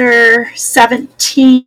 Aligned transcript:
chapter 0.00 0.50
17. 0.56 1.66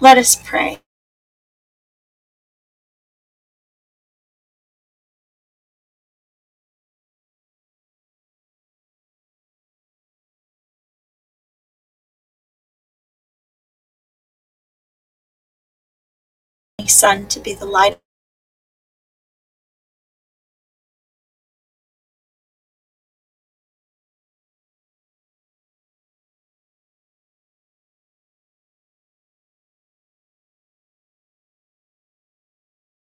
Let 0.00 0.18
us 0.18 0.36
pray. 0.36 0.85
Son 16.88 17.26
to 17.28 17.40
be 17.40 17.54
the 17.54 17.66
light 17.66 17.98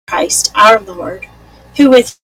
Christ 0.08 0.52
our 0.56 0.80
Lord, 0.80 1.28
who 1.78 1.90
with 1.90 2.20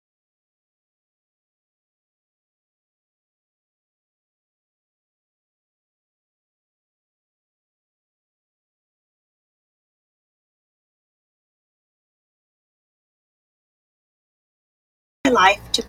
life 15.49 15.73
to 15.73 15.83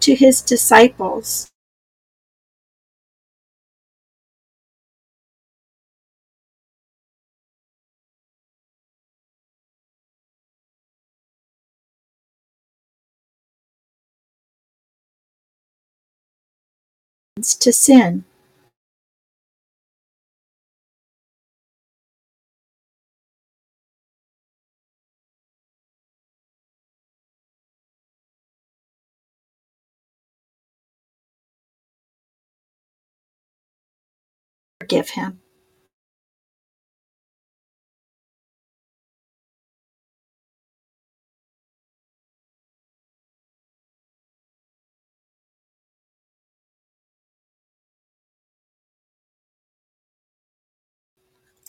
to 0.00 0.14
his 0.14 0.42
disciples. 0.42 1.50
Sin. 17.72 18.24
Forgive 34.80 35.10
him. 35.10 35.40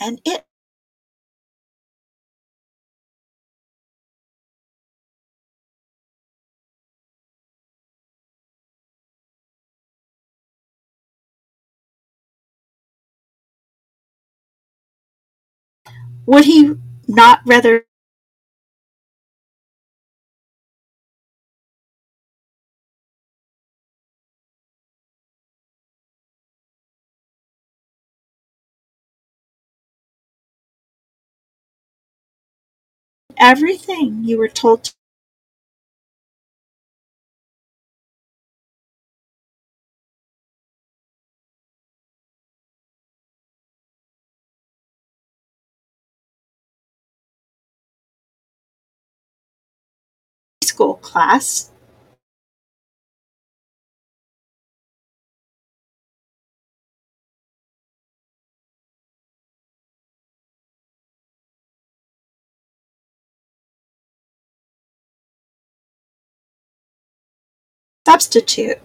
And 0.02 0.22
it 0.26 0.46
would 16.28 16.46
he 16.46 16.76
not 17.08 17.42
rather 17.48 17.87
everything 33.48 34.26
you 34.26 34.38
were 34.38 34.50
told 34.50 34.84
to 34.84 34.94
school 50.64 50.96
class 50.96 51.72
substitute. 68.08 68.80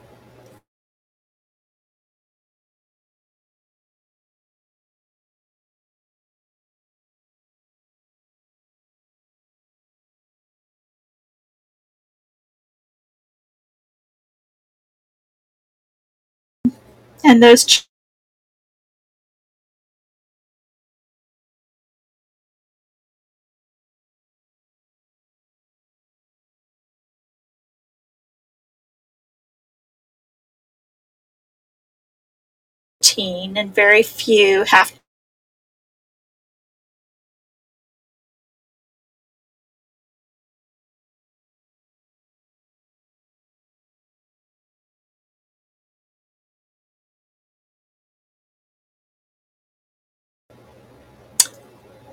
And 17.25 17.43
those 17.43 17.87
teen 33.15 33.57
and 33.59 33.75
very 33.75 34.03
few 34.03 34.65
have 34.65 34.93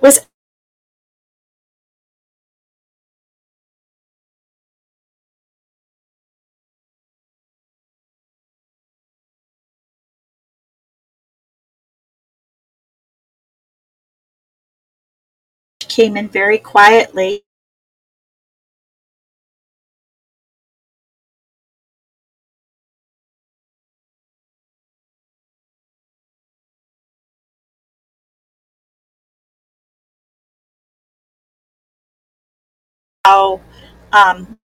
was 0.01 0.27
came 15.99 16.17
in 16.17 16.29
very 16.29 16.59
quietly. 16.59 17.43
How 33.25 33.61
um, 34.13 34.59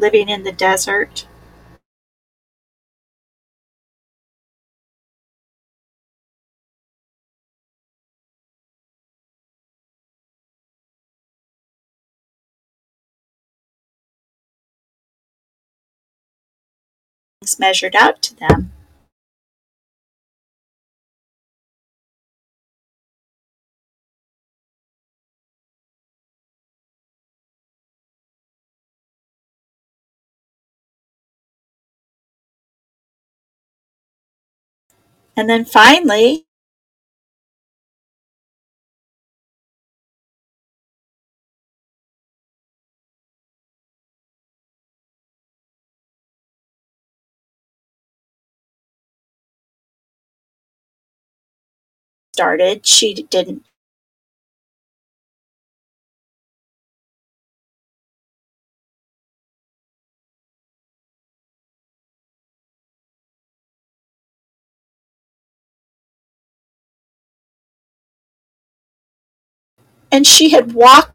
living 0.00 0.28
in 0.28 0.42
the 0.42 0.52
desert. 0.52 1.26
measured 17.58 17.96
out 17.96 18.22
to 18.22 18.36
them. 18.36 18.70
And 35.40 35.48
then 35.48 35.64
finally, 35.64 36.44
started, 52.34 52.86
she 52.86 53.14
didn't 53.14 53.64
and 70.12 70.26
she 70.26 70.50
had 70.50 70.72
walked 70.72 71.12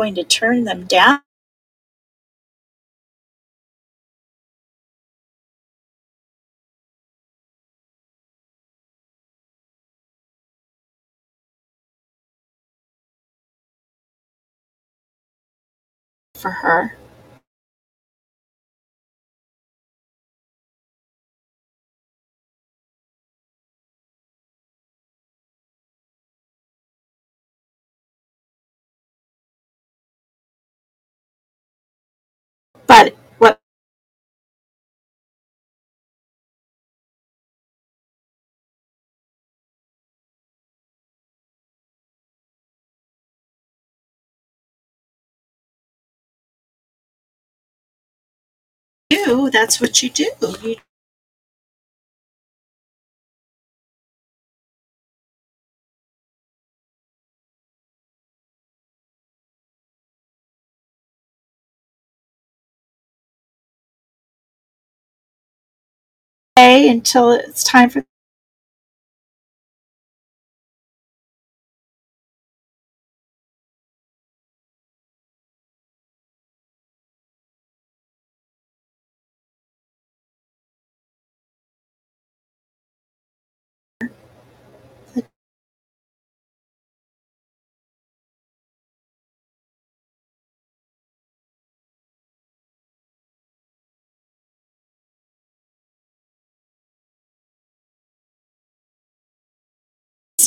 going 0.00 0.14
to 0.14 0.24
turn 0.24 0.64
them 0.64 0.84
down 0.86 1.20
for 16.38 16.50
her. 16.52 16.96
But 32.88 33.17
that's 49.50 49.80
what 49.80 50.02
you 50.02 50.10
do. 50.10 50.26
You 50.62 50.76
until 66.88 67.32
it's 67.32 67.64
time 67.64 67.88
for 67.90 68.04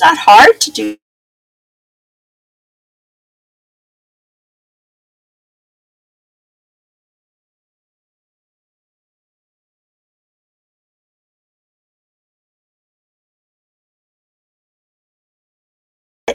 not 0.01 0.17
hard 0.17 0.59
to 0.59 0.71
do 0.71 0.97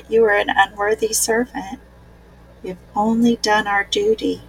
you 0.08 0.24
are 0.24 0.36
an 0.36 0.50
unworthy 0.50 1.12
servant. 1.12 1.80
We've 2.62 2.78
only 2.94 3.36
done 3.36 3.66
our 3.66 3.84
duty. 3.84 4.42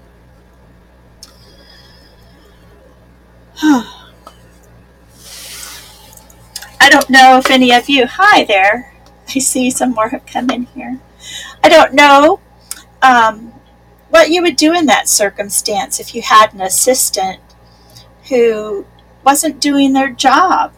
I 3.63 4.03
don't 6.89 7.09
know 7.09 7.37
if 7.37 7.49
any 7.49 7.73
of 7.73 7.89
you, 7.89 8.05
hi 8.05 8.43
there. 8.43 8.96
I 9.35 9.39
see 9.39 9.69
some 9.69 9.91
more 9.91 10.09
have 10.09 10.25
come 10.25 10.49
in 10.49 10.63
here. 10.63 10.99
I 11.63 11.69
don't 11.69 11.93
know 11.93 12.39
um, 13.01 13.53
what 14.09 14.29
you 14.29 14.41
would 14.41 14.55
do 14.55 14.73
in 14.73 14.85
that 14.87 15.09
circumstance 15.09 15.99
if 15.99 16.15
you 16.15 16.21
had 16.21 16.53
an 16.53 16.61
assistant 16.61 17.39
who 18.29 18.85
wasn't 19.23 19.59
doing 19.61 19.93
their 19.93 20.09
job. 20.09 20.73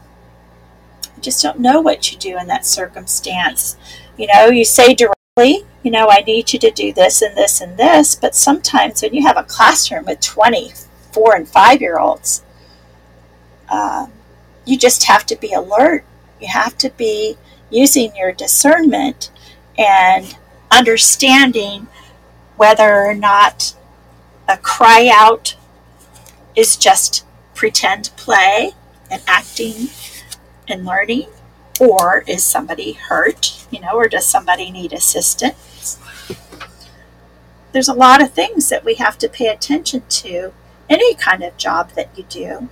I 1.03 1.19
just 1.19 1.41
don't 1.41 1.59
know 1.59 1.81
what 1.81 2.11
you 2.11 2.17
do 2.17 2.37
in 2.37 2.47
that 2.47 2.65
circumstance. 2.65 3.77
You 4.17 4.27
know, 4.33 4.47
you 4.47 4.65
say 4.65 4.93
directly, 4.93 5.65
you 5.83 5.91
know, 5.91 6.09
I 6.09 6.21
need 6.21 6.51
you 6.53 6.59
to 6.59 6.71
do 6.71 6.91
this 6.93 7.21
and 7.21 7.37
this 7.37 7.61
and 7.61 7.77
this, 7.77 8.15
but 8.15 8.35
sometimes 8.35 9.01
when 9.01 9.13
you 9.13 9.25
have 9.25 9.37
a 9.37 9.43
classroom 9.43 10.05
with 10.05 10.19
20 10.21 10.71
four 11.11 11.35
and 11.35 11.47
five 11.47 11.81
year 11.81 11.99
olds, 11.99 12.43
uh, 13.69 14.07
you 14.65 14.77
just 14.77 15.03
have 15.05 15.25
to 15.27 15.35
be 15.35 15.53
alert. 15.53 16.05
You 16.39 16.47
have 16.47 16.77
to 16.79 16.89
be 16.91 17.37
using 17.69 18.15
your 18.15 18.31
discernment 18.31 19.31
and 19.77 20.37
understanding 20.71 21.87
whether 22.57 23.05
or 23.05 23.13
not 23.13 23.75
a 24.47 24.57
cry 24.57 25.09
out 25.13 25.55
is 26.55 26.75
just 26.75 27.25
pretend 27.53 28.11
play 28.17 28.71
and 29.09 29.21
acting 29.27 29.87
and 30.67 30.85
learning, 30.85 31.27
or 31.79 32.23
is 32.27 32.43
somebody 32.43 32.93
hurt, 32.93 33.65
you 33.71 33.79
know, 33.79 33.93
or 33.93 34.07
does 34.07 34.25
somebody 34.25 34.71
need 34.71 34.93
assistance? 34.93 35.97
There's 37.71 37.87
a 37.87 37.93
lot 37.93 38.21
of 38.21 38.33
things 38.33 38.69
that 38.69 38.83
we 38.83 38.95
have 38.95 39.17
to 39.19 39.29
pay 39.29 39.47
attention 39.47 40.03
to 40.09 40.53
any 40.89 41.13
kind 41.15 41.43
of 41.43 41.57
job 41.57 41.91
that 41.91 42.09
you 42.17 42.23
do, 42.23 42.69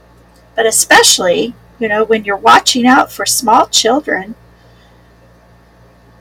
but 0.56 0.66
especially, 0.66 1.54
you 1.80 1.88
know, 1.88 2.04
when 2.04 2.26
you're 2.26 2.36
watching 2.36 2.86
out 2.86 3.12
for 3.12 3.26
small 3.26 3.68
children 3.68 4.36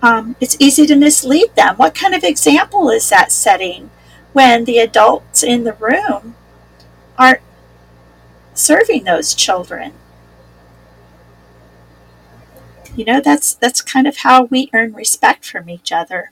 um, 0.03 0.37
it's 0.41 0.57
easy 0.61 0.87
to 0.87 0.97
mislead 0.97 1.55
them. 1.57 1.77
What 1.77 1.95
kind 1.95 2.15
of 2.15 2.25
example 2.25 2.91
is 2.91 3.09
that 3.11 3.33
setting 3.33 3.91
when 4.33 4.65
the 4.65 4.79
adults 4.79 5.43
in 5.43 5.65
the 5.65 5.73
room 5.75 6.35
aren't 7.19 7.41
serving 8.55 9.05
those 9.05 9.35
children? 9.35 9.93
You 12.95 13.05
know, 13.05 13.21
that's 13.21 13.55
that's 13.55 13.83
kind 13.83 14.07
of 14.07 14.19
how 14.19 14.45
we 14.45 14.71
earn 14.73 14.95
respect 14.95 15.45
from 15.45 15.69
each 15.69 15.93
other. 15.93 16.31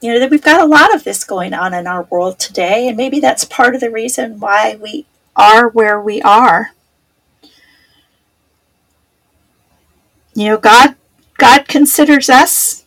you 0.00 0.12
know, 0.12 0.18
that 0.18 0.30
we've 0.30 0.42
got 0.42 0.60
a 0.60 0.66
lot 0.66 0.94
of 0.94 1.04
this 1.04 1.24
going 1.24 1.52
on 1.52 1.74
in 1.74 1.86
our 1.86 2.04
world 2.04 2.38
today, 2.38 2.88
and 2.88 2.96
maybe 2.96 3.20
that's 3.20 3.44
part 3.44 3.74
of 3.74 3.80
the 3.80 3.90
reason 3.90 4.40
why 4.40 4.78
we 4.80 5.06
are 5.36 5.68
where 5.68 6.00
we 6.00 6.22
are. 6.22 6.72
You 10.40 10.48
know, 10.48 10.56
God 10.58 10.96
God 11.36 11.68
considers 11.68 12.30
us 12.30 12.86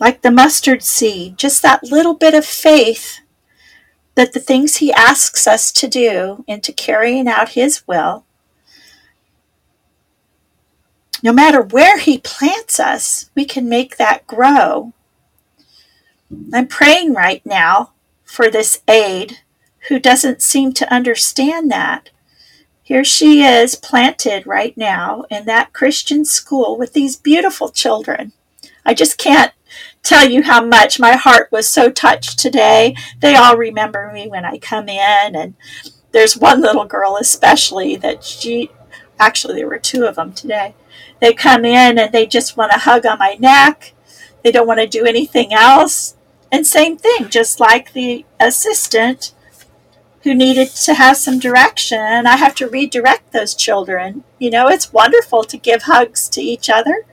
like 0.00 0.22
the 0.22 0.32
mustard 0.32 0.82
seed, 0.82 1.38
just 1.38 1.62
that 1.62 1.84
little 1.84 2.14
bit 2.14 2.34
of 2.34 2.44
faith 2.44 3.20
that 4.16 4.32
the 4.32 4.40
things 4.40 4.76
he 4.76 4.92
asks 4.92 5.46
us 5.46 5.70
to 5.70 5.86
do 5.86 6.44
into 6.48 6.72
carrying 6.72 7.28
out 7.28 7.50
his 7.50 7.86
will 7.86 8.26
no 11.22 11.32
matter 11.32 11.62
where 11.62 11.98
he 11.98 12.18
plants 12.18 12.78
us, 12.78 13.30
we 13.34 13.44
can 13.44 13.68
make 13.68 13.96
that 13.96 14.26
grow. 14.26 14.92
I'm 16.52 16.66
praying 16.66 17.14
right 17.14 17.44
now 17.46 17.92
for 18.24 18.50
this 18.50 18.82
aide 18.88 19.38
who 19.88 19.98
doesn't 19.98 20.42
seem 20.42 20.72
to 20.74 20.92
understand 20.92 21.70
that. 21.70 22.10
Here 22.86 23.02
she 23.02 23.42
is 23.42 23.74
planted 23.74 24.46
right 24.46 24.76
now 24.76 25.24
in 25.28 25.44
that 25.46 25.72
Christian 25.72 26.24
school 26.24 26.78
with 26.78 26.92
these 26.92 27.16
beautiful 27.16 27.68
children. 27.68 28.30
I 28.84 28.94
just 28.94 29.18
can't 29.18 29.50
tell 30.04 30.24
you 30.24 30.44
how 30.44 30.64
much 30.64 31.00
my 31.00 31.16
heart 31.16 31.50
was 31.50 31.68
so 31.68 31.90
touched 31.90 32.38
today. 32.38 32.94
They 33.18 33.34
all 33.34 33.56
remember 33.56 34.12
me 34.14 34.28
when 34.28 34.44
I 34.44 34.58
come 34.58 34.88
in, 34.88 35.34
and 35.34 35.56
there's 36.12 36.36
one 36.36 36.60
little 36.60 36.84
girl 36.84 37.16
especially 37.20 37.96
that 37.96 38.22
she 38.22 38.70
actually, 39.18 39.56
there 39.56 39.66
were 39.66 39.80
two 39.80 40.04
of 40.04 40.14
them 40.14 40.32
today. 40.32 40.76
They 41.20 41.34
come 41.34 41.64
in 41.64 41.98
and 41.98 42.12
they 42.12 42.24
just 42.24 42.56
want 42.56 42.70
to 42.70 42.78
hug 42.78 43.04
on 43.04 43.18
my 43.18 43.34
neck. 43.40 43.94
They 44.44 44.52
don't 44.52 44.68
want 44.68 44.78
to 44.78 44.86
do 44.86 45.04
anything 45.04 45.52
else. 45.52 46.14
And 46.52 46.64
same 46.64 46.96
thing, 46.98 47.30
just 47.30 47.58
like 47.58 47.94
the 47.94 48.24
assistant 48.38 49.34
who 50.26 50.34
needed 50.34 50.68
to 50.68 50.92
have 50.92 51.16
some 51.16 51.38
direction, 51.38 52.26
I 52.26 52.34
have 52.34 52.56
to 52.56 52.68
redirect 52.68 53.30
those 53.30 53.54
children. 53.54 54.24
You 54.40 54.50
know, 54.50 54.66
it's 54.66 54.92
wonderful 54.92 55.44
to 55.44 55.56
give 55.56 55.84
hugs 55.84 56.28
to 56.30 56.42
each 56.42 56.68
other, 56.68 57.06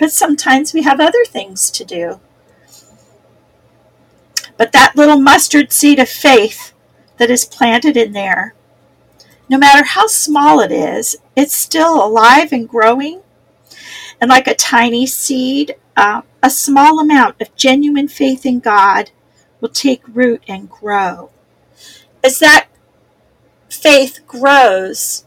but 0.00 0.10
sometimes 0.10 0.74
we 0.74 0.82
have 0.82 0.98
other 0.98 1.24
things 1.24 1.70
to 1.70 1.84
do. 1.84 2.18
But 4.56 4.72
that 4.72 4.96
little 4.96 5.20
mustard 5.20 5.72
seed 5.72 6.00
of 6.00 6.08
faith 6.08 6.72
that 7.18 7.30
is 7.30 7.44
planted 7.44 7.96
in 7.96 8.10
there, 8.10 8.56
no 9.48 9.58
matter 9.58 9.84
how 9.84 10.08
small 10.08 10.58
it 10.58 10.72
is, 10.72 11.14
it's 11.36 11.54
still 11.54 12.04
alive 12.04 12.50
and 12.50 12.68
growing 12.68 13.22
and 14.20 14.28
like 14.28 14.48
a 14.48 14.56
tiny 14.56 15.06
seed, 15.06 15.76
uh, 15.96 16.22
a 16.42 16.50
small 16.50 16.98
amount 16.98 17.40
of 17.40 17.54
genuine 17.54 18.08
faith 18.08 18.44
in 18.44 18.58
God 18.58 19.12
will 19.60 19.68
take 19.68 20.02
root 20.08 20.42
and 20.48 20.68
grow. 20.68 21.30
As 22.26 22.40
that 22.40 22.66
faith 23.68 24.18
grows, 24.26 25.24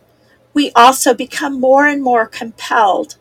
we 0.53 0.69
also 0.75 1.13
become 1.13 1.57
more 1.57 1.87
and 1.87 2.03
more 2.03 2.27
compelled 2.27 3.15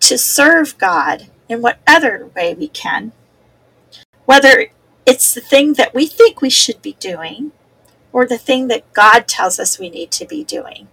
to 0.00 0.18
serve 0.18 0.76
God 0.76 1.28
in 1.48 1.62
whatever 1.62 2.32
way 2.34 2.52
we 2.52 2.66
can. 2.66 3.12
Whether 4.24 4.72
it's 5.06 5.32
the 5.34 5.40
thing 5.40 5.74
that 5.74 5.94
we 5.94 6.06
think 6.06 6.42
we 6.42 6.50
should 6.50 6.82
be 6.82 6.94
doing 6.94 7.52
or 8.12 8.26
the 8.26 8.38
thing 8.38 8.66
that 8.66 8.92
God 8.92 9.28
tells 9.28 9.60
us 9.60 9.78
we 9.78 9.88
need 9.88 10.10
to 10.10 10.26
be 10.26 10.42
doing. 10.42 10.88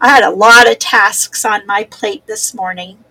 I 0.00 0.08
had 0.08 0.24
a 0.24 0.30
lot 0.30 0.68
of 0.68 0.80
tasks 0.80 1.44
on 1.44 1.68
my 1.68 1.84
plate 1.84 2.26
this 2.26 2.52
morning. 2.52 3.04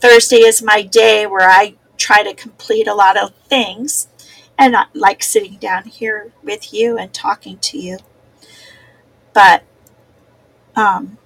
Thursday 0.00 0.38
is 0.38 0.62
my 0.62 0.80
day 0.80 1.26
where 1.26 1.50
I 1.50 1.74
try 1.98 2.22
to 2.22 2.32
complete 2.32 2.88
a 2.88 2.94
lot 2.94 3.18
of 3.18 3.34
things 3.50 4.08
and 4.58 4.76
I 4.76 4.86
like 4.94 5.22
sitting 5.22 5.56
down 5.56 5.84
here 5.84 6.32
with 6.42 6.72
you 6.72 6.98
and 6.98 7.12
talking 7.12 7.58
to 7.58 7.78
you. 7.78 7.98
But 9.32 9.64
um, 10.74 11.18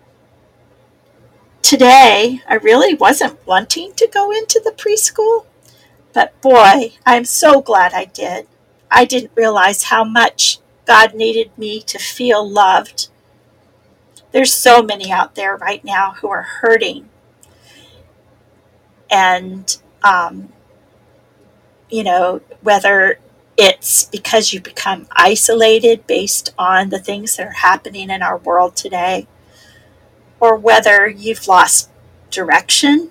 today, 1.63 2.41
I 2.49 2.55
really 2.55 2.95
wasn't 2.95 3.45
wanting 3.47 3.93
to 3.95 4.09
go 4.13 4.31
into 4.31 4.61
the 4.65 4.73
preschool, 4.73 5.47
but 6.13 6.39
boy, 6.41 6.95
I'm 7.07 7.25
so 7.25 7.61
glad 7.61 7.93
I 7.93 8.07
did. 8.07 8.47
I 8.91 9.05
didn't 9.05 9.33
realize 9.37 9.85
how 9.85 10.03
much 10.05 10.59
God 10.87 11.15
needed 11.15 11.57
me 11.57 11.81
to 11.83 11.99
feel 11.99 12.49
loved 12.49 13.09
there's 14.33 14.53
so 14.53 14.83
many 14.83 15.11
out 15.11 15.35
there 15.35 15.57
right 15.57 15.85
now 15.85 16.13
who 16.13 16.29
are 16.29 16.43
hurting. 16.43 17.09
And, 19.11 19.77
um, 20.03 20.53
you 21.91 22.05
know, 22.05 22.41
whether 22.63 23.19
it's 23.57 24.05
because 24.05 24.53
you 24.53 24.61
become 24.61 25.07
isolated 25.13 26.07
based 26.07 26.55
on 26.59 26.89
the 26.89 26.99
things 26.99 27.37
that 27.37 27.47
are 27.47 27.53
happening 27.53 28.11
in 28.11 28.23
our 28.23 28.39
world 28.39 28.77
today, 28.77 29.27
or 30.39 30.57
whether 30.57 31.09
you've 31.09 31.47
lost 31.47 31.91
direction 32.31 33.11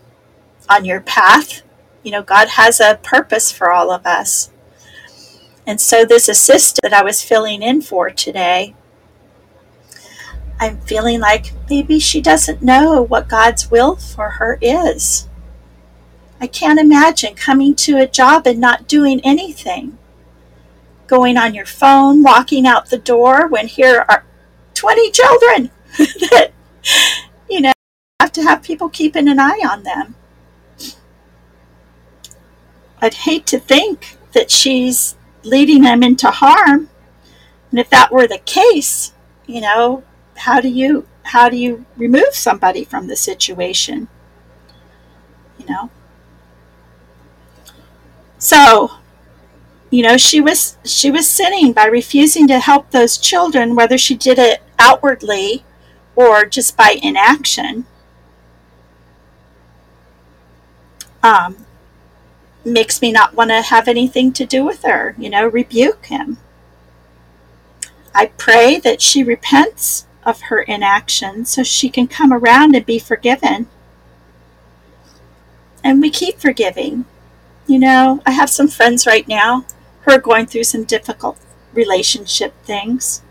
on 0.69 0.85
your 0.85 1.01
path. 1.01 1.61
You 2.03 2.11
know, 2.11 2.23
God 2.23 2.49
has 2.49 2.79
a 2.79 2.99
purpose 3.03 3.51
for 3.51 3.71
all 3.71 3.91
of 3.91 4.05
us. 4.05 4.49
And 5.67 5.79
so, 5.79 6.05
this 6.05 6.27
assist 6.27 6.79
that 6.81 6.93
I 6.93 7.03
was 7.03 7.21
filling 7.21 7.61
in 7.61 7.81
for 7.81 8.09
today 8.09 8.73
I'm 10.59 10.81
feeling 10.81 11.21
like 11.21 11.53
maybe 11.69 11.99
she 11.99 12.19
doesn't 12.19 12.61
know 12.61 13.01
what 13.01 13.29
God's 13.29 13.71
will 13.71 13.95
for 13.95 14.29
her 14.31 14.57
is. 14.61 15.28
I 16.41 16.47
can't 16.47 16.79
imagine 16.79 17.35
coming 17.35 17.75
to 17.75 17.97
a 17.97 18.07
job 18.07 18.47
and 18.47 18.59
not 18.59 18.87
doing 18.87 19.19
anything. 19.23 19.97
Going 21.07 21.37
on 21.37 21.53
your 21.53 21.65
phone, 21.65 22.23
walking 22.23 22.65
out 22.65 22.89
the 22.89 22.97
door 22.97 23.47
when 23.47 23.67
here 23.67 24.05
are 24.07 24.25
20 24.73 25.11
children 25.11 25.71
that, 25.97 26.51
you 27.49 27.61
know, 27.61 27.73
have 28.19 28.31
to 28.33 28.43
have 28.43 28.63
people 28.63 28.89
keeping 28.89 29.27
an 29.27 29.39
eye 29.39 29.61
on 29.69 29.83
them. 29.83 30.15
I'd 33.01 33.13
hate 33.13 33.45
to 33.47 33.59
think 33.59 34.17
that 34.33 34.51
she's 34.51 35.15
leading 35.43 35.81
them 35.81 36.03
into 36.03 36.29
harm. 36.29 36.89
And 37.71 37.79
if 37.79 37.89
that 37.89 38.11
were 38.11 38.27
the 38.27 38.39
case, 38.39 39.13
you 39.47 39.61
know, 39.61 40.03
how 40.39 40.61
do 40.61 40.69
you 40.69 41.05
how 41.23 41.49
do 41.49 41.57
you 41.57 41.85
remove 41.97 42.33
somebody 42.33 42.83
from 42.83 43.07
the 43.07 43.15
situation 43.15 44.07
you 45.57 45.65
know 45.65 45.89
so 48.39 48.91
you 49.91 50.01
know 50.01 50.17
she 50.17 50.41
was 50.41 50.77
she 50.83 51.11
was 51.11 51.29
sinning 51.29 51.71
by 51.73 51.85
refusing 51.85 52.47
to 52.47 52.59
help 52.59 52.89
those 52.89 53.17
children 53.17 53.75
whether 53.75 53.97
she 53.97 54.15
did 54.15 54.39
it 54.39 54.63
outwardly 54.79 55.63
or 56.15 56.45
just 56.45 56.75
by 56.75 56.97
inaction 57.03 57.85
um, 61.21 61.65
makes 62.65 63.01
me 63.01 63.11
not 63.11 63.35
want 63.35 63.49
to 63.49 63.61
have 63.61 63.87
anything 63.87 64.31
to 64.33 64.45
do 64.45 64.65
with 64.65 64.83
her 64.83 65.15
you 65.19 65.29
know 65.29 65.47
rebuke 65.47 66.07
him 66.07 66.37
i 68.15 68.25
pray 68.25 68.79
that 68.79 69.01
she 69.01 69.23
repents 69.23 70.07
of 70.29 70.41
her 70.43 70.61
inaction 70.61 71.45
so 71.45 71.63
she 71.63 71.89
can 71.89 72.07
come 72.07 72.31
around 72.31 72.75
and 72.75 72.85
be 72.85 72.99
forgiven. 72.99 73.67
And 75.83 76.01
we 76.01 76.09
keep 76.09 76.39
forgiving. 76.39 77.05
You 77.69 77.77
know, 77.77 78.19
I 78.25 78.31
have 78.31 78.49
some 78.49 78.67
friends 78.67 79.05
right 79.05 79.27
now 79.27 79.63
who 80.01 80.11
are 80.11 80.19
going 80.19 80.47
through 80.47 80.63
some 80.63 80.85
difficult 80.85 81.37
relationship 81.71 82.51
things. 82.63 83.21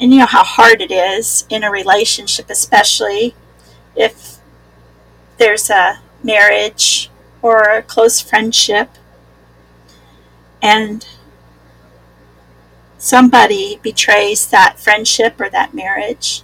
And 0.00 0.14
you 0.14 0.20
know 0.20 0.26
how 0.26 0.44
hard 0.44 0.80
it 0.80 0.90
is 0.90 1.44
in 1.50 1.62
a 1.62 1.70
relationship, 1.70 2.48
especially 2.48 3.34
if 3.94 4.38
there's 5.36 5.68
a 5.68 6.00
marriage 6.22 7.10
or 7.42 7.64
a 7.64 7.82
close 7.82 8.22
friendship. 8.22 8.88
And 10.62 11.06
somebody 12.96 13.78
betrays 13.82 14.48
that 14.48 14.80
friendship 14.80 15.38
or 15.38 15.50
that 15.50 15.74
marriage, 15.74 16.42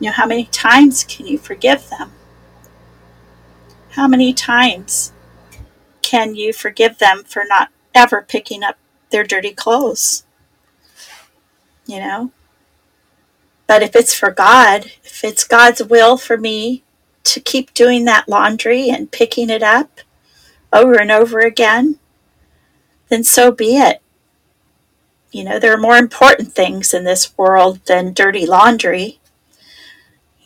you 0.00 0.06
know, 0.06 0.12
how 0.12 0.26
many 0.26 0.46
times 0.46 1.04
can 1.04 1.28
you 1.28 1.38
forgive 1.38 1.88
them? 1.88 2.10
How 3.92 4.08
many 4.08 4.32
times 4.32 5.12
can 6.00 6.34
you 6.34 6.54
forgive 6.54 6.98
them 6.98 7.24
for 7.24 7.44
not 7.46 7.68
ever 7.94 8.22
picking 8.22 8.62
up 8.62 8.78
their 9.10 9.22
dirty 9.22 9.52
clothes? 9.52 10.24
You 11.86 12.00
know? 12.00 12.32
But 13.66 13.82
if 13.82 13.94
it's 13.94 14.14
for 14.14 14.30
God, 14.30 14.86
if 15.04 15.22
it's 15.24 15.44
God's 15.44 15.82
will 15.82 16.16
for 16.16 16.38
me 16.38 16.84
to 17.24 17.38
keep 17.38 17.74
doing 17.74 18.06
that 18.06 18.30
laundry 18.30 18.88
and 18.88 19.12
picking 19.12 19.50
it 19.50 19.62
up 19.62 20.00
over 20.72 20.98
and 20.98 21.10
over 21.10 21.40
again, 21.40 21.98
then 23.10 23.22
so 23.22 23.52
be 23.52 23.76
it. 23.76 24.00
You 25.30 25.44
know, 25.44 25.58
there 25.58 25.74
are 25.74 25.78
more 25.78 25.96
important 25.96 26.52
things 26.52 26.94
in 26.94 27.04
this 27.04 27.36
world 27.36 27.80
than 27.84 28.14
dirty 28.14 28.46
laundry. 28.46 29.20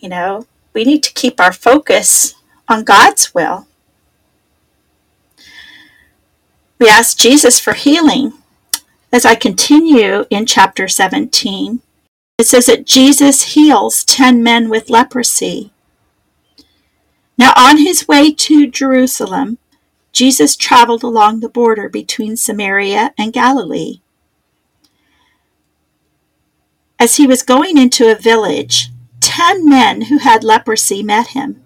You 0.01 0.09
know, 0.09 0.47
we 0.73 0.85
need 0.85 1.05
to 1.05 1.13
keep 1.13 1.41
our 1.41 1.53
focus 1.53 2.36
on 2.69 2.85
God's 2.85 3.35
will. 3.35 3.67
We 6.79 6.89
ask 6.89 7.17
Jesus 7.19 7.59
for 7.59 7.73
healing. 7.73 8.33
As 9.13 9.25
I 9.25 9.35
continue 9.35 10.27
in 10.31 10.47
chapter 10.47 10.89
17, 10.89 11.81
it 12.39 12.47
says 12.47 12.67
that 12.67 12.87
Jesus 12.87 13.55
heals 13.55 14.05
10 14.05 14.43
men 14.43 14.69
with 14.69 14.91
leprosy. 14.91 15.73
Now, 17.39 17.53
on 17.57 17.79
his 17.79 18.09
way 18.09 18.33
to 18.33 18.67
Jerusalem, 18.67 19.59
Jesus 20.13 20.57
traveled 20.57 21.03
along 21.03 21.41
the 21.41 21.49
border 21.49 21.89
between 21.89 22.37
Samaria 22.37 23.13
and 23.19 23.33
Galilee. 23.33 24.01
As 26.99 27.17
he 27.17 27.27
was 27.27 27.43
going 27.43 27.77
into 27.77 28.11
a 28.11 28.15
village, 28.15 28.91
ten 29.21 29.69
men 29.69 30.03
who 30.03 30.19
had 30.19 30.43
leprosy 30.43 31.03
met 31.03 31.29
him. 31.29 31.66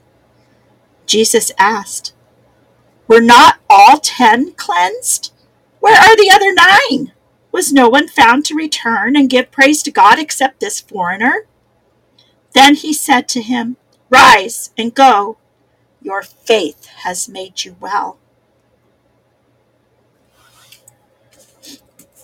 Jesus 1.05 1.51
asked, 1.57 2.13
Were 3.07 3.21
not 3.21 3.59
all 3.69 3.99
ten 3.99 4.53
cleansed? 4.53 5.33
Where 5.79 5.97
are 5.97 6.15
the 6.15 6.31
other 6.33 6.53
nine? 6.53 7.13
Was 7.51 7.73
no 7.73 7.89
one 7.89 8.07
found 8.07 8.45
to 8.45 8.55
return 8.55 9.15
and 9.15 9.29
give 9.29 9.51
praise 9.51 9.83
to 9.83 9.91
God 9.91 10.19
except 10.19 10.59
this 10.59 10.79
foreigner? 10.79 11.47
Then 12.53 12.75
he 12.75 12.93
said 12.93 13.27
to 13.29 13.41
him, 13.41 13.77
Rise 14.09 14.71
and 14.77 14.93
go. 14.93 15.37
Your 16.01 16.23
faith 16.23 16.85
has 17.03 17.29
made 17.29 17.63
you 17.63 17.75
well. 17.79 18.17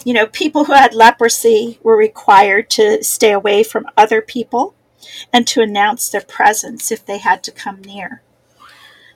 You 0.03 0.13
know, 0.13 0.27
people 0.27 0.65
who 0.65 0.73
had 0.73 0.93
leprosy 0.93 1.79
were 1.83 1.97
required 1.97 2.69
to 2.71 3.03
stay 3.03 3.31
away 3.31 3.63
from 3.63 3.87
other 3.97 4.21
people 4.21 4.73
and 5.33 5.45
to 5.47 5.61
announce 5.61 6.09
their 6.09 6.21
presence 6.21 6.91
if 6.91 7.05
they 7.05 7.17
had 7.17 7.43
to 7.43 7.51
come 7.51 7.81
near. 7.81 8.21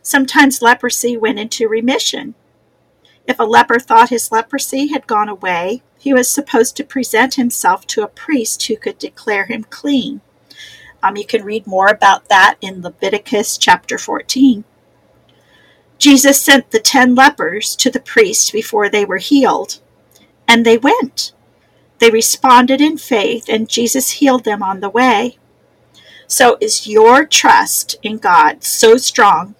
Sometimes 0.03 0.61
leprosy 0.61 1.15
went 1.15 1.39
into 1.39 1.67
remission. 1.67 2.33
If 3.27 3.39
a 3.39 3.43
leper 3.43 3.79
thought 3.79 4.09
his 4.09 4.31
leprosy 4.31 4.87
had 4.87 5.05
gone 5.05 5.29
away, 5.29 5.83
he 5.99 6.13
was 6.13 6.29
supposed 6.29 6.75
to 6.77 6.83
present 6.83 7.35
himself 7.35 7.85
to 7.87 8.01
a 8.01 8.07
priest 8.07 8.65
who 8.65 8.77
could 8.77 8.97
declare 8.97 9.45
him 9.45 9.63
clean. 9.69 10.21
Um, 11.03 11.15
you 11.15 11.25
can 11.25 11.43
read 11.43 11.67
more 11.67 11.87
about 11.87 12.29
that 12.29 12.55
in 12.61 12.81
Leviticus 12.81 13.57
chapter 13.57 13.97
14. 13.97 14.63
Jesus 15.99 16.41
sent 16.41 16.71
the 16.71 16.79
ten 16.79 17.13
lepers 17.13 17.75
to 17.75 17.91
the 17.91 17.99
priest 17.99 18.51
before 18.51 18.89
they 18.89 19.05
were 19.05 19.17
healed, 19.17 19.79
and 20.47 20.65
they 20.65 20.77
went. 20.77 21.31
They 21.99 22.09
responded 22.09 22.81
in 22.81 22.97
faith, 22.97 23.45
and 23.47 23.69
Jesus 23.69 24.13
healed 24.13 24.43
them 24.43 24.63
on 24.63 24.79
the 24.79 24.89
way. 24.89 25.37
So, 26.25 26.57
is 26.59 26.87
your 26.87 27.25
trust 27.25 27.97
in 28.01 28.17
God 28.17 28.63
so 28.63 28.97
strong 28.97 29.53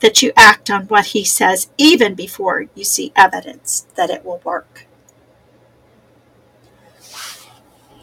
that 0.00 0.22
you 0.22 0.32
act 0.36 0.70
on 0.70 0.86
what 0.86 1.06
He 1.06 1.24
says 1.24 1.70
even 1.78 2.14
before 2.14 2.66
you 2.74 2.84
see 2.84 3.12
evidence 3.16 3.86
that 3.94 4.10
it 4.10 4.24
will 4.24 4.40
work? 4.44 4.86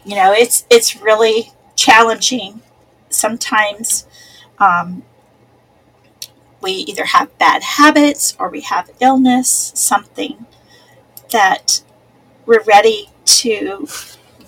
You 0.05 0.15
know, 0.15 0.31
it's 0.31 0.65
it's 0.69 0.95
really 0.95 1.51
challenging 1.75 2.61
sometimes 3.09 4.05
um, 4.59 5.03
we 6.61 6.71
either 6.71 7.05
have 7.05 7.37
bad 7.37 7.63
habits 7.63 8.35
or 8.39 8.49
we 8.49 8.61
have 8.61 8.89
illness, 8.99 9.71
something 9.75 10.45
that 11.31 11.81
we're 12.45 12.63
ready 12.63 13.09
to 13.25 13.87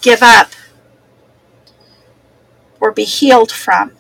give 0.02 0.24
up 0.24 0.52
or 2.80 2.92
be 2.92 3.04
healed 3.04 3.52
from. 3.52 3.92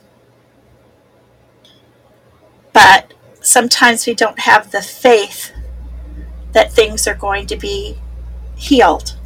But 2.73 3.13
sometimes 3.49 4.05
we 4.05 4.13
don't 4.13 4.39
have 4.41 4.71
the 4.71 4.81
faith 4.81 5.51
that 6.51 6.71
things 6.71 7.07
are 7.07 7.15
going 7.15 7.47
to 7.47 7.57
be 7.57 7.97
healed. 8.55 9.17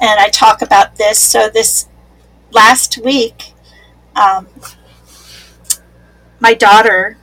And 0.00 0.18
I 0.18 0.30
talk 0.30 0.62
about 0.62 0.96
this. 0.96 1.18
So, 1.18 1.48
this 1.48 1.88
last 2.50 2.98
week, 2.98 3.52
um, 4.16 4.48
my 6.40 6.54
daughter 6.54 7.18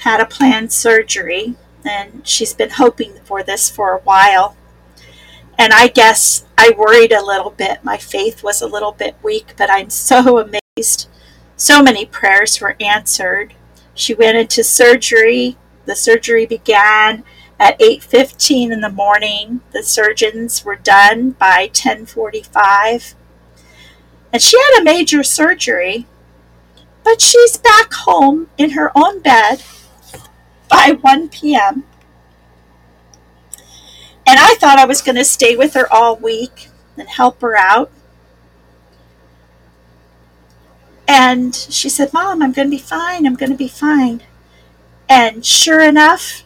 had 0.00 0.20
a 0.20 0.26
planned 0.26 0.72
surgery, 0.72 1.54
and 1.84 2.26
she's 2.26 2.52
been 2.52 2.70
hoping 2.70 3.14
for 3.24 3.42
this 3.42 3.70
for 3.70 3.92
a 3.92 4.00
while. 4.00 4.56
And 5.58 5.72
I 5.72 5.88
guess 5.88 6.44
I 6.58 6.74
worried 6.76 7.12
a 7.12 7.24
little 7.24 7.50
bit. 7.50 7.84
My 7.84 7.98
faith 7.98 8.42
was 8.42 8.60
a 8.60 8.66
little 8.66 8.92
bit 8.92 9.14
weak, 9.22 9.54
but 9.56 9.70
I'm 9.70 9.90
so 9.90 10.38
amazed. 10.38 11.08
So 11.56 11.82
many 11.82 12.04
prayers 12.04 12.60
were 12.60 12.76
answered. 12.80 13.54
She 13.94 14.14
went 14.14 14.36
into 14.36 14.64
surgery. 14.64 15.56
The 15.84 15.96
surgery 15.96 16.46
began 16.46 17.24
at 17.58 17.78
8:15 17.80 18.72
in 18.72 18.80
the 18.80 18.88
morning. 18.90 19.60
The 19.72 19.82
surgeons 19.82 20.64
were 20.64 20.76
done 20.76 21.30
by 21.32 21.68
10:45. 21.68 23.14
And 24.32 24.42
she 24.42 24.58
had 24.58 24.80
a 24.80 24.84
major 24.84 25.22
surgery, 25.22 26.06
but 27.04 27.20
she's 27.20 27.58
back 27.58 27.92
home 27.92 28.48
in 28.56 28.70
her 28.70 28.90
own 28.94 29.20
bed 29.20 29.62
by 30.68 30.96
1 31.00 31.28
p.m. 31.28 31.84
And 34.26 34.38
I 34.40 34.54
thought 34.54 34.78
I 34.78 34.86
was 34.86 35.02
going 35.02 35.16
to 35.16 35.24
stay 35.24 35.56
with 35.56 35.74
her 35.74 35.92
all 35.92 36.16
week 36.16 36.70
and 36.96 37.08
help 37.08 37.42
her 37.42 37.56
out. 37.56 37.90
And 41.14 41.54
she 41.54 41.90
said, 41.90 42.10
Mom, 42.14 42.42
I'm 42.42 42.52
going 42.52 42.68
to 42.68 42.74
be 42.74 42.82
fine. 42.82 43.26
I'm 43.26 43.34
going 43.34 43.52
to 43.52 43.58
be 43.58 43.68
fine. 43.68 44.22
And 45.10 45.44
sure 45.44 45.82
enough, 45.82 46.42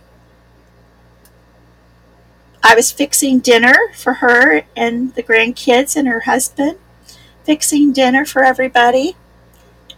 I 2.64 2.74
was 2.74 2.90
fixing 2.90 3.38
dinner 3.38 3.76
for 3.94 4.14
her 4.14 4.62
and 4.74 5.14
the 5.14 5.22
grandkids 5.22 5.94
and 5.94 6.08
her 6.08 6.18
husband 6.18 6.78
fixing 7.44 7.92
dinner 7.92 8.24
for 8.24 8.42
everybody. 8.42 9.14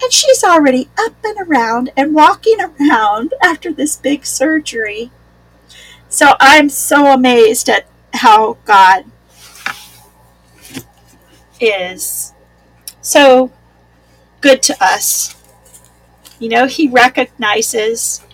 And 0.03 0.13
she's 0.13 0.45
already 0.45 0.91
up 0.99 1.15
and 1.25 1.49
around 1.49 1.91
and 1.97 2.15
walking 2.15 2.59
around 2.81 3.33
after 3.43 3.73
this 3.73 3.97
big 3.97 4.27
surgery. 4.27 5.11
So 6.11 6.35
I'm 6.41 6.69
so 6.69 7.07
amazed 7.07 7.71
at 7.71 7.87
how 8.13 8.59
God 8.67 9.05
is 11.59 12.35
so 13.01 13.51
good 14.41 14.63
to 14.63 14.77
us. 14.81 15.35
You 16.39 16.49
know, 16.49 16.67
He 16.67 16.89
recognizes 16.89 18.25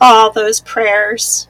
all 0.00 0.30
those 0.30 0.60
prayers 0.60 1.48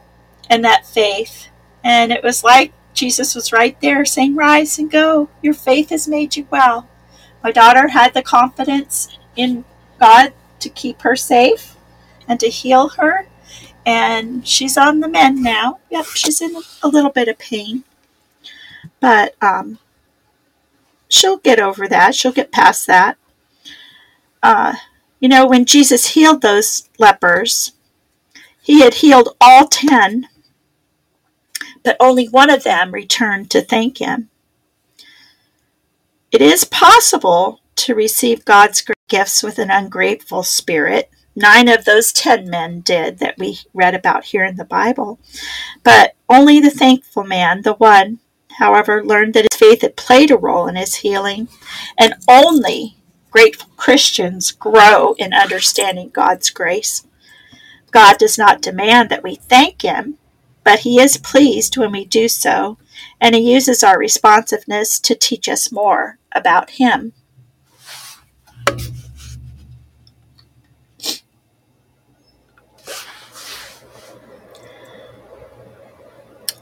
and 0.48 0.64
that 0.64 0.86
faith. 0.86 1.48
And 1.82 2.12
it 2.12 2.22
was 2.22 2.44
like 2.44 2.72
Jesus 2.94 3.34
was 3.34 3.52
right 3.52 3.78
there 3.80 4.04
saying, 4.04 4.36
Rise 4.36 4.78
and 4.78 4.90
go. 4.90 5.28
Your 5.42 5.54
faith 5.54 5.90
has 5.90 6.08
made 6.08 6.36
you 6.36 6.46
well. 6.50 6.88
My 7.42 7.52
daughter 7.52 7.88
had 7.88 8.14
the 8.14 8.22
confidence 8.22 9.18
in 9.36 9.64
God 10.00 10.32
to 10.60 10.68
keep 10.68 11.02
her 11.02 11.16
safe 11.16 11.76
and 12.26 12.40
to 12.40 12.48
heal 12.48 12.88
her. 12.90 13.28
And 13.84 14.46
she's 14.46 14.76
on 14.76 15.00
the 15.00 15.08
mend 15.08 15.42
now. 15.42 15.78
Yep, 15.90 16.06
she's 16.06 16.40
in 16.40 16.56
a 16.82 16.88
little 16.88 17.10
bit 17.10 17.28
of 17.28 17.38
pain. 17.38 17.84
But 18.98 19.36
um, 19.40 19.78
she'll 21.08 21.36
get 21.36 21.60
over 21.60 21.86
that. 21.86 22.14
She'll 22.14 22.32
get 22.32 22.50
past 22.50 22.86
that. 22.88 23.16
Uh, 24.46 24.76
you 25.18 25.28
know, 25.28 25.44
when 25.44 25.64
Jesus 25.64 26.10
healed 26.10 26.40
those 26.40 26.88
lepers, 27.00 27.72
he 28.62 28.80
had 28.80 28.94
healed 28.94 29.30
all 29.40 29.66
ten, 29.66 30.28
but 31.82 31.96
only 31.98 32.26
one 32.26 32.48
of 32.48 32.62
them 32.62 32.92
returned 32.92 33.50
to 33.50 33.60
thank 33.60 33.98
him. 33.98 34.30
It 36.30 36.40
is 36.40 36.62
possible 36.62 37.60
to 37.74 37.96
receive 37.96 38.44
God's 38.44 38.86
gifts 39.08 39.42
with 39.42 39.58
an 39.58 39.72
ungrateful 39.72 40.44
spirit. 40.44 41.10
Nine 41.34 41.68
of 41.68 41.84
those 41.84 42.12
ten 42.12 42.48
men 42.48 42.82
did 42.82 43.18
that 43.18 43.38
we 43.38 43.58
read 43.74 43.96
about 43.96 44.26
here 44.26 44.44
in 44.44 44.54
the 44.54 44.64
Bible. 44.64 45.18
But 45.82 46.14
only 46.28 46.60
the 46.60 46.70
thankful 46.70 47.24
man, 47.24 47.62
the 47.62 47.74
one, 47.74 48.20
however, 48.58 49.04
learned 49.04 49.34
that 49.34 49.48
his 49.50 49.58
faith 49.58 49.82
had 49.82 49.96
played 49.96 50.30
a 50.30 50.36
role 50.36 50.68
in 50.68 50.76
his 50.76 50.94
healing. 50.94 51.48
And 51.98 52.14
only 52.28 52.96
grateful 53.36 53.68
Christians 53.76 54.50
grow 54.50 55.12
in 55.18 55.34
understanding 55.34 56.08
God's 56.08 56.48
grace. 56.48 57.06
God 57.90 58.16
does 58.16 58.38
not 58.38 58.62
demand 58.62 59.10
that 59.10 59.22
we 59.22 59.34
thank 59.34 59.82
Him, 59.82 60.16
but 60.64 60.80
He 60.80 60.98
is 60.98 61.18
pleased 61.18 61.76
when 61.76 61.92
we 61.92 62.06
do 62.06 62.28
so, 62.28 62.78
and 63.20 63.34
He 63.34 63.52
uses 63.52 63.84
our 63.84 63.98
responsiveness 63.98 64.98
to 65.00 65.14
teach 65.14 65.50
us 65.50 65.70
more 65.70 66.18
about 66.34 66.70
Him. 66.70 67.12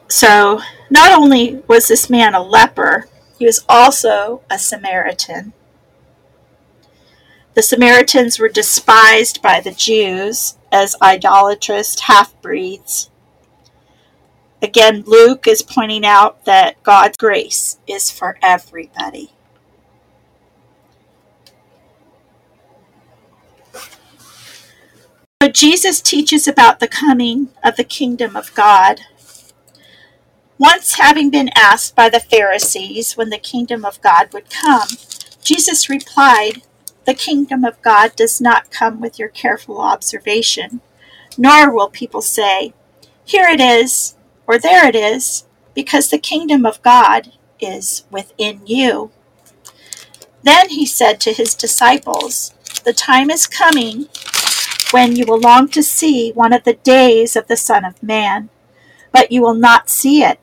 So, 0.09 0.61
not 0.91 1.17
only 1.17 1.63
was 1.69 1.87
this 1.87 2.11
man 2.11 2.35
a 2.35 2.43
leper, 2.43 3.07
he 3.39 3.47
was 3.47 3.65
also 3.69 4.43
a 4.51 4.59
Samaritan. 4.59 5.53
The 7.55 7.63
Samaritans 7.63 8.41
were 8.41 8.49
despised 8.49 9.41
by 9.41 9.61
the 9.61 9.71
Jews 9.71 10.59
as 10.73 10.97
idolatrous 11.01 12.01
half 12.01 12.41
breeds. 12.43 13.11
Again, 14.61 15.05
Luke 15.07 15.47
is 15.47 15.63
pointing 15.63 16.05
out 16.05 16.47
that 16.47 16.83
God's 16.83 17.17
grace 17.17 17.79
is 17.87 18.11
for 18.11 18.39
everybody. 18.43 19.31
So 25.41 25.49
Jesus 25.49 26.01
teaches 26.01 26.49
about 26.49 26.81
the 26.81 26.89
coming 26.89 27.51
of 27.63 27.77
the 27.77 27.85
kingdom 27.85 28.35
of 28.35 28.53
God. 28.55 29.03
Once 30.59 30.95
having 30.95 31.31
been 31.31 31.51
asked 31.55 31.95
by 31.95 32.09
the 32.09 32.19
Pharisees 32.19 33.17
when 33.17 33.31
the 33.31 33.39
kingdom 33.39 33.85
of 33.85 34.01
God 34.01 34.33
would 34.33 34.51
come, 34.51 34.89
Jesus 35.43 35.91
replied, 35.91 36.63
The 37.07 37.15
kingdom 37.15 37.65
of 37.65 37.81
God 37.83 38.17
does 38.17 38.41
not 38.41 38.71
come 38.71 39.01
with 39.01 39.19
your 39.19 39.29
careful 39.29 39.81
observation, 39.81 40.81
nor 41.37 41.71
will 41.71 41.91
people 41.91 42.23
say, 42.23 42.73
Here 43.25 43.49
it 43.49 43.61
is, 43.61 44.17
or 44.47 44.59
there 44.59 44.87
it 44.89 44.97
is, 44.97 45.45
because 45.75 46.09
the 46.09 46.19
kingdom 46.19 46.65
of 46.65 46.83
God 46.83 47.33
is 47.61 48.05
within 48.11 48.63
you. 48.67 49.11
Then 50.43 50.71
he 50.71 50.87
said 50.87 51.21
to 51.21 51.33
his 51.33 51.55
disciples, 51.55 52.55
The 52.85 52.93
time 52.95 53.31
is 53.31 53.47
coming 53.47 54.09
when 54.91 55.17
you 55.17 55.27
will 55.27 55.41
long 55.41 55.69
to 55.69 55.83
see 55.83 56.33
one 56.33 56.53
of 56.53 56.65
the 56.65 56.75
days 56.75 57.37
of 57.37 57.49
the 57.49 57.57
Son 57.57 57.85
of 57.85 58.03
Man, 58.03 58.49
but 59.13 59.31
you 59.31 59.43
will 59.43 59.55
not 59.55 59.91
see 59.91 60.23
it. 60.23 60.39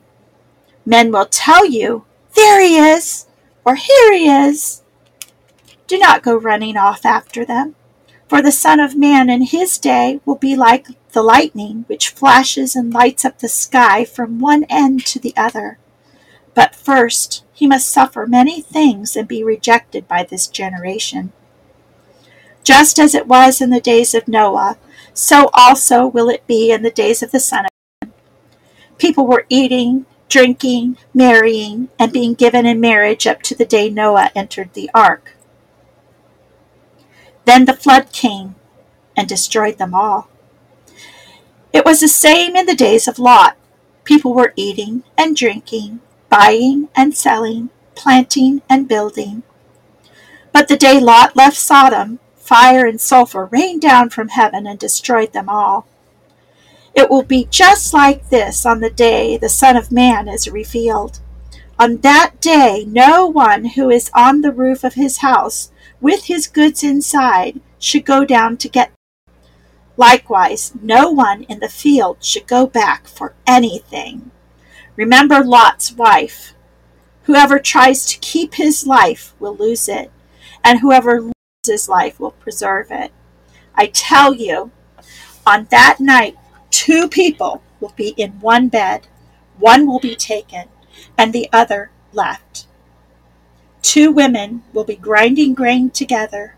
Men 0.86 1.10
will 1.10 1.26
tell 1.26 1.66
you, 1.66 2.04
There 2.34 2.60
he 2.60 2.76
is, 2.76 3.26
or 3.64 3.74
Here 3.74 4.12
he 4.12 4.28
is. 4.28 4.81
Do 5.92 5.98
not 5.98 6.22
go 6.22 6.34
running 6.38 6.78
off 6.78 7.04
after 7.04 7.44
them, 7.44 7.74
for 8.26 8.40
the 8.40 8.50
Son 8.50 8.80
of 8.80 8.96
Man 8.96 9.28
in 9.28 9.42
his 9.42 9.76
day 9.76 10.20
will 10.24 10.36
be 10.36 10.56
like 10.56 10.86
the 11.10 11.22
lightning 11.22 11.84
which 11.86 12.08
flashes 12.08 12.74
and 12.74 12.94
lights 12.94 13.26
up 13.26 13.40
the 13.40 13.48
sky 13.50 14.06
from 14.06 14.38
one 14.38 14.64
end 14.70 15.04
to 15.04 15.18
the 15.18 15.34
other. 15.36 15.78
But 16.54 16.74
first 16.74 17.44
he 17.52 17.66
must 17.66 17.90
suffer 17.90 18.26
many 18.26 18.62
things 18.62 19.16
and 19.16 19.28
be 19.28 19.44
rejected 19.44 20.08
by 20.08 20.24
this 20.24 20.46
generation. 20.46 21.30
Just 22.64 22.98
as 22.98 23.14
it 23.14 23.28
was 23.28 23.60
in 23.60 23.68
the 23.68 23.78
days 23.78 24.14
of 24.14 24.26
Noah, 24.26 24.78
so 25.12 25.50
also 25.52 26.06
will 26.06 26.30
it 26.30 26.46
be 26.46 26.72
in 26.72 26.82
the 26.82 26.90
days 26.90 27.22
of 27.22 27.32
the 27.32 27.38
Son 27.38 27.66
of 27.66 27.70
Man. 28.00 28.14
People 28.96 29.26
were 29.26 29.44
eating, 29.50 30.06
drinking, 30.30 30.96
marrying, 31.12 31.90
and 31.98 32.14
being 32.14 32.32
given 32.32 32.64
in 32.64 32.80
marriage 32.80 33.26
up 33.26 33.42
to 33.42 33.54
the 33.54 33.66
day 33.66 33.90
Noah 33.90 34.30
entered 34.34 34.72
the 34.72 34.88
ark. 34.94 35.36
Then 37.44 37.64
the 37.64 37.74
flood 37.74 38.12
came 38.12 38.54
and 39.16 39.28
destroyed 39.28 39.78
them 39.78 39.94
all. 39.94 40.28
It 41.72 41.84
was 41.84 42.00
the 42.00 42.08
same 42.08 42.54
in 42.54 42.66
the 42.66 42.74
days 42.74 43.08
of 43.08 43.18
Lot. 43.18 43.56
People 44.04 44.34
were 44.34 44.52
eating 44.56 45.04
and 45.16 45.34
drinking, 45.34 46.00
buying 46.28 46.88
and 46.94 47.16
selling, 47.16 47.70
planting 47.94 48.62
and 48.68 48.88
building. 48.88 49.42
But 50.52 50.68
the 50.68 50.76
day 50.76 51.00
Lot 51.00 51.34
left 51.34 51.56
Sodom, 51.56 52.18
fire 52.36 52.86
and 52.86 53.00
sulfur 53.00 53.46
rained 53.46 53.80
down 53.80 54.10
from 54.10 54.28
heaven 54.28 54.66
and 54.66 54.78
destroyed 54.78 55.32
them 55.32 55.48
all. 55.48 55.86
It 56.94 57.08
will 57.08 57.22
be 57.22 57.46
just 57.50 57.94
like 57.94 58.28
this 58.28 58.66
on 58.66 58.80
the 58.80 58.90
day 58.90 59.38
the 59.38 59.48
Son 59.48 59.76
of 59.76 59.90
Man 59.90 60.28
is 60.28 60.48
revealed. 60.48 61.20
On 61.78 61.96
that 61.98 62.40
day, 62.40 62.84
no 62.86 63.26
one 63.26 63.64
who 63.64 63.88
is 63.88 64.10
on 64.14 64.42
the 64.42 64.52
roof 64.52 64.84
of 64.84 64.94
his 64.94 65.18
house 65.18 65.72
with 66.02 66.24
his 66.24 66.48
goods 66.48 66.82
inside 66.82 67.60
should 67.78 68.04
go 68.04 68.26
down 68.26 68.58
to 68.58 68.68
get 68.68 68.92
Likewise, 69.96 70.72
no 70.82 71.10
one 71.10 71.42
in 71.44 71.60
the 71.60 71.68
field 71.68 72.16
should 72.24 72.46
go 72.46 72.66
back 72.66 73.06
for 73.06 73.34
anything. 73.46 74.30
Remember 74.96 75.44
Lot's 75.44 75.92
wife. 75.92 76.54
Whoever 77.24 77.58
tries 77.58 78.06
to 78.06 78.18
keep 78.18 78.54
his 78.54 78.86
life 78.86 79.34
will 79.38 79.54
lose 79.54 79.88
it, 79.88 80.10
and 80.64 80.80
whoever 80.80 81.20
loses 81.20 81.34
his 81.66 81.88
life 81.88 82.18
will 82.18 82.32
preserve 82.32 82.88
it. 82.90 83.12
I 83.74 83.86
tell 83.86 84.34
you, 84.34 84.72
on 85.46 85.68
that 85.70 86.00
night, 86.00 86.36
two 86.70 87.08
people 87.08 87.62
will 87.78 87.92
be 87.94 88.08
in 88.16 88.40
one 88.40 88.68
bed. 88.68 89.06
One 89.58 89.86
will 89.86 90.00
be 90.00 90.16
taken, 90.16 90.64
and 91.16 91.32
the 91.32 91.48
other 91.52 91.90
left. 92.12 92.66
Two 93.82 94.12
women 94.12 94.62
will 94.72 94.84
be 94.84 94.96
grinding 94.96 95.54
grain 95.54 95.90
together. 95.90 96.54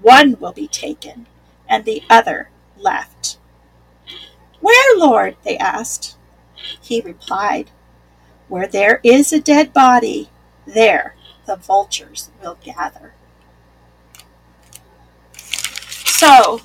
One 0.00 0.38
will 0.38 0.52
be 0.52 0.68
taken, 0.68 1.26
and 1.68 1.84
the 1.84 2.02
other 2.08 2.50
left. 2.78 3.38
Where, 4.60 4.96
Lord? 4.96 5.36
they 5.44 5.58
asked. 5.58 6.16
He 6.80 7.00
replied, 7.00 7.70
Where 8.48 8.66
there 8.66 9.00
is 9.02 9.32
a 9.32 9.40
dead 9.40 9.72
body, 9.72 10.30
there 10.66 11.14
the 11.46 11.56
vultures 11.56 12.30
will 12.42 12.58
gather. 12.62 13.14
So, 16.04 16.60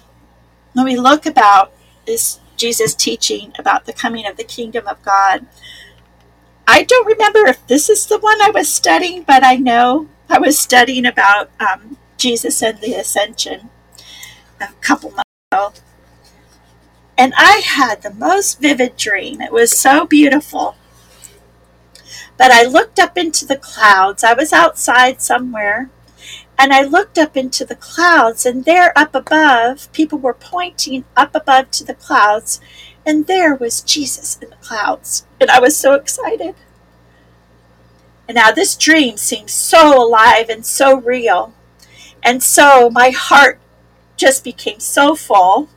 when 0.74 0.86
we 0.86 0.98
look 0.98 1.26
about 1.26 1.74
this 2.06 2.40
Jesus 2.56 2.94
teaching 2.94 3.52
about 3.58 3.86
the 3.86 3.94
coming 3.94 4.26
of 4.26 4.38
the 4.38 4.44
kingdom 4.44 4.88
of 4.88 5.02
God, 5.04 5.46
I 6.68 6.84
don't 6.84 7.08
remember 7.08 7.46
if 7.46 7.66
this 7.68 7.90
is 7.90 8.06
the 8.06 8.20
one 8.20 8.42
I 8.42 8.50
was 8.50 8.74
studying, 8.74 9.24
but 9.24 9.44
I 9.44 9.56
know 9.56 10.08
I 10.30 10.40
was 10.40 10.58
studying 10.58 11.06
about 11.06 11.50
um, 11.60 11.98
Jesus 12.18 12.62
and 12.64 12.80
the 12.80 12.94
ascension 12.94 13.70
a 14.62 14.68
couple 14.82 15.12
months 15.12 15.30
ago. 15.52 15.74
And 17.18 17.34
I 17.38 17.62
had 17.66 18.02
the 18.02 18.14
most 18.14 18.60
vivid 18.60 18.98
dream. 18.98 19.42
It 19.42 19.52
was 19.52 19.78
so 19.78 20.06
beautiful. 20.06 20.76
But 22.38 22.52
I 22.52 22.64
looked 22.64 22.98
up 22.98 23.18
into 23.18 23.46
the 23.46 23.58
clouds. 23.58 24.24
I 24.24 24.34
was 24.34 24.52
outside 24.52 25.22
somewhere. 25.22 25.90
And 26.58 26.72
I 26.72 26.84
looked 26.84 27.18
up 27.18 27.36
into 27.36 27.66
the 27.66 27.76
clouds, 27.76 28.46
and 28.46 28.64
there 28.64 28.98
up 28.98 29.16
above, 29.16 29.92
people 29.92 30.20
were 30.20 30.36
pointing 30.36 31.04
up 31.18 31.36
above 31.36 31.72
to 31.72 31.84
the 31.84 31.96
clouds, 31.96 32.62
and 33.06 33.28
there 33.28 33.56
was 33.56 33.82
Jesus 33.82 34.38
in 34.42 34.50
the 34.50 34.56
clouds. 34.58 35.26
And 35.40 35.50
I 35.50 35.60
was 35.60 35.78
so 35.78 35.94
excited. 35.94 36.56
And 38.28 38.36
now 38.36 38.52
this 38.52 38.76
dream 38.76 39.18
seemed 39.18 39.50
so 39.50 40.02
alive 40.02 40.50
and 40.50 40.66
so 40.66 41.00
real. 41.00 41.54
And 42.24 42.42
so 42.42 42.90
my 42.90 43.10
heart 43.10 43.60
just 44.16 44.44
became 44.44 44.80
so 44.80 45.16
full. 45.16 45.70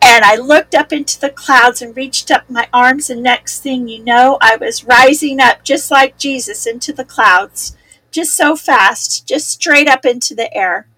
And 0.00 0.24
I 0.24 0.36
looked 0.36 0.74
up 0.74 0.92
into 0.92 1.20
the 1.20 1.30
clouds 1.30 1.82
and 1.82 1.96
reached 1.96 2.30
up 2.30 2.48
my 2.48 2.68
arms, 2.72 3.10
and 3.10 3.22
next 3.22 3.62
thing 3.62 3.88
you 3.88 4.02
know, 4.02 4.38
I 4.40 4.56
was 4.56 4.84
rising 4.84 5.40
up 5.40 5.64
just 5.64 5.90
like 5.90 6.18
Jesus 6.18 6.66
into 6.66 6.92
the 6.92 7.04
clouds, 7.04 7.76
just 8.10 8.34
so 8.34 8.56
fast, 8.56 9.26
just 9.26 9.48
straight 9.48 9.88
up 9.88 10.06
into 10.06 10.34
the 10.34 10.54
air. 10.56 10.88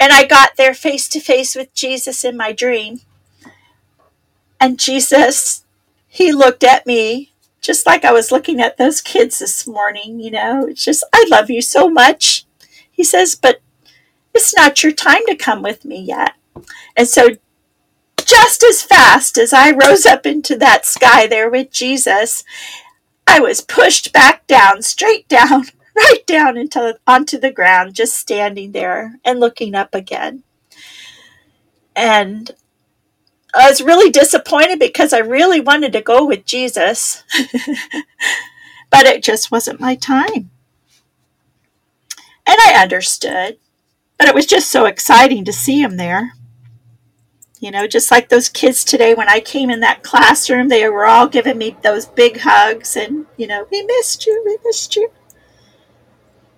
And 0.00 0.12
I 0.12 0.24
got 0.24 0.56
there 0.56 0.74
face 0.74 1.08
to 1.08 1.20
face 1.20 1.54
with 1.54 1.74
Jesus 1.74 2.24
in 2.24 2.36
my 2.36 2.52
dream. 2.52 3.00
And 4.60 4.78
Jesus, 4.78 5.64
he 6.06 6.32
looked 6.32 6.64
at 6.64 6.86
me 6.86 7.32
just 7.60 7.86
like 7.86 8.04
I 8.04 8.12
was 8.12 8.32
looking 8.32 8.60
at 8.60 8.76
those 8.76 9.00
kids 9.00 9.38
this 9.38 9.66
morning, 9.66 10.20
you 10.20 10.30
know. 10.30 10.66
It's 10.66 10.84
just, 10.84 11.04
I 11.12 11.26
love 11.30 11.50
you 11.50 11.60
so 11.60 11.88
much. 11.88 12.46
He 12.90 13.04
says, 13.04 13.34
but 13.34 13.60
it's 14.34 14.54
not 14.54 14.82
your 14.82 14.92
time 14.92 15.26
to 15.26 15.36
come 15.36 15.62
with 15.62 15.84
me 15.84 16.00
yet. 16.00 16.34
And 16.96 17.08
so 17.08 17.28
just 18.24 18.62
as 18.62 18.82
fast 18.82 19.38
as 19.38 19.52
I 19.52 19.70
rose 19.70 20.06
up 20.06 20.26
into 20.26 20.56
that 20.58 20.84
sky 20.84 21.26
there 21.26 21.50
with 21.50 21.70
Jesus, 21.70 22.44
I 23.26 23.40
was 23.40 23.60
pushed 23.60 24.12
back 24.12 24.46
down, 24.46 24.82
straight 24.82 25.28
down, 25.28 25.64
right 25.96 26.26
down 26.26 26.56
into 26.56 26.98
onto 27.06 27.38
the 27.38 27.50
ground, 27.50 27.94
just 27.94 28.16
standing 28.16 28.72
there 28.72 29.18
and 29.24 29.40
looking 29.40 29.74
up 29.74 29.94
again. 29.94 30.42
And 31.96 32.50
I 33.54 33.68
was 33.68 33.80
really 33.82 34.10
disappointed 34.10 34.78
because 34.78 35.12
I 35.12 35.18
really 35.18 35.60
wanted 35.60 35.92
to 35.94 36.02
go 36.02 36.24
with 36.24 36.44
Jesus, 36.44 37.24
but 38.90 39.06
it 39.06 39.22
just 39.22 39.50
wasn't 39.50 39.80
my 39.80 39.94
time. 39.94 40.50
And 42.46 42.56
I 42.60 42.80
understood, 42.80 43.58
but 44.18 44.28
it 44.28 44.34
was 44.34 44.46
just 44.46 44.70
so 44.70 44.84
exciting 44.84 45.44
to 45.44 45.52
see 45.52 45.80
him 45.80 45.96
there. 45.96 46.34
You 47.60 47.70
know, 47.70 47.86
just 47.86 48.10
like 48.10 48.28
those 48.28 48.48
kids 48.48 48.84
today, 48.84 49.14
when 49.14 49.28
I 49.28 49.40
came 49.40 49.70
in 49.70 49.80
that 49.80 50.02
classroom, 50.02 50.68
they 50.68 50.88
were 50.88 51.06
all 51.06 51.26
giving 51.26 51.58
me 51.58 51.76
those 51.82 52.06
big 52.06 52.40
hugs 52.40 52.96
and, 52.96 53.26
you 53.36 53.46
know, 53.46 53.66
we 53.70 53.82
missed 53.82 54.26
you, 54.26 54.42
we 54.46 54.58
missed 54.64 54.94
you. 54.94 55.10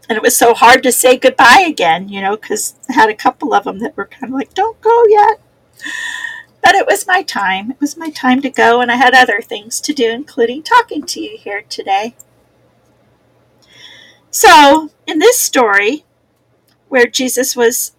And 0.09 0.17
it 0.17 0.23
was 0.23 0.37
so 0.37 0.55
hard 0.55 0.83
to 0.83 0.93
say 0.93 1.17
goodbye 1.17 1.65
again, 1.67 2.09
you 2.09 2.21
know, 2.21 2.37
because 2.37 2.75
I 2.89 2.95
had 2.95 3.09
a 3.09 3.15
couple 3.15 3.55
of 3.55 3.65
them 3.65 3.79
that 3.79 3.97
were 3.97 4.07
kind 4.07 4.25
of 4.25 4.31
like, 4.31 4.53
don't 4.55 4.81
go 4.81 5.05
yet. 5.09 5.41
But 6.63 6.75
it 6.75 6.87
was 6.87 7.07
my 7.07 7.23
time. 7.23 7.71
It 7.71 7.81
was 7.81 7.97
my 7.97 8.11
time 8.11 8.43
to 8.43 8.51
go, 8.51 8.81
and 8.81 8.91
I 8.91 8.97
had 8.97 9.15
other 9.15 9.41
things 9.41 9.81
to 9.81 9.93
do, 9.93 10.11
including 10.11 10.63
talking 10.63 11.05
to 11.07 11.21
you 11.21 11.37
here 11.39 11.63
today. 11.69 12.15
So, 14.31 14.91
in 15.07 15.19
this 15.19 15.41
story, 15.41 16.05
where 16.89 17.07
Jesus 17.07 17.57
was 17.57 17.93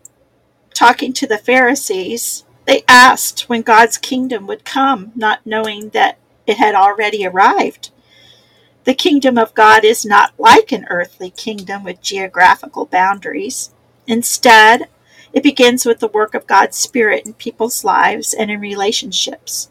talking 0.73 1.13
to 1.13 1.27
the 1.27 1.37
Pharisees, 1.37 2.45
they 2.65 2.83
asked 2.87 3.49
when 3.49 3.63
God's 3.63 3.97
kingdom 3.97 4.47
would 4.47 4.63
come, 4.63 5.11
not 5.15 5.45
knowing 5.45 5.89
that 5.89 6.17
it 6.45 6.57
had 6.57 6.75
already 6.75 7.25
arrived. 7.25 7.91
The 8.83 8.93
kingdom 8.93 9.37
of 9.37 9.53
God 9.53 9.83
is 9.83 10.05
not 10.05 10.33
like 10.39 10.71
an 10.71 10.87
earthly 10.89 11.29
kingdom 11.29 11.83
with 11.83 12.01
geographical 12.01 12.85
boundaries. 12.85 13.71
Instead, 14.07 14.87
it 15.33 15.43
begins 15.43 15.85
with 15.85 15.99
the 15.99 16.07
work 16.07 16.33
of 16.33 16.47
God's 16.47 16.77
Spirit 16.77 17.25
in 17.25 17.33
people's 17.33 17.83
lives 17.83 18.33
and 18.33 18.51
in 18.51 18.59
relationships. 18.59 19.69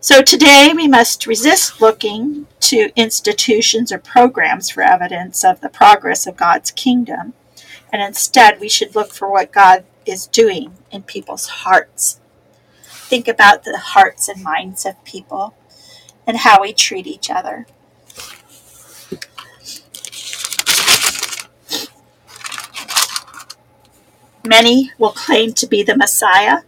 So 0.00 0.20
today 0.20 0.72
we 0.74 0.86
must 0.86 1.26
resist 1.26 1.80
looking 1.80 2.46
to 2.60 2.92
institutions 2.94 3.90
or 3.90 3.98
programs 3.98 4.68
for 4.70 4.82
evidence 4.82 5.44
of 5.44 5.60
the 5.60 5.68
progress 5.68 6.26
of 6.26 6.36
God's 6.36 6.70
kingdom, 6.70 7.32
and 7.92 8.02
instead 8.02 8.60
we 8.60 8.68
should 8.68 8.94
look 8.94 9.12
for 9.12 9.30
what 9.30 9.50
God 9.50 9.84
is 10.04 10.26
doing 10.26 10.76
in 10.90 11.02
people's 11.04 11.46
hearts. 11.46 12.20
Think 12.82 13.28
about 13.28 13.64
the 13.64 13.78
hearts 13.78 14.28
and 14.28 14.42
minds 14.42 14.84
of 14.84 15.02
people 15.04 15.54
and 16.26 16.38
how 16.38 16.60
we 16.60 16.72
treat 16.72 17.06
each 17.06 17.30
other. 17.30 17.66
Many 24.46 24.92
will 24.98 25.12
claim 25.12 25.54
to 25.54 25.66
be 25.66 25.82
the 25.82 25.96
Messiah, 25.96 26.58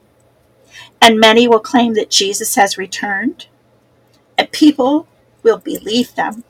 and 1.01 1.21
many 1.21 1.47
will 1.47 1.61
claim 1.61 1.93
that 1.95 2.11
Jesus 2.11 2.55
has 2.55 2.79
returned, 2.79 3.49
and 4.39 4.51
people 4.51 5.07
will 5.43 5.59
believe 5.59 6.15
them. 6.15 6.45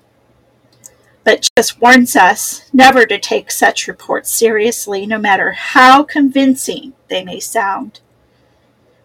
But 1.24 1.48
Jesus 1.56 1.80
warns 1.80 2.14
us 2.14 2.70
never 2.72 3.04
to 3.06 3.18
take 3.18 3.50
such 3.50 3.88
reports 3.88 4.30
seriously, 4.30 5.04
no 5.04 5.18
matter 5.18 5.50
how 5.52 6.04
convincing 6.04 6.92
they 7.08 7.24
may 7.24 7.40
sound. 7.40 7.98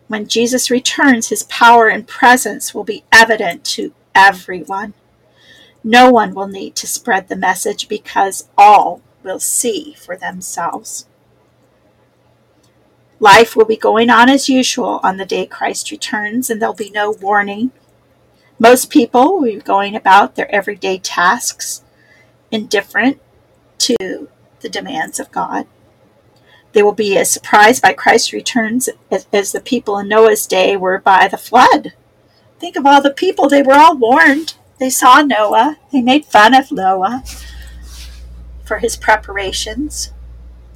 When 0.08 0.28
Jesus 0.28 0.70
returns, 0.70 1.30
his 1.30 1.44
power 1.44 1.88
and 1.88 2.08
presence 2.08 2.76
will 2.76 2.84
be 2.84 3.04
evident 3.12 3.66
to 3.66 3.94
everyone. 4.14 4.94
No 5.84 6.12
one 6.12 6.36
will 6.36 6.48
need 6.48 6.76
to 6.76 6.86
spread 6.86 7.28
the 7.28 7.36
message 7.36 7.88
because 7.88 8.48
all 8.56 9.02
will 9.24 9.40
see 9.40 9.96
for 9.98 10.16
themselves. 10.16 11.08
Life 13.22 13.56
will 13.56 13.66
be 13.66 13.78
going 13.78 14.10
on 14.10 14.30
as 14.30 14.50
usual 14.50 15.00
on 15.04 15.18
the 15.18 15.28
day 15.28 15.46
Christ 15.46 15.92
returns, 15.92 16.50
and 16.50 16.60
there'll 16.60 16.74
be 16.74 16.90
no 16.90 17.12
warning. 17.12 17.72
Most 18.58 18.90
people 18.90 19.38
will 19.38 19.44
be 19.44 19.58
going 19.58 19.96
about 19.96 20.34
their 20.34 20.54
everyday 20.54 20.98
tasks, 20.98 21.84
indifferent 22.50 23.22
to 23.78 24.28
the 24.62 24.70
demands 24.70 25.20
of 25.20 25.32
God. 25.32 25.68
They 26.74 26.82
will 26.82 26.94
be 26.94 27.16
as 27.16 27.30
surprised 27.30 27.84
by 27.84 27.94
Christ's 27.94 28.34
returns 28.34 28.90
as, 29.12 29.28
as 29.32 29.52
the 29.52 29.62
people 29.62 30.00
in 30.00 30.08
Noah's 30.08 30.48
day 30.48 30.76
were 30.76 30.98
by 30.98 31.28
the 31.28 31.38
flood. 31.38 31.94
Think 32.58 32.76
of 32.76 32.88
all 32.88 33.04
the 33.04 33.14
people, 33.14 33.48
they 33.48 33.62
were 33.62 33.76
all 33.76 33.96
warned. 33.96 34.56
They 34.80 34.90
saw 34.90 35.22
Noah, 35.22 35.78
they 35.92 36.02
made 36.02 36.26
fun 36.26 36.56
of 36.56 36.72
Noah 36.72 37.24
for 38.66 38.80
his 38.80 38.98
preparations. 38.98 40.12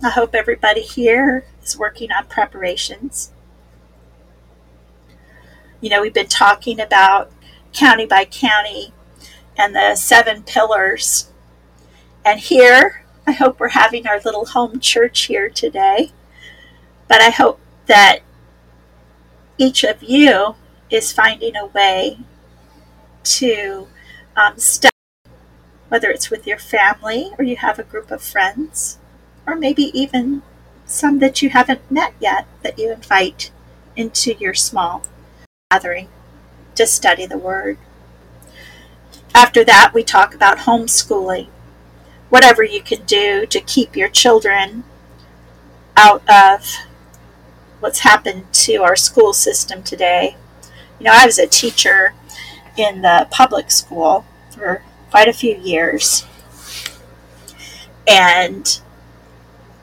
I 0.03 0.11
hope 0.11 0.35
everybody 0.35 0.81
here 0.81 1.45
is 1.65 1.77
working 1.77 2.11
on 2.11 2.27
preparations. 2.27 3.31
You 5.81 5.89
know, 5.89 6.01
we've 6.01 6.13
been 6.13 6.27
talking 6.27 6.79
about 6.79 7.31
county 7.73 8.05
by 8.05 8.25
county 8.25 8.93
and 9.57 9.75
the 9.75 9.95
seven 9.95 10.43
pillars. 10.43 11.31
And 12.23 12.39
here, 12.39 13.03
I 13.27 13.31
hope 13.31 13.59
we're 13.59 13.69
having 13.69 14.07
our 14.07 14.19
little 14.23 14.45
home 14.45 14.79
church 14.79 15.23
here 15.23 15.49
today. 15.49 16.11
But 17.07 17.21
I 17.21 17.29
hope 17.29 17.59
that 17.87 18.19
each 19.57 19.83
of 19.83 20.01
you 20.03 20.55
is 20.89 21.11
finding 21.11 21.55
a 21.55 21.67
way 21.67 22.19
to 23.23 23.87
um, 24.35 24.57
study, 24.57 24.91
whether 25.89 26.09
it's 26.09 26.29
with 26.29 26.45
your 26.45 26.57
family 26.57 27.31
or 27.37 27.45
you 27.45 27.55
have 27.57 27.79
a 27.79 27.83
group 27.83 28.11
of 28.11 28.21
friends, 28.21 28.99
or 29.47 29.55
maybe 29.55 29.91
even 29.97 30.41
some 30.85 31.19
that 31.19 31.41
you 31.41 31.49
haven't 31.49 31.89
met 31.91 32.13
yet 32.19 32.47
that 32.61 32.77
you 32.77 32.91
invite 32.91 33.51
into 33.95 34.33
your 34.33 34.53
small 34.53 35.03
gathering 35.71 36.09
to 36.75 36.85
study 36.85 37.25
the 37.25 37.37
Word. 37.37 37.77
After 39.33 39.63
that, 39.63 39.91
we 39.93 40.03
talk 40.03 40.33
about 40.33 40.59
homeschooling. 40.59 41.47
Whatever 42.29 42.63
you 42.63 42.81
can 42.81 43.03
do 43.05 43.45
to 43.45 43.59
keep 43.59 43.95
your 43.95 44.09
children 44.09 44.83
out 45.97 46.21
of 46.29 46.65
what's 47.79 47.99
happened 47.99 48.51
to 48.51 48.77
our 48.77 48.95
school 48.95 49.33
system 49.33 49.83
today. 49.83 50.35
You 50.99 51.05
know, 51.05 51.11
I 51.13 51.25
was 51.25 51.37
a 51.37 51.47
teacher 51.47 52.13
in 52.77 53.01
the 53.01 53.27
public 53.31 53.71
school 53.71 54.25
for 54.51 54.83
quite 55.09 55.27
a 55.27 55.33
few 55.33 55.55
years. 55.57 56.25
And 58.07 58.79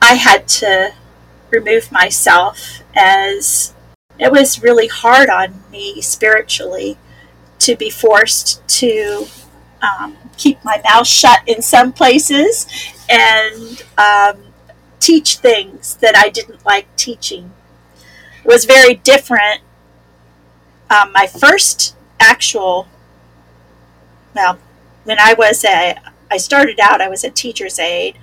I 0.03 0.15
had 0.15 0.49
to 0.59 0.93
remove 1.49 1.89
myself 1.89 2.83
as 2.93 3.73
it 4.19 4.33
was 4.33 4.61
really 4.61 4.87
hard 4.87 5.29
on 5.29 5.63
me 5.71 6.01
spiritually 6.01 6.97
to 7.59 7.77
be 7.77 7.89
forced 7.89 8.67
to 8.67 9.27
um, 9.81 10.17
keep 10.35 10.61
my 10.65 10.81
mouth 10.83 11.07
shut 11.07 11.39
in 11.47 11.61
some 11.61 11.93
places 11.93 12.67
and 13.09 13.81
um, 13.97 14.43
teach 14.99 15.37
things 15.37 15.95
that 15.97 16.17
I 16.17 16.27
didn't 16.27 16.65
like 16.65 16.93
teaching. 16.97 17.53
It 18.43 18.47
was 18.47 18.65
very 18.65 18.95
different. 18.95 19.61
Um, 20.89 21.13
my 21.13 21.27
first 21.27 21.95
actual, 22.19 22.87
well, 24.35 24.59
when 25.05 25.17
I 25.17 25.33
was 25.33 25.63
a, 25.63 25.95
I 26.29 26.35
started 26.35 26.81
out, 26.81 26.99
I 26.99 27.07
was 27.07 27.23
a 27.23 27.29
teacher's 27.29 27.79
aide 27.79 28.17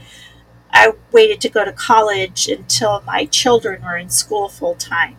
I 0.72 0.92
waited 1.12 1.40
to 1.42 1.48
go 1.48 1.64
to 1.64 1.72
college 1.72 2.48
until 2.48 3.02
my 3.02 3.26
children 3.26 3.82
were 3.82 3.96
in 3.96 4.10
school 4.10 4.48
full 4.48 4.74
time. 4.74 5.16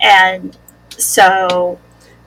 And 0.00 0.56
so 0.96 1.78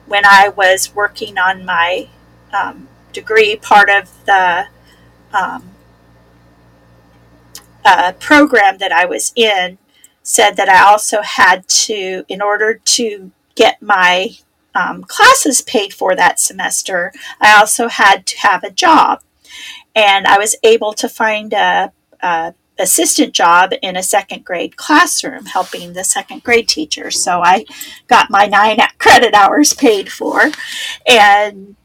when 0.06 0.24
I 0.26 0.48
was 0.48 0.94
working 0.94 1.38
on 1.38 1.64
my 1.64 2.08
um, 2.52 2.88
degree, 3.12 3.56
part 3.56 3.88
of 3.88 4.24
the 4.26 4.66
um, 5.32 5.70
uh, 7.84 8.12
program 8.18 8.78
that 8.78 8.92
I 8.92 9.04
was 9.04 9.32
in 9.34 9.78
said 10.22 10.56
that 10.56 10.68
I 10.68 10.82
also 10.82 11.22
had 11.22 11.68
to, 11.68 12.24
in 12.28 12.40
order 12.40 12.74
to 12.74 13.30
get 13.54 13.82
my 13.82 14.30
um, 14.74 15.04
classes 15.04 15.60
paid 15.60 15.92
for 15.92 16.16
that 16.16 16.40
semester, 16.40 17.12
I 17.40 17.56
also 17.56 17.88
had 17.88 18.26
to 18.26 18.38
have 18.40 18.64
a 18.64 18.70
job. 18.70 19.22
And 19.94 20.26
I 20.26 20.38
was 20.38 20.56
able 20.62 20.92
to 20.94 21.08
find 21.08 21.52
a 21.52 21.92
uh, 22.24 22.52
assistant 22.78 23.34
job 23.34 23.72
in 23.82 23.96
a 23.96 24.02
second 24.02 24.44
grade 24.44 24.76
classroom 24.76 25.44
helping 25.44 25.92
the 25.92 26.02
second 26.02 26.42
grade 26.42 26.66
teacher. 26.66 27.10
So 27.10 27.42
I 27.42 27.66
got 28.08 28.30
my 28.30 28.46
nine 28.46 28.78
credit 28.98 29.34
hours 29.34 29.74
paid 29.74 30.10
for 30.10 30.50
and 31.06 31.76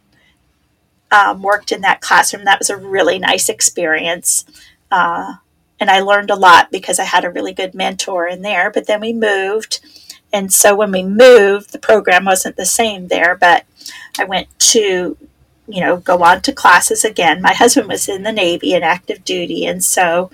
um, 1.12 1.42
worked 1.42 1.72
in 1.74 1.82
that 1.82 2.02
classroom. 2.02 2.46
That 2.46 2.60
was 2.60 2.70
a 2.70 2.78
really 2.78 3.20
nice 3.20 3.50
experience. 3.50 4.46
Uh, 4.90 5.36
and 5.80 5.92
I 5.92 6.00
learned 6.00 6.32
a 6.32 6.36
lot 6.36 6.72
because 6.72 7.00
I 7.00 7.04
had 7.04 7.26
a 7.26 7.30
really 7.30 7.54
good 7.54 7.76
mentor 7.76 8.28
in 8.28 8.42
there. 8.42 8.72
But 8.72 8.88
then 8.88 9.02
we 9.02 9.12
moved. 9.12 9.82
And 10.32 10.54
so 10.54 10.74
when 10.76 10.92
we 10.92 11.04
moved, 11.04 11.74
the 11.74 11.80
program 11.80 12.26
wasn't 12.26 12.56
the 12.56 12.66
same 12.66 13.08
there, 13.08 13.36
but 13.36 13.66
I 14.18 14.24
went 14.24 14.48
to 14.60 15.18
you 15.70 15.82
know, 15.82 15.98
go 15.98 16.24
on 16.24 16.42
to 16.42 16.52
classes 16.52 17.06
again. 17.06 17.42
My 17.42 17.54
husband 17.54 17.88
was 17.88 18.10
in 18.10 18.24
the 18.24 18.32
Navy 18.32 18.74
in 18.74 18.84
active 18.84 19.24
duty, 19.24 19.66
and 19.66 19.84
so 19.84 20.32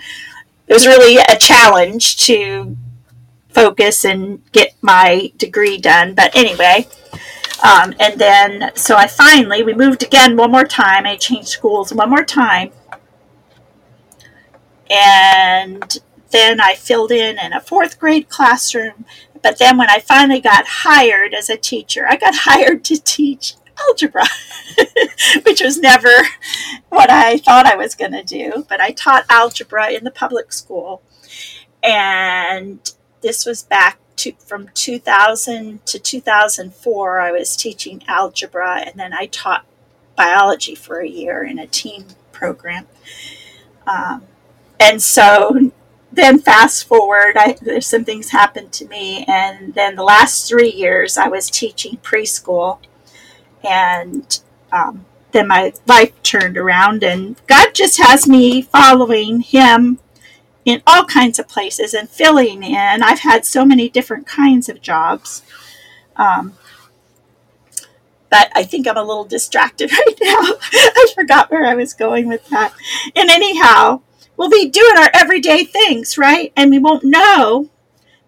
it 0.68 0.74
was 0.74 0.88
really 0.88 1.18
a 1.18 1.38
challenge 1.38 2.18
to 2.26 2.76
focus 3.50 4.06
and 4.06 4.42
get 4.52 4.76
my 4.82 5.32
degree 5.38 5.78
done. 5.78 6.16
But 6.16 6.36
anyway, 6.36 6.88
um, 7.64 7.94
and 8.00 8.20
then 8.20 8.72
so 8.76 8.96
I 8.96 9.08
finally 9.08 9.62
we 9.62 9.74
moved 9.74 10.04
again 10.04 10.38
one 10.38 10.52
more 10.52 10.66
time. 10.66 11.06
I 11.06 11.18
changed 11.18 11.50
schools 11.50 11.94
one 11.94 12.10
more 12.10 12.24
time, 12.24 12.72
and 14.90 16.00
then 16.32 16.62
I 16.62 16.76
filled 16.76 17.12
in 17.12 17.38
in 17.40 17.54
a 17.54 17.62
fourth 17.62 18.00
grade 18.00 18.30
classroom. 18.30 19.06
but 19.44 19.60
then 19.60 19.78
when 19.78 19.90
I 19.92 20.00
finally 20.00 20.42
got 20.42 20.66
hired 20.66 21.34
as 21.36 21.50
a 21.50 21.58
teacher, 21.58 22.08
I 22.10 22.16
got 22.16 22.36
hired 22.50 22.84
to 22.86 22.98
teach 22.98 23.56
algebra, 23.80 24.26
which 25.44 25.62
was 25.62 25.80
never 25.80 26.10
what 26.90 27.10
I 27.10 27.38
thought 27.38 27.66
I 27.66 27.76
was 27.76 27.96
going 27.96 28.14
to 28.14 28.24
do. 28.24 28.66
But 28.68 28.82
I 28.82 28.92
taught 28.92 29.26
algebra 29.30 29.92
in 29.92 30.04
the 30.04 30.12
public 30.12 30.52
school. 30.54 31.02
And 31.84 32.80
this 33.22 33.46
was 33.46 33.64
back 33.64 34.00
to, 34.18 34.34
from 34.40 34.70
2000 34.74 35.86
to 35.86 36.00
2004. 36.00 37.20
I 37.20 37.32
was 37.32 37.56
teaching 37.56 38.04
algebra, 38.08 38.82
and 38.86 39.00
then 39.00 39.14
I 39.14 39.28
taught 39.28 39.66
biology 40.16 40.76
for 40.76 41.00
a 41.00 41.08
year 41.08 41.44
in 41.44 41.60
a 41.60 41.68
team 41.68 42.06
program. 42.32 42.88
Um, 43.86 44.24
and 44.80 45.02
so 45.02 45.72
then 46.12 46.40
fast 46.40 46.88
forward, 46.88 47.36
I, 47.38 47.58
there's 47.62 47.88
some 47.88 48.06
things 48.06 48.30
happened 48.30 48.72
to 48.74 48.88
me, 48.88 49.26
and 49.28 49.74
then 49.74 49.96
the 49.96 50.04
last 50.04 50.48
three 50.48 50.72
years 50.72 51.18
I 51.18 51.28
was 51.28 51.50
teaching 51.50 51.98
preschool, 51.98 52.80
and 53.64 54.40
um, 54.72 55.06
then 55.32 55.48
my 55.48 55.74
life 55.86 56.12
turned 56.24 56.58
around, 56.58 57.04
and 57.04 57.36
God 57.48 57.74
just 57.74 57.98
has 58.02 58.28
me 58.28 58.62
following 58.62 59.42
Him 59.42 60.00
in 60.66 60.82
all 60.88 61.06
kinds 61.06 61.38
of 61.40 61.48
places 61.48 61.94
and 61.94 62.10
filling 62.10 62.64
in. 62.64 63.04
I've 63.04 63.20
had 63.20 63.46
so 63.46 63.64
many 63.64 63.88
different 63.88 64.26
kinds 64.26 64.68
of 64.68 64.82
jobs. 64.82 65.44
Um, 66.16 66.58
but 68.30 68.52
I 68.56 68.64
think 68.64 68.88
I'm 68.88 68.98
a 68.98 69.04
little 69.04 69.24
distracted 69.24 69.92
right 69.94 70.18
now. 70.22 70.40
I 70.74 71.08
forgot 71.14 71.52
where 71.52 71.66
I 71.66 71.76
was 71.76 71.94
going 71.94 72.28
with 72.28 72.48
that. 72.50 72.74
And 73.16 73.30
anyhow, 73.30 74.02
we'll 74.36 74.50
be 74.50 74.70
doing 74.70 74.98
our 74.98 75.10
everyday 75.14 75.64
things, 75.64 76.18
right? 76.18 76.52
And 76.56 76.72
we 76.72 76.80
won't 76.80 77.04
know. 77.04 77.70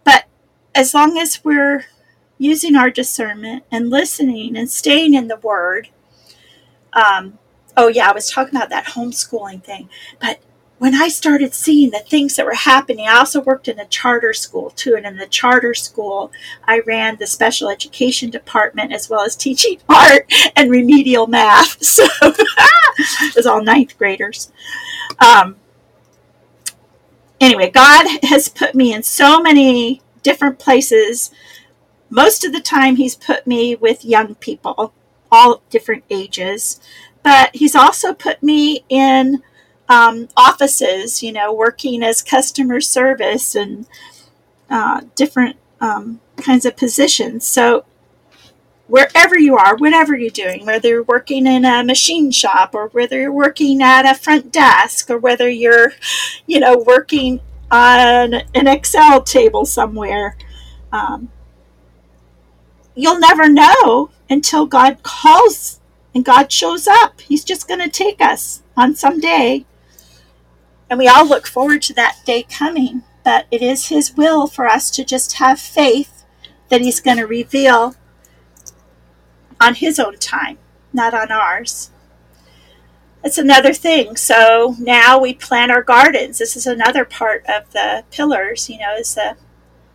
But 0.03 0.25
as 0.75 0.93
long 0.93 1.17
as 1.17 1.43
we're 1.43 1.85
using 2.37 2.75
our 2.75 2.89
discernment 2.89 3.63
and 3.71 3.89
listening 3.89 4.55
and 4.55 4.69
staying 4.69 5.13
in 5.13 5.27
the 5.27 5.37
Word, 5.37 5.89
um, 6.93 7.37
oh, 7.75 7.87
yeah, 7.87 8.09
I 8.09 8.13
was 8.13 8.29
talking 8.29 8.55
about 8.55 8.69
that 8.69 8.87
homeschooling 8.87 9.63
thing. 9.63 9.89
But 10.19 10.39
when 10.79 10.93
I 10.93 11.07
started 11.07 11.53
seeing 11.53 11.89
the 11.89 11.99
things 11.99 12.35
that 12.35 12.45
were 12.45 12.53
happening, 12.53 13.07
I 13.07 13.17
also 13.17 13.41
worked 13.41 13.67
in 13.67 13.79
a 13.79 13.85
charter 13.85 14.33
school 14.33 14.69
too. 14.71 14.95
And 14.95 15.05
in 15.05 15.17
the 15.17 15.25
charter 15.25 15.73
school, 15.73 16.31
I 16.65 16.81
ran 16.81 17.17
the 17.17 17.25
special 17.25 17.69
education 17.69 18.29
department 18.29 18.93
as 18.93 19.09
well 19.09 19.21
as 19.21 19.35
teaching 19.35 19.79
art 19.89 20.31
and 20.55 20.69
remedial 20.69 21.27
math. 21.27 21.77
So 21.87 22.05
it 22.21 23.35
was 23.35 23.47
all 23.47 23.63
ninth 23.63 23.97
graders. 23.97 24.51
Um, 25.19 25.55
anyway, 27.39 27.69
God 27.71 28.07
has 28.23 28.49
put 28.49 28.75
me 28.75 28.93
in 28.93 29.03
so 29.03 29.41
many 29.41 30.01
different 30.21 30.59
places. 30.59 31.31
Most 32.09 32.43
of 32.43 32.53
the 32.53 32.61
time, 32.61 32.95
He's 32.95 33.15
put 33.15 33.45
me 33.47 33.75
with 33.75 34.05
young 34.05 34.35
people, 34.35 34.93
all 35.31 35.61
different 35.69 36.03
ages. 36.09 36.79
But 37.23 37.55
He's 37.55 37.75
also 37.75 38.13
put 38.13 38.41
me 38.41 38.85
in 38.89 39.43
um, 39.89 40.27
offices, 40.35 41.23
you 41.23 41.31
know, 41.31 41.53
working 41.53 42.03
as 42.03 42.21
customer 42.21 42.81
service 42.81 43.55
and 43.55 43.87
uh, 44.69 45.01
different 45.15 45.57
um, 45.79 46.19
kinds 46.37 46.65
of 46.65 46.75
positions. 46.75 47.47
So, 47.47 47.85
wherever 48.87 49.37
you 49.37 49.57
are, 49.57 49.75
whatever 49.75 50.15
you're 50.15 50.29
doing, 50.29 50.65
whether 50.65 50.89
you're 50.89 51.03
working 51.03 51.45
in 51.45 51.65
a 51.65 51.83
machine 51.83 52.31
shop 52.31 52.73
or 52.73 52.87
whether 52.89 53.19
you're 53.19 53.31
working 53.31 53.81
at 53.81 54.09
a 54.09 54.17
front 54.17 54.51
desk 54.51 55.09
or 55.09 55.17
whether 55.17 55.49
you're, 55.49 55.93
you 56.45 56.59
know, 56.59 56.83
working 56.85 57.41
on 57.69 58.33
an 58.33 58.67
Excel 58.67 59.21
table 59.21 59.65
somewhere, 59.65 60.37
um, 60.91 61.29
you'll 62.97 63.19
never 63.19 63.47
know 63.47 64.09
until 64.29 64.65
God 64.65 65.03
calls 65.03 65.79
and 66.13 66.25
God 66.25 66.51
shows 66.51 66.87
up. 66.87 67.21
He's 67.21 67.43
just 67.43 67.67
going 67.67 67.79
to 67.79 67.89
take 67.89 68.21
us 68.21 68.63
on 68.75 68.95
some 68.95 69.19
day 69.19 69.65
and 70.89 70.97
we 70.99 71.07
all 71.07 71.27
look 71.27 71.47
forward 71.47 71.81
to 71.83 71.93
that 71.95 72.19
day 72.25 72.43
coming. 72.43 73.03
But 73.23 73.45
it 73.51 73.61
is 73.61 73.87
His 73.87 74.15
will 74.15 74.47
for 74.47 74.67
us 74.67 74.89
to 74.91 75.03
just 75.03 75.33
have 75.33 75.59
faith 75.59 76.23
that 76.69 76.81
He's 76.81 77.01
going 77.01 77.17
to 77.17 77.27
reveal 77.27 77.95
on 79.59 79.75
His 79.75 79.99
own 79.99 80.17
time, 80.17 80.57
not 80.93 81.13
on 81.13 81.31
ours. 81.31 81.91
That's 83.21 83.37
another 83.37 83.73
thing. 83.73 84.15
So 84.15 84.75
now 84.79 85.19
we 85.19 85.33
plant 85.33 85.71
our 85.71 85.81
gardens. 85.81 86.37
This 86.37 86.55
is 86.55 86.65
another 86.65 87.03
part 87.03 87.45
of 87.47 87.71
the 87.73 88.05
pillars, 88.11 88.69
you 88.69 88.79
know, 88.79 88.95
is 88.95 89.15
the 89.15 89.35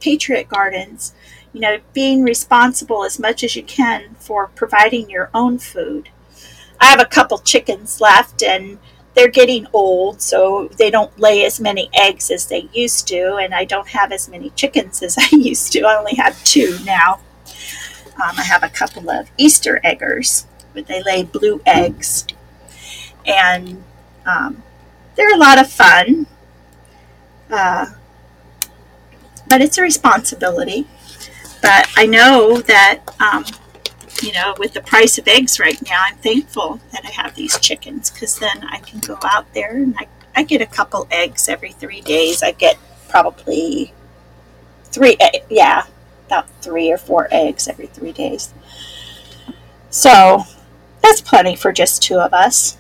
Patriot 0.01 0.49
Gardens. 0.49 1.15
You 1.53 1.61
know, 1.61 1.79
being 1.93 2.23
responsible 2.23 3.05
as 3.05 3.19
much 3.19 3.45
as 3.45 3.57
you 3.57 3.63
can 3.63 4.15
for 4.19 4.49
providing 4.49 5.11
your 5.11 5.31
own 5.35 5.59
food. 5.59 6.09
I 6.81 6.87
have 6.87 7.01
a 7.01 7.05
couple 7.05 7.39
chickens 7.39 8.01
left, 8.01 8.43
and 8.43 8.79
they're 9.15 9.29
getting 9.29 9.67
old, 9.73 10.23
so 10.23 10.69
they 10.79 10.91
don't 10.91 11.17
lay 11.19 11.45
as 11.45 11.61
many 11.61 11.91
eggs 11.93 12.31
as 12.31 12.47
they 12.47 12.69
used 12.73 13.07
to, 13.09 13.37
and 13.37 13.55
I 13.55 13.65
don't 13.65 13.89
have 13.89 14.13
as 14.13 14.29
many 14.29 14.51
chickens 14.51 15.03
as 15.03 15.17
I 15.21 15.29
used 15.33 15.73
to. 15.73 15.83
I 15.83 15.97
only 15.97 16.15
have 16.15 16.43
two 16.45 16.79
now. 16.85 17.21
Um, 18.17 18.39
I 18.39 18.43
have 18.43 18.63
a 18.63 18.69
couple 18.69 19.11
of 19.11 19.31
Easter 19.37 19.81
eggers, 19.85 20.47
but 20.75 20.87
they 20.87 21.03
lay 21.03 21.23
blue 21.23 21.61
eggs, 21.67 22.27
and 23.27 23.83
um, 24.27 24.63
they're 25.17 25.35
a 25.35 25.39
lot 25.39 25.61
of 25.61 25.71
fun. 25.71 26.27
Uh, 27.51 27.87
but 29.49 29.61
it's 29.61 29.77
a 29.77 29.83
responsibility. 29.83 30.87
But 31.63 31.89
I 31.97 32.07
know 32.07 32.61
that 32.61 33.01
um, 33.21 33.45
you 34.23 34.33
know, 34.33 34.55
with 34.59 34.73
the 34.73 34.81
price 34.83 35.19
of 35.19 35.27
eggs 35.27 35.59
right 35.59 35.81
now, 35.83 36.05
I'm 36.07 36.17
thankful 36.17 36.81
that 36.93 37.05
I 37.05 37.11
have 37.11 37.35
these 37.35 37.59
chickens 37.59 38.11
because 38.11 38.39
then 38.39 38.65
I 38.69 38.79
can 38.79 39.01
go 39.01 39.19
out 39.25 39.53
there 39.53 39.77
and 39.77 39.97
I, 39.99 40.07
I 40.37 40.45
get 40.45 40.61
a 40.61 40.67
couple 40.67 41.09
eggs 41.11 41.49
every 41.49 41.73
three 41.73 42.01
days. 42.01 42.43
I 42.43 42.53
get 42.53 42.79
probably 43.09 43.93
three, 44.85 45.17
yeah, 45.51 45.87
about 46.27 46.49
three 46.61 46.91
or 46.91 46.99
four 46.99 47.29
eggs 47.33 47.67
every 47.67 47.87
three 47.87 48.13
days. 48.13 48.55
So 49.91 50.45
that's 51.03 51.21
plenty 51.21 51.57
for 51.57 51.73
just 51.73 52.03
two 52.03 52.19
of 52.19 52.33
us. 52.33 52.79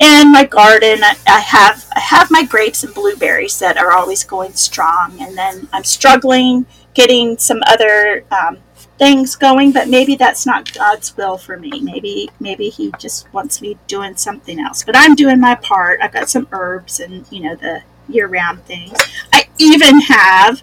And 0.00 0.32
my 0.32 0.44
garden, 0.44 1.00
I 1.02 1.40
have 1.40 1.86
I 1.94 2.00
have 2.00 2.28
my 2.30 2.44
grapes 2.44 2.82
and 2.82 2.92
blueberries 2.92 3.60
that 3.60 3.76
are 3.76 3.92
always 3.92 4.24
going 4.24 4.54
strong, 4.54 5.16
and 5.20 5.38
then 5.38 5.68
I'm 5.72 5.84
struggling 5.84 6.66
getting 6.94 7.36
some 7.38 7.60
other 7.66 8.24
um, 8.30 8.58
things 8.98 9.36
going, 9.36 9.72
but 9.72 9.88
maybe 9.88 10.14
that's 10.14 10.46
not 10.46 10.72
God's 10.72 11.16
will 11.16 11.36
for 11.36 11.58
me. 11.58 11.80
Maybe 11.80 12.30
maybe 12.40 12.68
he 12.68 12.92
just 12.98 13.32
wants 13.32 13.60
me 13.60 13.76
doing 13.86 14.16
something 14.16 14.60
else. 14.60 14.84
But 14.84 14.96
I'm 14.96 15.14
doing 15.14 15.40
my 15.40 15.56
part. 15.56 16.00
I've 16.00 16.12
got 16.12 16.30
some 16.30 16.48
herbs 16.52 17.00
and 17.00 17.30
you 17.30 17.42
know 17.42 17.56
the 17.56 17.82
year-round 18.08 18.64
things. 18.64 18.96
I 19.32 19.48
even 19.58 20.00
have 20.00 20.62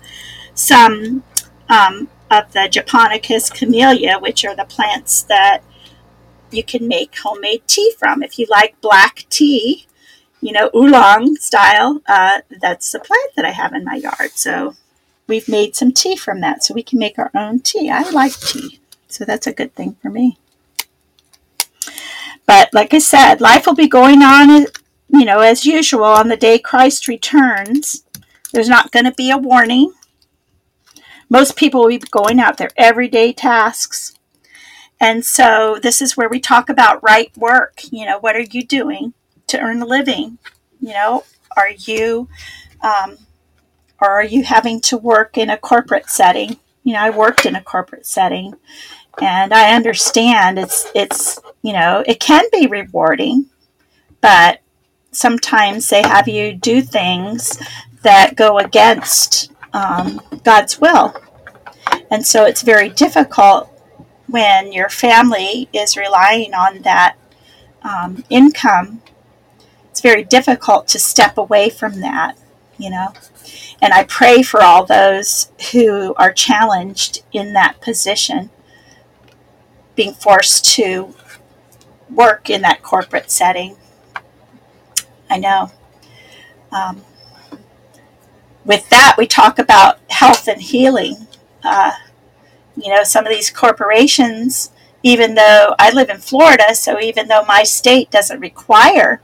some 0.53 1.23
um, 1.69 2.09
of 2.29 2.51
the 2.53 2.69
Japonicus 2.71 3.53
camellia, 3.53 4.17
which 4.19 4.45
are 4.45 4.55
the 4.55 4.65
plants 4.65 5.23
that 5.23 5.61
you 6.51 6.63
can 6.63 6.87
make 6.87 7.17
homemade 7.17 7.67
tea 7.67 7.91
from. 7.97 8.23
If 8.23 8.37
you 8.37 8.45
like 8.49 8.79
black 8.81 9.25
tea, 9.29 9.87
you 10.41 10.51
know, 10.51 10.69
oolong 10.75 11.35
style, 11.35 12.01
uh, 12.07 12.41
that's 12.61 12.91
the 12.91 12.99
plant 12.99 13.31
that 13.35 13.45
I 13.45 13.51
have 13.51 13.73
in 13.73 13.83
my 13.83 13.95
yard. 13.95 14.31
So 14.35 14.75
we've 15.31 15.47
made 15.47 15.77
some 15.77 15.93
tea 15.93 16.17
from 16.17 16.41
that 16.41 16.61
so 16.61 16.73
we 16.73 16.83
can 16.83 16.99
make 16.99 17.17
our 17.17 17.31
own 17.33 17.61
tea. 17.61 17.89
I 17.89 18.01
like 18.09 18.37
tea, 18.37 18.81
so 19.07 19.23
that's 19.23 19.47
a 19.47 19.53
good 19.53 19.73
thing 19.73 19.95
for 20.01 20.09
me. 20.09 20.37
But 22.45 22.73
like 22.73 22.93
I 22.93 22.99
said, 22.99 23.39
life 23.39 23.65
will 23.65 23.73
be 23.73 23.87
going 23.87 24.21
on, 24.21 24.65
you 25.07 25.23
know, 25.23 25.39
as 25.39 25.65
usual 25.65 26.03
on 26.03 26.27
the 26.27 26.35
day 26.35 26.59
Christ 26.59 27.07
returns. 27.07 28.03
There's 28.51 28.67
not 28.67 28.91
going 28.91 29.05
to 29.05 29.13
be 29.13 29.31
a 29.31 29.37
warning. 29.37 29.93
Most 31.29 31.55
people 31.55 31.79
will 31.79 31.87
be 31.87 31.99
going 31.99 32.41
out 32.41 32.57
their 32.57 32.71
everyday 32.75 33.31
tasks. 33.31 34.13
And 34.99 35.25
so 35.25 35.79
this 35.81 36.01
is 36.01 36.17
where 36.17 36.27
we 36.27 36.41
talk 36.41 36.67
about 36.67 37.01
right 37.01 37.31
work. 37.37 37.83
You 37.89 38.05
know, 38.05 38.19
what 38.19 38.35
are 38.35 38.41
you 38.51 38.65
doing 38.65 39.13
to 39.47 39.61
earn 39.61 39.81
a 39.81 39.85
living? 39.85 40.39
You 40.81 40.91
know, 40.91 41.23
are 41.55 41.71
you 41.71 42.27
um, 42.81 43.17
or 44.01 44.09
are 44.09 44.23
you 44.23 44.43
having 44.43 44.81
to 44.81 44.97
work 44.97 45.37
in 45.37 45.49
a 45.49 45.57
corporate 45.57 46.09
setting? 46.09 46.57
You 46.83 46.93
know, 46.93 46.99
I 46.99 47.11
worked 47.11 47.45
in 47.45 47.55
a 47.55 47.63
corporate 47.63 48.07
setting 48.07 48.55
and 49.21 49.53
I 49.53 49.75
understand 49.75 50.57
it's 50.57 50.87
it's 50.95 51.39
you 51.61 51.73
know, 51.73 52.03
it 52.07 52.19
can 52.19 52.43
be 52.51 52.65
rewarding, 52.65 53.45
but 54.19 54.61
sometimes 55.11 55.89
they 55.89 56.01
have 56.01 56.27
you 56.27 56.53
do 56.53 56.81
things 56.81 57.57
that 58.01 58.35
go 58.35 58.57
against 58.57 59.51
um, 59.73 60.19
God's 60.43 60.81
will. 60.81 61.15
And 62.09 62.25
so 62.25 62.45
it's 62.45 62.61
very 62.61 62.89
difficult 62.89 63.69
when 64.27 64.71
your 64.71 64.89
family 64.89 65.69
is 65.73 65.97
relying 65.97 66.53
on 66.53 66.81
that 66.81 67.15
um, 67.83 68.23
income. 68.29 69.01
It's 69.89 70.01
very 70.01 70.23
difficult 70.23 70.87
to 70.89 70.99
step 70.99 71.37
away 71.37 71.69
from 71.69 71.99
that, 72.01 72.37
you 72.77 72.89
know. 72.89 73.13
And 73.81 73.93
I 73.93 74.03
pray 74.03 74.43
for 74.43 74.61
all 74.61 74.85
those 74.85 75.51
who 75.71 76.13
are 76.15 76.31
challenged 76.31 77.23
in 77.31 77.53
that 77.53 77.81
position, 77.81 78.49
being 79.95 80.13
forced 80.13 80.65
to 80.75 81.15
work 82.09 82.49
in 82.49 82.61
that 82.61 82.83
corporate 82.83 83.31
setting. 83.31 83.77
I 85.29 85.37
know. 85.37 85.71
Um, 86.71 87.03
with 88.65 88.87
that, 88.89 89.15
we 89.17 89.25
talk 89.25 89.57
about 89.59 89.99
health 90.09 90.47
and 90.47 90.61
healing. 90.61 91.27
Uh, 91.63 91.91
you 92.75 92.93
know, 92.93 93.03
some 93.03 93.25
of 93.25 93.31
these 93.31 93.49
corporations, 93.49 94.71
even 95.03 95.35
though 95.35 95.75
I 95.79 95.91
live 95.91 96.09
in 96.09 96.19
Florida, 96.19 96.75
so 96.75 96.99
even 96.99 97.27
though 97.27 97.43
my 97.45 97.63
state 97.63 98.11
doesn't 98.11 98.39
require 98.39 99.21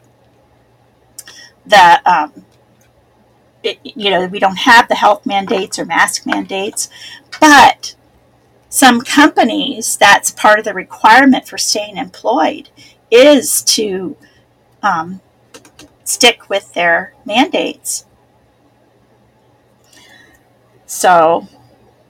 the, 1.65 2.01
um, 2.11 2.45
you 3.83 4.09
know, 4.09 4.25
we 4.25 4.39
don't 4.39 4.59
have 4.59 4.87
the 4.87 4.95
health 4.95 5.25
mandates 5.25 5.77
or 5.79 5.85
mask 5.85 6.25
mandates, 6.25 6.89
but 7.39 7.95
some 8.69 9.01
companies, 9.01 9.97
that's 9.97 10.31
part 10.31 10.59
of 10.59 10.65
the 10.65 10.73
requirement 10.73 11.47
for 11.47 11.57
staying 11.57 11.97
employed, 11.97 12.69
is 13.09 13.61
to 13.63 14.17
um, 14.83 15.21
stick 16.03 16.49
with 16.49 16.73
their 16.73 17.13
mandates. 17.25 18.05
So 20.85 21.47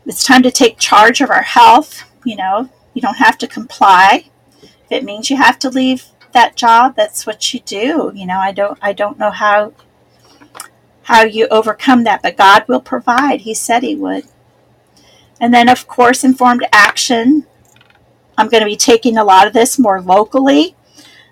it's 0.05 0.23
time 0.23 0.43
to 0.43 0.51
take 0.51 0.79
charge 0.79 1.21
of 1.21 1.29
our 1.29 1.41
health. 1.41 2.03
You 2.25 2.35
know, 2.35 2.69
you 2.93 3.01
don't 3.01 3.17
have 3.17 3.37
to 3.39 3.47
comply. 3.47 4.29
If 4.61 4.91
it 4.91 5.03
means 5.03 5.29
you 5.29 5.37
have 5.37 5.59
to 5.59 5.69
leave 5.69 6.05
that 6.33 6.55
job, 6.55 6.95
that's 6.95 7.25
what 7.25 7.53
you 7.53 7.59
do. 7.61 8.11
You 8.15 8.25
know, 8.25 8.37
I 8.37 8.51
don't 8.51 8.77
I 8.81 8.93
don't 8.93 9.19
know 9.19 9.31
how 9.31 9.73
how 11.07 11.23
you 11.23 11.47
overcome 11.47 12.03
that, 12.03 12.21
but 12.21 12.35
God 12.35 12.65
will 12.67 12.81
provide. 12.81 13.41
He 13.41 13.53
said 13.53 13.81
he 13.81 13.95
would. 13.95 14.25
And 15.39 15.53
then 15.53 15.69
of 15.69 15.87
course 15.87 16.25
informed 16.25 16.65
action. 16.73 17.45
I'm 18.37 18.49
going 18.49 18.61
to 18.61 18.69
be 18.69 18.75
taking 18.75 19.17
a 19.17 19.23
lot 19.23 19.47
of 19.47 19.53
this 19.53 19.79
more 19.79 20.01
locally. 20.01 20.75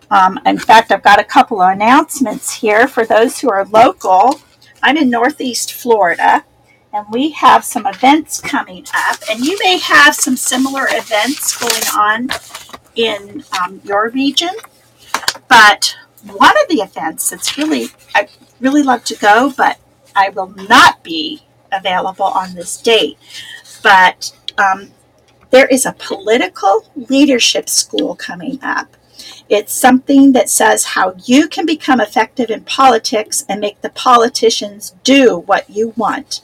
Um, 0.10 0.40
in 0.46 0.58
fact, 0.58 0.94
I've 0.94 1.04
got 1.04 1.20
a 1.20 1.26
couple 1.26 1.62
of 1.62 1.74
announcements 1.74 2.54
here 2.54 2.88
for 2.88 3.06
those 3.06 3.42
who 3.42 3.50
are 3.50 3.66
local. 3.66 4.40
I'm 4.82 4.96
in 4.96 5.10
Northeast 5.10 5.74
Florida 5.74 6.46
and 6.94 7.06
we 7.12 7.32
have 7.32 7.66
some 7.66 7.86
events 7.86 8.40
coming 8.40 8.86
up, 8.96 9.18
and 9.30 9.42
you 9.42 9.58
may 9.62 9.78
have 9.78 10.16
some 10.16 10.38
similar 10.38 10.86
events 10.90 11.58
going 11.58 11.84
on 11.94 12.30
in 12.96 13.44
um, 13.60 13.82
your 13.84 14.10
region. 14.12 14.56
But 15.50 15.98
one 16.24 16.56
of 16.64 16.70
the 16.70 16.82
events 16.82 17.30
that's 17.30 17.58
really, 17.58 17.88
really 18.60 18.84
love 18.84 19.03
to 19.06 19.16
go, 19.16 19.53
but 19.56 19.80
I 20.16 20.30
will 20.30 20.47
not 20.47 21.03
be 21.03 21.43
available 21.72 22.26
on 22.26 22.53
this 22.53 22.78
date. 22.78 23.18
But 23.84 24.32
um, 24.58 24.91
there 25.51 25.68
is 25.68 25.86
a 25.86 25.95
political 25.97 26.86
leadership 26.95 27.70
school 27.70 28.16
coming 28.16 28.60
up. 28.62 28.95
It's 29.47 29.74
something 29.74 30.32
that 30.34 30.49
says 30.49 30.86
how 30.86 31.16
you 31.26 31.47
can 31.47 31.66
become 31.66 32.01
effective 32.01 32.49
in 32.49 32.64
politics 32.64 33.45
and 33.47 33.62
make 33.62 33.82
the 33.82 33.89
politicians 33.89 34.95
do 35.03 35.38
what 35.45 35.70
you 35.70 35.93
want. 35.95 36.41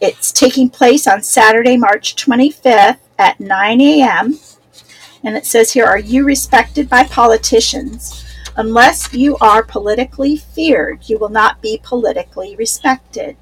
It's 0.00 0.30
taking 0.30 0.68
place 0.68 1.06
on 1.06 1.22
Saturday, 1.22 1.76
March 1.76 2.16
25th 2.16 2.98
at 3.18 3.40
9 3.40 3.80
a.m. 3.80 4.38
And 5.24 5.36
it 5.36 5.46
says 5.46 5.72
here 5.72 5.86
Are 5.86 5.98
you 5.98 6.24
respected 6.24 6.88
by 6.88 7.04
politicians? 7.04 8.25
Unless 8.58 9.12
you 9.12 9.36
are 9.42 9.62
politically 9.62 10.34
feared, 10.36 11.10
you 11.10 11.18
will 11.18 11.28
not 11.28 11.60
be 11.60 11.78
politically 11.82 12.56
respected. 12.56 13.36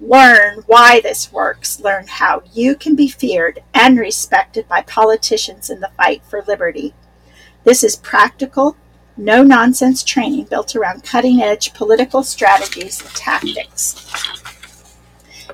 Learn 0.00 0.64
why 0.66 1.00
this 1.00 1.32
works. 1.32 1.78
Learn 1.78 2.06
how 2.08 2.42
you 2.52 2.74
can 2.74 2.96
be 2.96 3.06
feared 3.06 3.62
and 3.72 3.96
respected 3.96 4.66
by 4.66 4.82
politicians 4.82 5.70
in 5.70 5.78
the 5.78 5.92
fight 5.96 6.24
for 6.24 6.42
liberty. 6.48 6.94
This 7.62 7.84
is 7.84 7.94
practical, 7.94 8.76
no 9.16 9.44
nonsense 9.44 10.02
training 10.02 10.46
built 10.46 10.74
around 10.74 11.04
cutting 11.04 11.40
edge 11.40 11.72
political 11.72 12.24
strategies 12.24 13.00
and 13.00 13.10
tactics. 13.10 14.04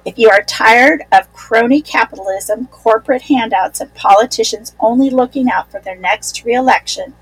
If 0.06 0.16
you 0.16 0.30
are 0.30 0.42
tired 0.44 1.02
of 1.12 1.32
crony 1.34 1.82
capitalism, 1.82 2.68
corporate 2.68 3.22
handouts, 3.22 3.80
and 3.80 3.92
politicians 3.92 4.74
only 4.80 5.10
looking 5.10 5.50
out 5.50 5.70
for 5.70 5.80
their 5.80 5.96
next 5.96 6.44
reelection, 6.44 7.14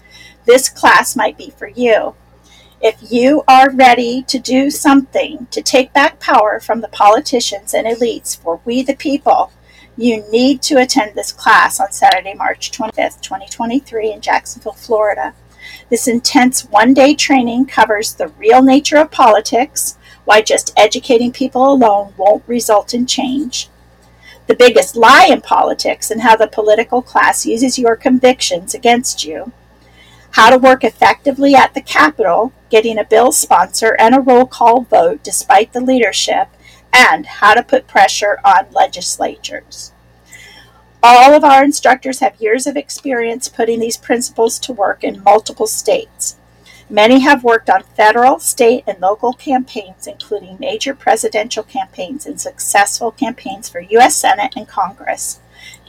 this 0.45 0.69
class 0.69 1.17
might 1.17 1.39
be 1.39 1.51
for 1.51 1.69
you. 1.69 2.15
If 2.81 2.97
you 3.11 3.45
are 3.49 3.71
ready 3.71 4.23
to 4.25 4.39
do 4.39 4.71
something 4.71 5.47
to 5.51 5.63
take 5.63 5.93
back 5.93 6.21
power 6.21 6.61
from 6.61 6.81
the 6.81 6.89
politicians 6.89 7.73
and 7.73 7.87
elites 7.87 8.39
for 8.39 8.61
we 8.65 8.83
the 8.83 8.95
people, 8.97 9.53
you 9.97 10.29
need 10.31 10.61
to 10.63 10.81
attend 10.81 11.15
this 11.15 11.33
class 11.33 11.81
on 11.81 11.93
Saturday, 11.93 12.35
March 12.35 12.73
25th, 12.73 13.21
2023, 13.21 14.13
in 14.13 14.21
Jacksonville, 14.21 14.73
Florida. 14.73 15.35
This 15.89 16.09
intense 16.09 16.65
one 16.67 16.93
day 16.93 17.15
training 17.15 17.67
covers 17.67 18.15
the 18.15 18.29
real 18.29 18.63
nature 18.63 18.99
of 18.99 19.11
politics 19.11 19.97
why 20.25 20.43
just 20.43 20.73
educating 20.77 21.33
people 21.33 21.73
alone 21.73 22.13
won't 22.17 22.43
result 22.47 22.95
in 22.95 23.07
change, 23.07 23.69
the 24.47 24.55
biggest 24.55 24.97
lie 24.97 25.29
in 25.31 25.41
politics, 25.41 26.11
and 26.11 26.21
how 26.21 26.37
the 26.37 26.47
political 26.47 27.01
class 27.01 27.47
uses 27.47 27.79
your 27.79 27.97
convictions 27.97 28.75
against 28.75 29.25
you, 29.25 29.53
how 30.35 30.51
to 30.51 30.59
work 30.59 30.83
effectively 30.83 31.55
at 31.55 31.75
the 31.75 31.81
Capitol, 31.81 32.53
getting 32.69 32.99
a 32.99 33.05
bill 33.05 33.31
sponsor 33.31 33.95
and 34.01 34.17
a 34.17 34.21
roll 34.21 34.45
call 34.45 34.81
vote 34.83 35.23
despite 35.23 35.73
the 35.73 35.81
leadership, 35.81 36.49
and 36.93 37.25
how 37.25 37.55
to 37.55 37.63
put 37.63 37.87
pressure 37.87 38.41
on 38.45 38.67
legislatures. 38.73 39.93
All 41.05 41.35
of 41.35 41.45
our 41.45 41.63
instructors 41.63 42.19
have 42.19 42.41
years 42.41 42.67
of 42.67 42.77
experience 42.77 43.49
putting 43.49 43.79
these 43.79 43.97
principles 43.97 44.59
to 44.61 44.73
work 44.73 45.05
in 45.05 45.23
multiple 45.23 45.69
states. 45.69 46.37
Many 46.91 47.21
have 47.21 47.45
worked 47.45 47.71
on 47.71 47.85
federal, 47.85 48.41
state, 48.41 48.83
and 48.89 49.01
local 49.01 49.35
campaigns, 49.35 50.09
including 50.09 50.57
major 50.59 50.97
presidential 50.97 51.63
campaigns 51.63 52.27
and 52.27 52.41
successful 52.41 53.13
campaigns 53.13 53.69
for 53.69 53.79
U.S. 53.79 54.17
Senate 54.17 54.55
and 54.57 54.67
Congress. 54.67 55.39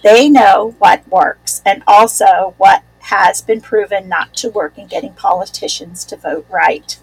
They 0.03 0.29
know 0.29 0.75
what 0.77 1.07
works 1.07 1.63
and 1.65 1.81
also 1.87 2.53
what 2.59 2.83
has 3.06 3.41
been 3.41 3.62
proven 3.62 4.10
not 4.10 4.34
to 4.34 4.49
work 4.49 4.78
in 4.78 4.88
getting 4.88 5.14
politicians 5.14 6.03
to 6.06 6.16
vote 6.16 6.45
right. 6.49 6.97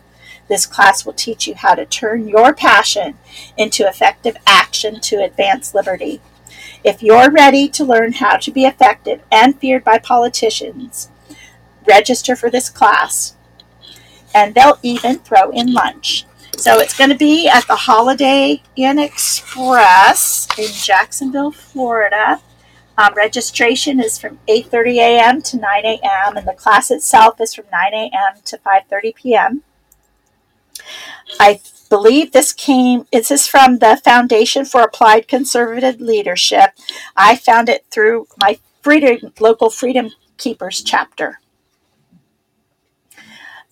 This 0.48 0.66
class 0.66 1.06
will 1.06 1.12
teach 1.12 1.46
you 1.46 1.54
how 1.54 1.74
to 1.74 1.86
turn 1.86 2.28
your 2.28 2.52
passion 2.52 3.18
into 3.56 3.86
effective 3.86 4.36
action 4.46 5.00
to 5.00 5.22
advance 5.22 5.74
liberty. 5.74 6.20
If 6.84 7.02
you're 7.02 7.30
ready 7.30 7.68
to 7.68 7.84
learn 7.84 8.14
how 8.14 8.36
to 8.38 8.50
be 8.50 8.64
effective 8.64 9.22
and 9.30 9.58
feared 9.58 9.84
by 9.84 9.98
politicians, 9.98 11.08
register 11.86 12.34
for 12.34 12.50
this 12.50 12.68
class 12.68 13.36
and 14.34 14.54
they'll 14.54 14.78
even 14.82 15.18
throw 15.20 15.50
in 15.50 15.72
lunch. 15.72 16.26
So 16.56 16.78
it's 16.78 16.96
going 16.96 17.10
to 17.10 17.16
be 17.16 17.48
at 17.48 17.66
the 17.66 17.76
Holiday 17.76 18.62
Inn 18.76 18.98
Express 18.98 20.48
in 20.58 20.70
Jacksonville, 20.72 21.52
Florida. 21.52 22.40
Um, 22.98 23.14
registration 23.14 24.00
is 24.00 24.18
from 24.18 24.38
8:30 24.48 24.96
a.m. 24.96 25.42
to 25.42 25.56
9 25.56 25.84
a.m. 25.84 26.36
and 26.36 26.46
the 26.46 26.52
class 26.52 26.90
itself 26.90 27.40
is 27.40 27.54
from 27.54 27.64
9 27.72 27.94
a.m. 27.94 28.40
to 28.44 28.58
5:30 28.58 29.14
p.m. 29.14 29.62
I 31.40 31.60
believe 31.88 32.32
this 32.32 32.52
came. 32.52 33.06
This 33.12 33.30
is 33.30 33.46
from 33.46 33.78
the 33.78 34.00
Foundation 34.04 34.64
for 34.64 34.82
Applied 34.82 35.28
Conservative 35.28 36.00
Leadership. 36.00 36.70
I 37.16 37.36
found 37.36 37.68
it 37.68 37.86
through 37.90 38.26
my 38.38 38.58
freedom 38.82 39.32
local 39.40 39.70
Freedom 39.70 40.10
Keepers 40.36 40.82
chapter. 40.82 41.40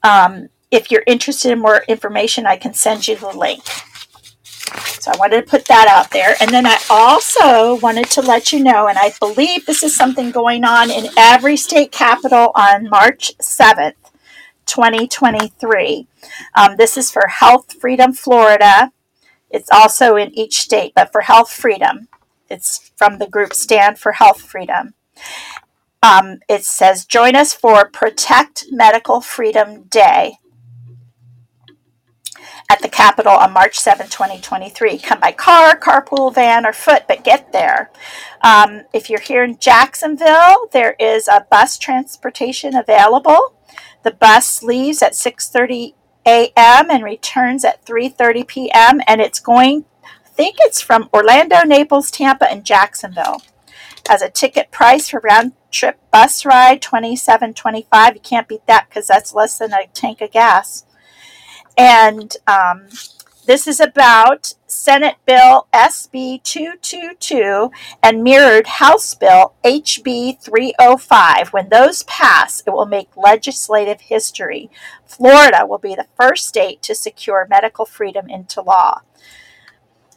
Um, 0.03 0.49
if 0.71 0.91
you're 0.91 1.05
interested 1.07 1.53
in 1.53 1.59
more 1.59 1.83
information, 1.89 2.47
I 2.47 2.57
can 2.57 2.75
send 2.75 3.09
you 3.09 3.17
the 3.17 3.33
link. 3.33 3.63
So 5.01 5.13
I 5.13 5.19
wanted 5.19 5.45
to 5.45 5.51
put 5.51 5.67
that 5.67 5.89
out 5.89 6.11
there. 6.11 6.37
And 6.41 6.51
then 6.51 6.67
I 6.67 6.79
also 6.91 7.77
wanted 7.81 8.11
to 8.11 8.23
let 8.23 8.53
you 8.53 8.63
know, 8.63 8.89
and 8.89 8.99
I 8.99 9.13
believe 9.21 9.67
this 9.67 9.83
is 9.83 9.97
something 9.97 10.31
going 10.31 10.65
on 10.65 10.91
in 10.91 11.09
every 11.17 11.57
state 11.57 11.93
capital 11.93 12.53
on 12.55 12.89
March 12.89 13.37
7th, 13.39 13.95
2023. 14.67 16.07
Um, 16.55 16.77
this 16.77 16.97
is 16.97 17.11
for 17.11 17.29
Health 17.29 17.75
Freedom 17.81 18.13
Florida. 18.13 18.93
It's 19.51 19.71
also 19.73 20.17
in 20.17 20.33
each 20.39 20.59
state, 20.61 20.93
but 20.95 21.13
for 21.13 21.23
Health 21.23 21.53
Freedom, 21.53 22.09
it's 22.51 22.91
from 22.97 23.19
the 23.19 23.29
group 23.29 23.55
Stand 23.55 23.99
for 23.99 24.13
Health 24.13 24.43
Freedom. 24.43 24.95
Um, 26.03 26.41
it 26.49 26.65
says, 26.65 27.05
Join 27.07 27.37
us 27.37 27.53
for 27.55 27.89
Protect 27.89 28.67
Medical 28.71 29.21
Freedom 29.21 29.85
Day 29.85 30.40
at 32.71 32.81
the 32.83 32.89
Capitol 32.89 33.33
on 33.33 33.53
March 33.53 33.77
7, 33.77 34.07
2023. 34.07 34.99
Come 34.99 35.19
by 35.19 35.33
car, 35.33 35.77
carpool, 35.77 36.33
van, 36.33 36.65
or 36.65 36.73
foot, 36.73 37.03
but 37.09 37.25
get 37.25 37.53
there. 37.53 37.91
Um, 38.43 38.83
if 38.95 39.11
you're 39.11 39.21
here 39.21 39.43
in 39.43 39.59
Jacksonville, 39.59 40.69
there 40.73 40.95
is 41.01 41.27
a 41.27 41.47
bus 41.51 41.77
transportation 41.79 42.77
available. 42.77 43.55
The 44.05 44.13
bus 44.13 44.63
leaves 44.63 45.03
at 45.03 45.15
6:30 45.15 45.95
a.m. 46.25 46.91
and 46.91 47.03
returns 47.03 47.65
at 47.65 47.85
3:30 47.85 48.47
p.m. 48.47 49.01
and 49.07 49.21
it's 49.21 49.41
going 49.41 49.85
I 50.25 50.29
think 50.29 50.57
it's 50.61 50.81
from 50.81 51.11
Orlando, 51.13 51.63
Naples, 51.65 52.11
Tampa 52.11 52.51
and 52.51 52.65
Jacksonville. 52.65 53.43
As 54.09 54.23
a 54.23 54.31
ticket 54.31 54.71
price 54.71 55.09
for 55.09 55.21
round 55.21 55.53
trip 55.73 55.99
bus 56.13 56.45
ride 56.47 56.81
27.25. 56.81 58.15
You 58.15 58.21
can't 58.21 58.49
beat 58.49 58.67
that 58.67 58.91
cuz 58.91 59.09
that's 59.09 59.35
less 59.35 59.59
than 59.59 59.73
a 59.73 59.89
tank 59.93 60.21
of 60.21 60.31
gas. 60.31 60.85
And 61.81 62.37
um, 62.47 62.89
this 63.47 63.67
is 63.67 63.81
about 63.81 64.53
Senate 64.67 65.17
Bill 65.25 65.67
SB 65.73 66.43
222 66.43 67.71
and 68.03 68.23
mirrored 68.23 68.67
House 68.67 69.15
Bill 69.15 69.55
HB 69.65 70.43
305. 70.43 71.55
When 71.55 71.71
those 71.71 72.03
pass, 72.03 72.63
it 72.67 72.71
will 72.75 72.85
make 72.85 73.17
legislative 73.17 74.03
history. 74.03 74.69
Florida 75.07 75.65
will 75.67 75.79
be 75.79 75.95
the 75.95 76.07
first 76.19 76.47
state 76.47 76.83
to 76.83 76.95
secure 76.95 77.47
medical 77.49 77.87
freedom 77.87 78.29
into 78.29 78.61
law. 78.61 79.01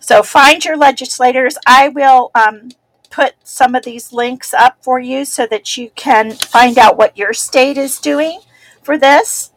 So 0.02 0.22
find 0.22 0.66
your 0.66 0.76
legislators. 0.76 1.58
I 1.66 1.88
will 1.88 2.32
um, 2.36 2.72
put 3.10 3.36
some 3.46 3.74
of 3.74 3.86
these 3.86 4.12
links 4.12 4.54
up 4.54 4.84
for 4.84 5.00
you 5.00 5.24
so 5.24 5.48
that 5.48 5.78
you 5.78 5.92
can 5.92 6.34
find 6.34 6.78
out 6.78 6.98
what 6.98 7.18
your 7.18 7.32
state 7.32 7.78
is 7.78 8.00
doing 8.00 8.42
for 8.82 8.98
this. 8.98 9.52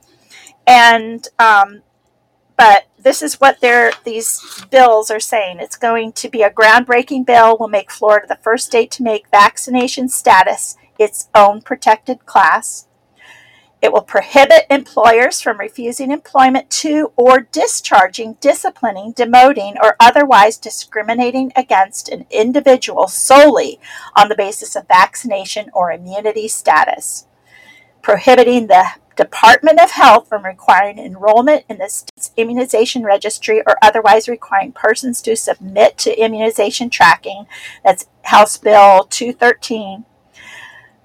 And 0.69 1.27
um, 1.39 1.83
but 2.57 2.87
this 2.99 3.23
is 3.23 3.41
what 3.41 3.61
they're, 3.61 3.93
these 4.05 4.65
bills 4.71 5.11
are 5.11 5.21
saying. 5.21 5.59
It's 5.61 5.77
going 5.77 6.13
to 6.13 6.29
be 6.29 6.43
a 6.43 6.51
groundbreaking 6.51 7.27
bill, 7.27 7.57
will 7.59 7.69
make 7.69 7.91
Florida 7.91 8.27
the 8.27 8.39
first 8.43 8.67
state 8.67 8.91
to 8.93 9.03
make 9.03 9.31
vaccination 9.31 10.09
status 10.09 10.77
its 10.99 11.29
own 11.35 11.61
protected 11.61 12.27
class. 12.27 12.87
It 13.83 13.93
will 13.93 14.03
prohibit 14.03 14.67
employers 14.71 15.43
from 15.43 15.59
refusing 15.59 16.11
employment 16.11 16.71
to 16.71 17.13
or 17.15 17.41
discharging, 17.41 18.39
disciplining, 18.41 19.13
demoting, 19.13 19.77
or 19.83 19.97
otherwise 20.01 20.57
discriminating 20.57 21.53
against 21.55 22.09
an 22.09 22.27
individual 22.31 23.07
solely 23.07 23.79
on 24.17 24.29
the 24.29 24.35
basis 24.35 24.75
of 24.77 24.89
vaccination 24.89 25.71
or 25.75 25.93
immunity 25.93 26.49
status. 26.49 27.27
Prohibiting 28.01 28.69
the 28.69 28.87
Department 29.17 29.81
of 29.81 29.93
Health 29.93 30.29
from 30.29 30.45
requiring 30.45 30.99
enrollment 30.99 31.65
in 31.69 31.79
the 31.79 31.89
state's 31.89 32.33
immunization 32.37 33.03
registry 33.03 33.63
or 33.67 33.77
otherwise 33.81 34.29
requiring 34.29 34.73
persons 34.73 35.23
to 35.23 35.35
submit 35.35 35.97
to 35.99 36.23
immunization 36.23 36.91
tracking. 36.91 37.47
That's 37.83 38.07
House 38.25 38.59
Bill 38.59 39.05
213. 39.05 40.05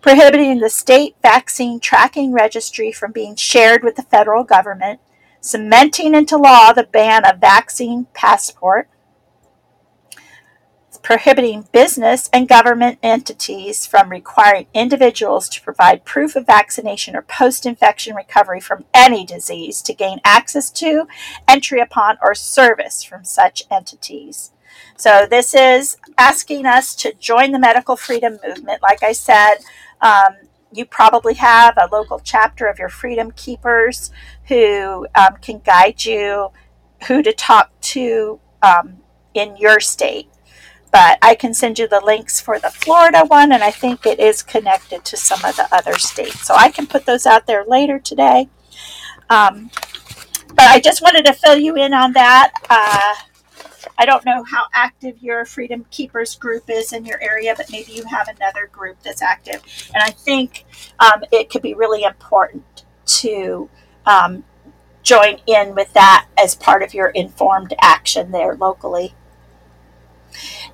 Prohibiting 0.02 0.60
the 0.60 0.70
state 0.70 1.16
vaccine 1.22 1.80
tracking 1.80 2.34
registry 2.34 2.92
from 2.92 3.14
being 3.14 3.36
shared 3.36 3.84
with 3.84 3.96
the 3.96 4.04
federal 4.04 4.44
government. 4.44 5.00
Cementing 5.40 6.14
into 6.14 6.38
law 6.38 6.74
the 6.74 6.84
ban 6.84 7.26
of 7.26 7.40
vaccine 7.40 8.08
passport 8.14 8.90
prohibiting 11.02 11.68
business 11.72 12.30
and 12.32 12.48
government 12.48 13.00
entities 13.02 13.86
from 13.86 14.10
requiring 14.10 14.68
individuals 14.74 15.50
to 15.50 15.62
provide 15.62 16.06
proof 16.06 16.36
of 16.36 16.46
vaccination 16.46 17.16
or 17.16 17.22
post 17.24 17.66
infection 17.66 18.16
recovery 18.16 18.60
from 18.60 18.86
any 18.94 19.26
disease 19.26 19.82
to 19.82 19.94
gain 19.94 20.20
access 20.24 20.70
to, 20.72 21.08
entry 21.48 21.80
upon, 21.80 22.18
or 22.22 22.36
service 22.36 23.04
from 23.04 23.24
such 23.24 23.64
entities. 23.72 24.52
So, 24.96 25.26
this 25.30 25.54
is 25.54 25.98
asking 26.18 26.66
us 26.66 26.96
to 26.96 27.14
join 27.14 27.52
the 27.52 27.60
medical 27.60 27.96
freedom 27.96 28.40
movement. 28.46 28.82
Like 28.82 29.04
I 29.04 29.12
said, 29.12 29.56
um, 30.02 30.36
you 30.72 30.86
probably 30.86 31.34
have 31.36 31.78
a 31.78 31.90
local 31.92 32.20
chapter 32.20 32.68
of 32.68 32.80
your 32.80 32.90
Freedom 32.90 33.32
Keepers 33.32 34.12
who 34.48 35.08
um, 35.16 35.36
can 35.42 35.60
guide 35.60 36.06
you 36.06 36.50
who 37.08 37.22
to 37.24 37.34
talk 37.34 37.72
to 37.82 38.40
um, 38.62 38.98
in 39.34 39.58
your 39.58 39.80
state 39.80 40.31
but 40.92 41.18
I 41.22 41.36
can 41.36 41.54
send 41.54 41.80
you 41.80 41.88
the 41.88 42.02
links 42.02 42.42
for 42.42 42.60
the 42.60 42.70
Florida 42.70 43.24
one, 43.26 43.52
and 43.52 43.64
I 43.64 43.72
think 43.72 44.06
it 44.06 44.20
is 44.20 44.44
connected 44.44 45.06
to 45.06 45.18
some 45.18 45.44
of 45.46 45.56
the 45.56 45.68
other 45.74 45.98
states. 45.98 46.46
So 46.46 46.54
I 46.56 46.70
can 46.70 46.88
put 46.88 47.06
those 47.06 47.26
out 47.26 47.48
there 47.48 47.64
later 47.66 48.00
today. 48.00 48.50
Um, 49.30 49.72
but 50.50 50.66
I 50.68 50.80
just 50.80 51.02
wanted 51.02 51.26
to 51.26 51.34
fill 51.34 51.58
you 51.58 51.76
in 51.78 51.94
on 51.94 52.14
that. 52.14 52.52
Uh, 52.70 53.16
I 53.98 54.06
don't 54.06 54.26
know 54.26 54.44
how 54.44 54.66
active 54.74 55.22
your 55.22 55.46
Freedom 55.46 55.86
Keepers 55.92 56.36
group 56.36 56.70
is 56.70 56.92
in 56.92 57.06
your 57.06 57.22
area, 57.22 57.54
but 57.56 57.72
maybe 57.72 57.94
you 57.94 58.04
have 58.06 58.28
another 58.28 58.68
group 58.68 58.98
that's 59.04 59.22
active. 59.22 59.62
And 59.94 60.04
I 60.04 60.12
think 60.12 60.66
um, 61.00 61.24
it 61.32 61.50
could 61.50 61.62
be 61.62 61.74
really 61.74 62.04
important 62.04 62.86
to 63.06 63.70
um, 64.06 64.44
join 65.04 65.40
in 65.48 65.74
with 65.76 65.94
that 65.94 66.28
as 66.38 66.56
part 66.56 66.84
of 66.84 66.94
your 66.94 67.08
informed 67.10 67.74
action 67.82 68.32
there 68.32 68.56
locally. 68.56 69.14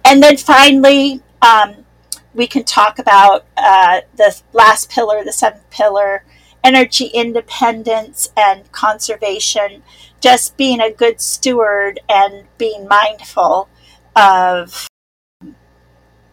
And 0.05 0.22
then 0.22 0.38
finally, 0.38 1.22
um, 1.41 1.86
we 2.34 2.47
can 2.47 2.64
talk 2.64 2.99
about 2.99 3.45
uh, 3.58 4.01
the 4.16 4.39
last 4.53 4.89
pillar, 4.89 5.24
the 5.24 5.34
seventh 5.34 5.70
pillar, 5.70 6.24
energy 6.64 7.05
independence 7.05 8.30
and 8.36 8.72
conservation, 8.72 9.84
just 10.20 10.58
being 10.58 10.82
a 10.82 10.91
good 10.91 11.22
steward 11.22 11.99
and 12.10 12.45
being 12.58 12.88
mindful 12.88 13.70
of, 14.16 14.88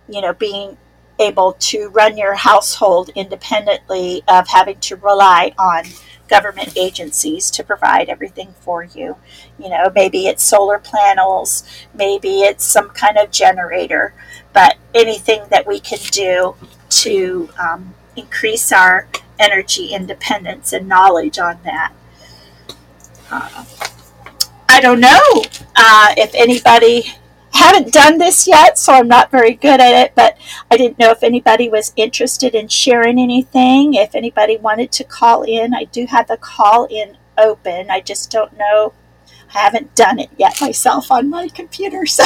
you 0.09 0.21
know, 0.21 0.33
being 0.33 0.77
able 1.19 1.53
to 1.55 1.89
run 1.89 2.17
your 2.17 2.35
household 2.35 3.11
independently 3.15 4.23
of 4.29 4.49
having 4.49 4.79
to 4.81 4.97
rely 4.97 5.53
on 5.59 5.85
government 6.29 6.77
agencies 6.77 7.51
to 7.51 7.63
provide 7.63 8.09
everything 8.09 8.55
for 8.61 8.83
you. 8.83 9.17
You 9.59 9.69
know, 9.69 9.91
maybe 9.95 10.27
it's 10.27 10.43
solar 10.43 10.79
panels, 10.79 11.65
maybe 11.95 12.41
it's 12.41 12.65
some 12.65 12.91
kind 12.91 13.19
of 13.19 13.31
generator, 13.31 14.15
but 14.53 14.77
anything 14.95 15.43
that 15.51 15.67
we 15.67 15.81
can 15.81 15.99
do 16.11 16.55
to 16.89 17.49
um, 17.59 17.95
increase 18.17 18.73
our 18.73 19.09
energy 19.39 19.89
independence 19.89 20.73
and 20.73 20.89
knowledge 20.89 21.39
on 21.39 21.59
that. 21.65 21.93
Uh, 23.31 23.65
I 24.69 24.81
don't 24.81 25.01
know 25.01 25.45
uh, 25.77 26.15
if 26.17 26.35
anybody 26.35 27.13
haven't 27.59 27.93
done 27.93 28.19
this 28.19 28.47
yet, 28.47 28.79
so 28.79 28.93
I'm 28.93 29.09
not 29.09 29.31
very 29.31 29.55
good 29.55 29.81
at 29.81 30.07
it, 30.07 30.13
but 30.15 30.37
I 30.71 30.77
didn't 30.77 30.99
know 30.99 31.11
if 31.11 31.23
anybody 31.23 31.69
was 31.69 31.93
interested 31.97 32.55
in 32.55 32.69
sharing 32.69 33.19
anything. 33.19 33.95
If 33.95 34.15
anybody 34.15 34.57
wanted 34.57 34.91
to 34.93 35.05
call 35.05 35.43
in, 35.43 35.73
I 35.75 35.85
do 35.85 36.07
have 36.07 36.29
the 36.29 36.37
call 36.37 36.87
in 36.87 37.17
open. 37.39 37.91
I 37.91 38.01
just 38.01 38.31
don't 38.31 38.57
know. 38.57 38.93
I 39.55 39.59
haven't 39.61 39.95
done 39.95 40.19
it 40.19 40.31
yet 40.37 40.61
myself 40.61 41.13
on 41.13 41.31
my 41.31 41.49
computer, 41.49 42.07
so 42.07 42.25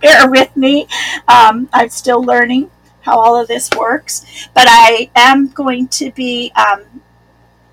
bear 0.00 0.30
with 0.30 0.56
me. 0.56 0.88
Um, 1.28 1.68
I'm 1.72 1.90
still 1.90 2.22
learning 2.22 2.70
how 3.02 3.18
all 3.18 3.40
of 3.40 3.48
this 3.48 3.70
works, 3.76 4.48
but 4.54 4.64
I 4.68 5.10
am 5.16 5.48
going 5.48 5.88
to 5.88 6.10
be. 6.12 6.50
Um, 6.56 7.02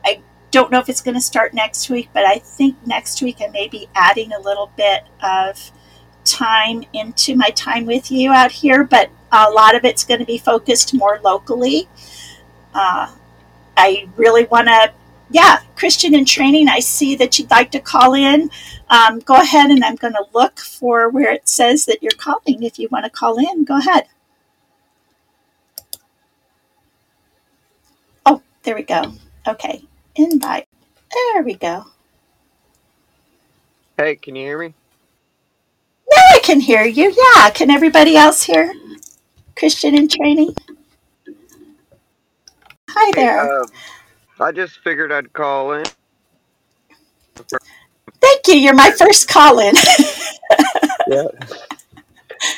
I 0.05 0.21
don't 0.51 0.71
know 0.71 0.79
if 0.79 0.89
it's 0.89 1.01
going 1.01 1.15
to 1.15 1.21
start 1.21 1.53
next 1.53 1.89
week, 1.89 2.09
but 2.13 2.25
I 2.25 2.39
think 2.39 2.75
next 2.85 3.21
week 3.21 3.37
I 3.41 3.47
may 3.47 3.67
be 3.67 3.87
adding 3.95 4.33
a 4.33 4.39
little 4.39 4.71
bit 4.75 5.03
of 5.21 5.71
time 6.27 6.83
into 6.93 7.35
my 7.35 7.49
time 7.51 7.85
with 7.85 8.11
you 8.11 8.31
out 8.31 8.51
here, 8.51 8.83
but 8.83 9.09
a 9.31 9.49
lot 9.49 9.75
of 9.75 9.85
it's 9.85 10.03
going 10.03 10.19
to 10.19 10.25
be 10.25 10.37
focused 10.37 10.93
more 10.93 11.19
locally. 11.23 11.87
Uh, 12.73 13.11
I 13.75 14.07
really 14.15 14.45
want 14.45 14.67
to, 14.67 14.91
yeah, 15.29 15.61
Christian 15.75 16.13
in 16.13 16.25
training. 16.25 16.67
I 16.67 16.79
see 16.79 17.15
that 17.15 17.39
you'd 17.39 17.49
like 17.49 17.71
to 17.71 17.79
call 17.79 18.13
in. 18.13 18.49
Um, 18.89 19.19
go 19.19 19.35
ahead, 19.41 19.71
and 19.71 19.83
I'm 19.83 19.95
going 19.95 20.13
to 20.13 20.25
look 20.33 20.59
for 20.59 21.09
where 21.09 21.31
it 21.31 21.47
says 21.47 21.85
that 21.85 22.01
you're 22.01 22.11
calling. 22.17 22.63
If 22.63 22.77
you 22.79 22.87
want 22.91 23.05
to 23.05 23.09
call 23.09 23.37
in, 23.37 23.63
go 23.63 23.77
ahead. 23.77 24.05
Oh, 28.25 28.41
there 28.63 28.75
we 28.75 28.83
go. 28.83 29.13
Okay, 29.47 29.83
invite. 30.15 30.67
There 31.33 31.43
we 31.43 31.55
go. 31.55 31.85
Hey, 33.97 34.15
can 34.15 34.35
you 34.35 34.43
hear 34.43 34.59
me? 34.59 34.73
Now 36.09 36.23
I 36.33 36.39
can 36.43 36.59
hear 36.59 36.85
you. 36.85 37.13
Yeah. 37.15 37.49
Can 37.49 37.69
everybody 37.69 38.15
else 38.15 38.43
hear 38.43 38.73
Christian 39.55 39.95
in 39.95 40.07
training? 40.07 40.55
Hi 42.89 43.11
there. 43.13 43.45
Hey, 43.45 43.65
uh, 44.39 44.43
I 44.43 44.51
just 44.51 44.79
figured 44.79 45.11
I'd 45.11 45.33
call 45.33 45.73
in. 45.73 45.85
Thank 48.21 48.47
you. 48.47 48.55
You're 48.55 48.73
my 48.73 48.91
first 48.91 49.27
call 49.27 49.59
in. 49.59 49.75
yeah. 51.07 51.27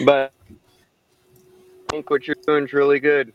But 0.05 0.31
I 0.47 1.91
think 1.91 2.09
what 2.09 2.27
you're 2.27 2.35
doing 2.45 2.65
is 2.65 2.73
really 2.73 2.99
good. 2.99 3.33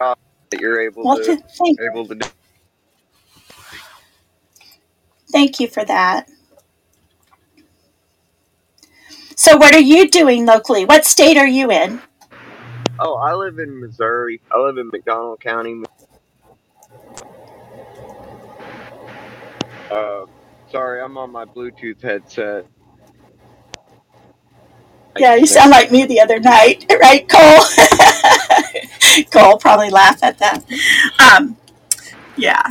Uh, 0.00 0.14
that 0.50 0.60
you're 0.60 0.80
able 0.80 1.04
well, 1.04 1.18
to 1.18 1.36
thank, 1.36 1.80
able 1.80 2.06
to 2.06 2.14
do. 2.14 2.28
Thank 5.30 5.60
you 5.60 5.68
for 5.68 5.84
that. 5.84 6.28
So, 9.36 9.56
what 9.56 9.74
are 9.74 9.80
you 9.80 10.08
doing 10.08 10.46
locally? 10.46 10.84
What 10.84 11.04
state 11.04 11.36
are 11.36 11.46
you 11.46 11.70
in? 11.70 12.00
Oh, 13.00 13.16
I 13.16 13.34
live 13.34 13.58
in 13.58 13.80
Missouri. 13.80 14.40
I 14.52 14.60
live 14.60 14.78
in 14.78 14.88
McDonald 14.92 15.40
County. 15.40 15.82
Uh, 19.90 20.26
sorry, 20.70 21.02
I'm 21.02 21.18
on 21.18 21.32
my 21.32 21.44
Bluetooth 21.44 22.00
headset. 22.00 22.66
Yeah, 25.18 25.34
you 25.36 25.46
sound 25.46 25.70
like 25.70 25.92
me 25.92 26.06
the 26.06 26.20
other 26.20 26.40
night, 26.40 26.86
right, 27.00 27.28
Cole? 27.28 29.24
Cole 29.30 29.58
probably 29.58 29.90
laugh 29.90 30.22
at 30.22 30.38
that. 30.38 30.64
Um, 31.20 31.56
yeah. 32.36 32.70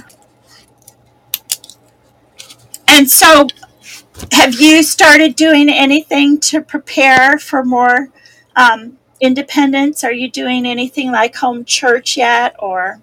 And 2.87 3.09
so, 3.09 3.47
have 4.31 4.59
you 4.59 4.83
started 4.83 5.35
doing 5.35 5.69
anything 5.69 6.39
to 6.41 6.61
prepare 6.61 7.37
for 7.39 7.63
more 7.63 8.09
um, 8.55 8.97
independence? 9.19 10.03
Are 10.03 10.11
you 10.11 10.29
doing 10.29 10.65
anything 10.65 11.11
like 11.11 11.35
home 11.35 11.65
church 11.65 12.17
yet, 12.17 12.55
or? 12.59 13.01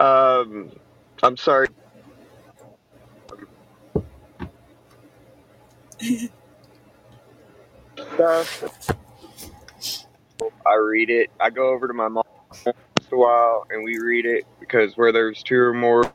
Um, 0.00 0.70
I'm 1.22 1.36
sorry. 1.36 1.68
I 10.66 10.74
read 10.74 11.10
it. 11.10 11.30
I 11.40 11.50
go 11.50 11.68
over 11.68 11.86
to 11.88 11.94
my 11.94 12.08
mom 12.08 12.24
once 12.64 12.76
a 13.12 13.16
while 13.16 13.66
and 13.70 13.84
we 13.84 13.98
read 13.98 14.26
it 14.26 14.44
because 14.60 14.96
where 14.96 15.12
there's 15.12 15.42
two 15.42 15.58
or 15.58 15.74
more, 15.74 16.12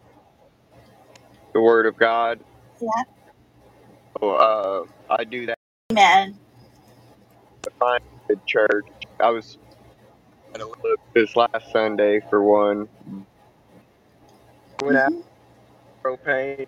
the 1.53 1.61
word 1.61 1.85
of 1.85 1.97
God. 1.97 2.39
Yeah. 2.82 2.89
So, 4.19 4.32
uh, 4.32 4.86
I 5.09 5.23
do 5.23 5.45
that. 5.47 5.57
Amen. 5.91 6.38
Find 7.80 8.03
the 8.28 8.39
church. 8.45 8.88
I 9.19 9.30
was 9.30 9.57
this 11.13 11.36
last 11.36 11.71
Sunday 11.71 12.21
for 12.30 12.41
one. 12.41 12.88
Went 14.82 14.97
out 14.97 15.11
mm-hmm. 15.11 16.07
propane. 16.07 16.67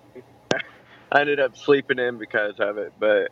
I 1.11 1.21
ended 1.21 1.39
up 1.39 1.57
sleeping 1.57 1.99
in 1.99 2.17
because 2.17 2.59
of 2.59 2.77
it, 2.77 2.93
but 2.99 3.31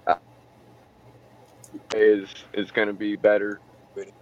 is 1.94 2.30
is 2.54 2.72
going 2.72 2.88
to 2.88 2.94
be 2.94 3.16
better 3.16 3.60
anyway. 3.96 4.14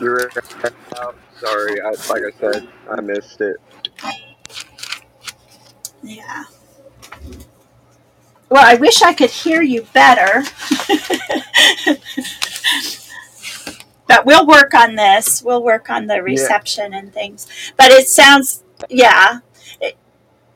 You're 0.00 0.30
out. 0.98 1.16
Sorry, 1.40 1.80
I, 1.80 1.90
like 1.90 2.22
I 2.22 2.30
said, 2.38 2.68
I 2.90 3.00
missed 3.00 3.40
it. 3.40 3.56
Yeah. 6.02 6.44
Well, 8.48 8.64
I 8.64 8.74
wish 8.74 9.02
I 9.02 9.12
could 9.14 9.30
hear 9.30 9.62
you 9.62 9.82
better. 9.92 10.44
but 14.06 14.24
we'll 14.26 14.46
work 14.46 14.74
on 14.74 14.94
this. 14.94 15.42
We'll 15.42 15.62
work 15.62 15.90
on 15.90 16.06
the 16.06 16.22
reception 16.22 16.92
yeah. 16.92 16.98
and 16.98 17.12
things. 17.12 17.48
But 17.76 17.90
it 17.90 18.06
sounds, 18.06 18.62
yeah. 18.88 19.40
It, 19.80 19.96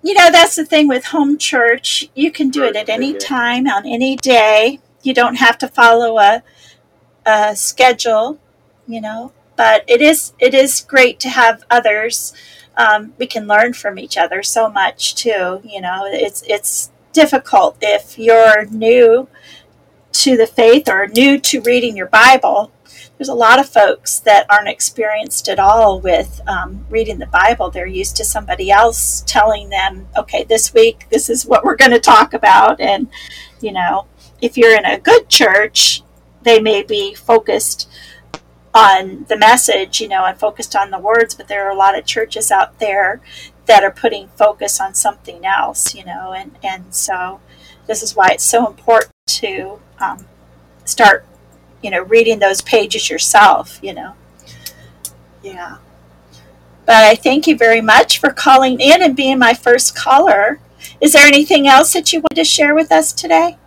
you 0.02 0.14
know, 0.14 0.30
that's 0.30 0.54
the 0.54 0.64
thing 0.64 0.86
with 0.86 1.06
home 1.06 1.38
church. 1.38 2.08
You 2.14 2.30
can 2.30 2.50
do 2.50 2.62
it 2.64 2.76
at 2.76 2.88
any 2.88 3.14
time, 3.14 3.66
on 3.66 3.86
any 3.86 4.16
day. 4.16 4.78
You 5.02 5.14
don't 5.14 5.36
have 5.36 5.58
to 5.58 5.68
follow 5.68 6.18
a, 6.18 6.42
a 7.26 7.56
schedule, 7.56 8.38
you 8.86 9.00
know. 9.00 9.32
But 9.58 9.84
it 9.86 10.00
is 10.00 10.32
it 10.38 10.54
is 10.54 10.80
great 10.80 11.20
to 11.20 11.28
have 11.28 11.64
others. 11.70 12.32
Um, 12.78 13.12
we 13.18 13.26
can 13.26 13.46
learn 13.46 13.74
from 13.74 13.98
each 13.98 14.16
other 14.16 14.42
so 14.42 14.70
much 14.70 15.14
too. 15.14 15.60
You 15.62 15.82
know, 15.82 16.04
it's 16.06 16.42
it's 16.46 16.90
difficult 17.12 17.76
if 17.82 18.18
you're 18.18 18.64
new 18.66 19.28
to 20.12 20.36
the 20.38 20.46
faith 20.46 20.88
or 20.88 21.08
new 21.08 21.38
to 21.40 21.60
reading 21.60 21.94
your 21.94 22.06
Bible 22.06 22.72
there's 23.18 23.28
a 23.28 23.34
lot 23.34 23.58
of 23.58 23.68
folks 23.68 24.20
that 24.20 24.46
aren't 24.48 24.68
experienced 24.68 25.48
at 25.48 25.58
all 25.58 26.00
with 26.00 26.40
um, 26.46 26.86
reading 26.88 27.18
the 27.18 27.26
Bible. 27.26 27.68
They're 27.68 27.86
used 27.86 28.16
to 28.16 28.24
somebody 28.24 28.70
else 28.70 29.24
telling 29.26 29.70
them, 29.70 30.06
okay, 30.16 30.44
this 30.44 30.72
week, 30.72 31.06
this 31.10 31.28
is 31.28 31.44
what 31.44 31.64
we're 31.64 31.76
going 31.76 31.90
to 31.90 31.98
talk 31.98 32.32
about. 32.32 32.80
And, 32.80 33.08
you 33.60 33.72
know, 33.72 34.06
if 34.40 34.56
you're 34.56 34.76
in 34.76 34.84
a 34.84 35.00
good 35.00 35.28
church, 35.28 36.02
they 36.42 36.60
may 36.60 36.84
be 36.84 37.12
focused 37.12 37.90
on 38.78 39.24
the 39.28 39.36
message, 39.36 40.00
you 40.00 40.08
know, 40.08 40.24
and 40.24 40.38
focused 40.38 40.76
on 40.76 40.90
the 40.90 40.98
words, 40.98 41.34
but 41.34 41.48
there 41.48 41.66
are 41.66 41.70
a 41.70 41.76
lot 41.76 41.98
of 41.98 42.04
churches 42.04 42.50
out 42.50 42.78
there 42.78 43.20
that 43.66 43.82
are 43.82 43.90
putting 43.90 44.28
focus 44.28 44.80
on 44.80 44.94
something 44.94 45.44
else, 45.44 45.94
you 45.94 46.04
know, 46.04 46.32
and, 46.32 46.56
and 46.62 46.94
so 46.94 47.40
this 47.86 48.02
is 48.02 48.14
why 48.14 48.28
it's 48.28 48.44
so 48.44 48.66
important 48.66 49.12
to 49.26 49.78
um, 50.00 50.26
start 50.84 51.26
you 51.82 51.90
know, 51.90 52.02
reading 52.02 52.38
those 52.38 52.60
pages 52.62 53.08
yourself, 53.10 53.78
you 53.82 53.94
know. 53.94 54.14
Yeah. 55.42 55.78
But 56.86 57.04
I 57.04 57.14
thank 57.14 57.46
you 57.46 57.56
very 57.56 57.80
much 57.80 58.18
for 58.18 58.30
calling 58.30 58.80
in 58.80 59.02
and 59.02 59.14
being 59.14 59.38
my 59.38 59.54
first 59.54 59.94
caller. 59.94 60.60
Is 61.00 61.12
there 61.12 61.26
anything 61.26 61.68
else 61.68 61.92
that 61.92 62.12
you 62.12 62.20
want 62.20 62.34
to 62.34 62.44
share 62.44 62.74
with 62.74 62.90
us 62.90 63.12
today? 63.12 63.58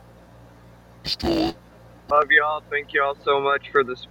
Love 1.24 2.32
y'all. 2.32 2.64
Thank 2.70 2.94
y'all 2.94 3.18
so 3.24 3.40
much 3.40 3.70
for 3.72 3.84
you've 3.84 4.06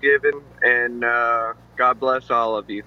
given, 0.00 0.40
and 0.62 1.04
uh, 1.04 1.52
God 1.76 2.00
bless 2.00 2.30
all 2.30 2.56
of 2.56 2.68
you. 2.70 2.82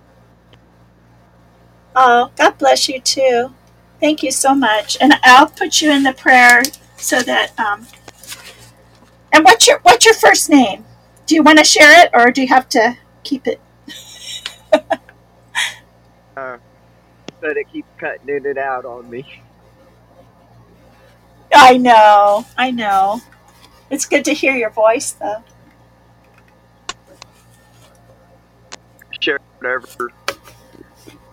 Oh, 1.95 2.31
God 2.37 2.57
bless 2.57 2.89
you 2.89 2.99
too. 2.99 3.53
Thank 3.99 4.23
you 4.23 4.31
so 4.31 4.55
much. 4.55 4.97
And 4.99 5.13
I'll 5.23 5.47
put 5.47 5.81
you 5.81 5.91
in 5.91 6.03
the 6.03 6.13
prayer 6.13 6.63
so 6.97 7.21
that 7.21 7.57
um, 7.59 7.87
and 9.31 9.43
what's 9.43 9.67
your 9.67 9.79
what's 9.79 10.05
your 10.05 10.15
first 10.15 10.49
name? 10.49 10.85
Do 11.25 11.35
you 11.35 11.43
want 11.43 11.57
to 11.59 11.63
share 11.63 12.03
it, 12.03 12.09
or 12.13 12.31
do 12.31 12.41
you 12.41 12.47
have 12.47 12.69
to 12.69 12.97
keep 13.23 13.47
it? 13.47 13.61
uh, 16.37 16.57
it 17.41 17.67
keeps 17.71 17.87
cutting 17.97 18.29
in 18.29 18.45
and 18.45 18.57
out 18.57 18.85
on 18.85 19.09
me. 19.09 19.25
I 21.53 21.77
know, 21.77 22.45
I 22.57 22.71
know. 22.71 23.21
It's 23.89 24.05
good 24.05 24.25
to 24.25 24.33
hear 24.33 24.55
your 24.55 24.71
voice, 24.71 25.11
though. 25.11 25.43
Share 29.19 29.39
whatever, 29.63 30.11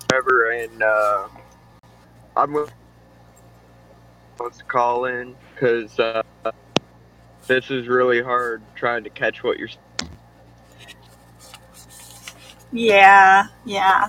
whatever, 0.03 0.51
and 0.53 0.83
uh, 0.83 1.29
I'm 2.37 2.53
going 2.53 2.69
to 4.39 4.65
call 4.65 5.05
in 5.07 5.35
because. 5.55 5.99
Uh, 5.99 6.23
this 7.51 7.69
is 7.69 7.89
really 7.89 8.23
hard 8.23 8.63
trying 8.77 9.03
to 9.03 9.11
catch 9.11 9.43
what 9.43 9.59
you're. 9.59 9.69
Yeah, 12.71 13.49
yeah. 13.65 14.09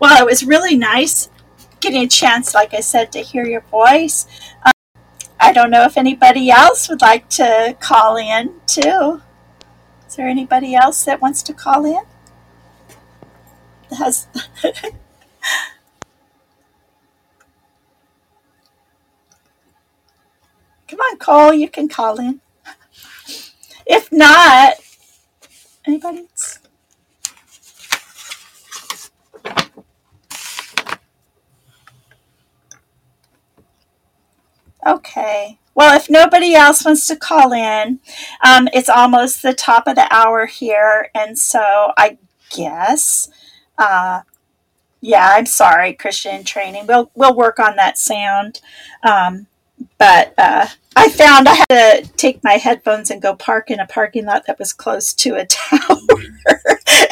Well, 0.00 0.20
it 0.20 0.26
was 0.26 0.42
really 0.42 0.76
nice 0.76 1.30
getting 1.78 2.02
a 2.02 2.08
chance, 2.08 2.52
like 2.52 2.74
I 2.74 2.80
said, 2.80 3.12
to 3.12 3.20
hear 3.20 3.46
your 3.46 3.60
voice. 3.60 4.26
Um, 4.66 4.72
I 5.38 5.52
don't 5.52 5.70
know 5.70 5.84
if 5.84 5.96
anybody 5.96 6.50
else 6.50 6.88
would 6.88 7.00
like 7.00 7.28
to 7.30 7.76
call 7.78 8.16
in 8.16 8.54
too. 8.66 9.22
Is 10.08 10.16
there 10.16 10.26
anybody 10.26 10.74
else 10.74 11.04
that 11.04 11.20
wants 11.20 11.44
to 11.44 11.52
call 11.52 11.84
in? 11.84 12.02
Has 13.94 14.28
Come 20.88 21.00
on, 21.00 21.18
Cole, 21.18 21.54
you 21.54 21.68
can 21.68 21.88
call 21.88 22.20
in. 22.20 22.40
If 23.86 24.12
not, 24.12 24.74
anybody 25.86 26.20
else? 26.20 26.58
Okay. 34.86 35.58
Well, 35.74 35.96
if 35.96 36.08
nobody 36.10 36.54
else 36.54 36.84
wants 36.84 37.06
to 37.08 37.16
call 37.16 37.52
in, 37.52 38.00
um, 38.44 38.68
it's 38.72 38.88
almost 38.88 39.42
the 39.42 39.54
top 39.54 39.86
of 39.88 39.96
the 39.96 40.12
hour 40.14 40.46
here, 40.46 41.10
and 41.14 41.38
so 41.38 41.92
I 41.96 42.18
guess, 42.50 43.28
uh, 43.78 44.22
yeah, 45.00 45.32
I'm 45.32 45.46
sorry, 45.46 45.92
Christian 45.92 46.44
training. 46.44 46.86
We'll 46.86 47.10
we'll 47.14 47.36
work 47.36 47.58
on 47.58 47.76
that 47.76 47.98
sound. 47.98 48.60
Um, 49.02 49.46
but 49.98 50.32
uh, 50.38 50.66
I 50.96 51.08
found 51.10 51.48
I 51.48 51.54
had 51.54 51.68
to 51.68 52.10
take 52.16 52.42
my 52.42 52.54
headphones 52.54 53.10
and 53.10 53.20
go 53.20 53.34
park 53.34 53.70
in 53.70 53.80
a 53.80 53.86
parking 53.86 54.24
lot 54.24 54.46
that 54.46 54.58
was 54.58 54.72
close 54.72 55.12
to 55.14 55.34
a 55.34 55.46
tower, 55.46 55.98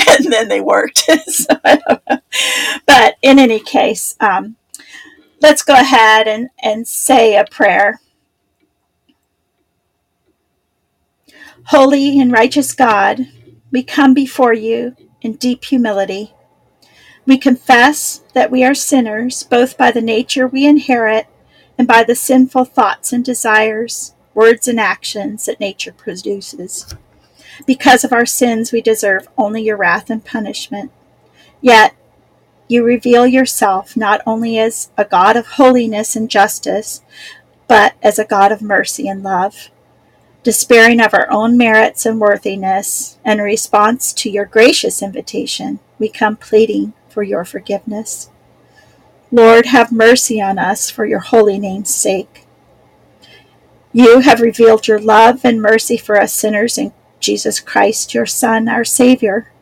and 0.08 0.32
then 0.32 0.48
they 0.48 0.60
worked. 0.60 0.98
so 1.26 1.54
but 2.86 3.16
in 3.22 3.38
any 3.38 3.60
case, 3.60 4.16
um, 4.20 4.56
let's 5.40 5.62
go 5.62 5.74
ahead 5.74 6.28
and, 6.28 6.48
and 6.62 6.86
say 6.86 7.36
a 7.36 7.44
prayer. 7.44 8.00
Holy 11.66 12.20
and 12.20 12.32
righteous 12.32 12.72
God, 12.72 13.26
we 13.70 13.82
come 13.82 14.14
before 14.14 14.52
you 14.52 14.96
in 15.20 15.34
deep 15.34 15.64
humility. 15.64 16.34
We 17.24 17.38
confess 17.38 18.22
that 18.34 18.50
we 18.50 18.64
are 18.64 18.74
sinners, 18.74 19.44
both 19.44 19.78
by 19.78 19.92
the 19.92 20.00
nature 20.00 20.46
we 20.46 20.66
inherit 20.66 21.26
and 21.78 21.86
by 21.86 22.02
the 22.02 22.14
sinful 22.14 22.64
thoughts 22.64 23.12
and 23.12 23.24
desires, 23.24 24.14
words 24.34 24.66
and 24.66 24.80
actions 24.80 25.46
that 25.46 25.60
nature 25.60 25.92
produces. 25.92 26.92
Because 27.66 28.02
of 28.02 28.12
our 28.12 28.26
sins, 28.26 28.72
we 28.72 28.80
deserve 28.80 29.28
only 29.38 29.62
your 29.62 29.76
wrath 29.76 30.10
and 30.10 30.24
punishment. 30.24 30.90
Yet, 31.60 31.94
you 32.66 32.82
reveal 32.82 33.26
yourself 33.26 33.96
not 33.96 34.20
only 34.26 34.58
as 34.58 34.90
a 34.96 35.04
God 35.04 35.36
of 35.36 35.46
holiness 35.46 36.16
and 36.16 36.28
justice, 36.28 37.02
but 37.68 37.94
as 38.02 38.18
a 38.18 38.24
God 38.24 38.50
of 38.50 38.62
mercy 38.62 39.06
and 39.06 39.22
love. 39.22 39.70
Despairing 40.42 41.00
of 41.00 41.14
our 41.14 41.30
own 41.30 41.56
merits 41.56 42.04
and 42.04 42.20
worthiness, 42.20 43.18
in 43.24 43.38
response 43.38 44.12
to 44.14 44.30
your 44.30 44.44
gracious 44.44 45.02
invitation, 45.02 45.78
we 46.00 46.08
come 46.08 46.36
pleading 46.36 46.94
for 47.12 47.22
your 47.22 47.44
forgiveness. 47.44 48.30
Lord, 49.30 49.66
have 49.66 49.92
mercy 49.92 50.40
on 50.40 50.58
us 50.58 50.90
for 50.90 51.04
your 51.04 51.20
holy 51.20 51.58
name's 51.58 51.94
sake. 51.94 52.46
You 53.92 54.20
have 54.20 54.40
revealed 54.40 54.88
your 54.88 54.98
love 54.98 55.44
and 55.44 55.60
mercy 55.60 55.96
for 55.96 56.20
us 56.20 56.32
sinners 56.32 56.78
in 56.78 56.92
Jesus 57.20 57.60
Christ, 57.60 58.14
your 58.14 58.26
Son, 58.26 58.68
our 58.68 58.84
Savior. 58.84 59.52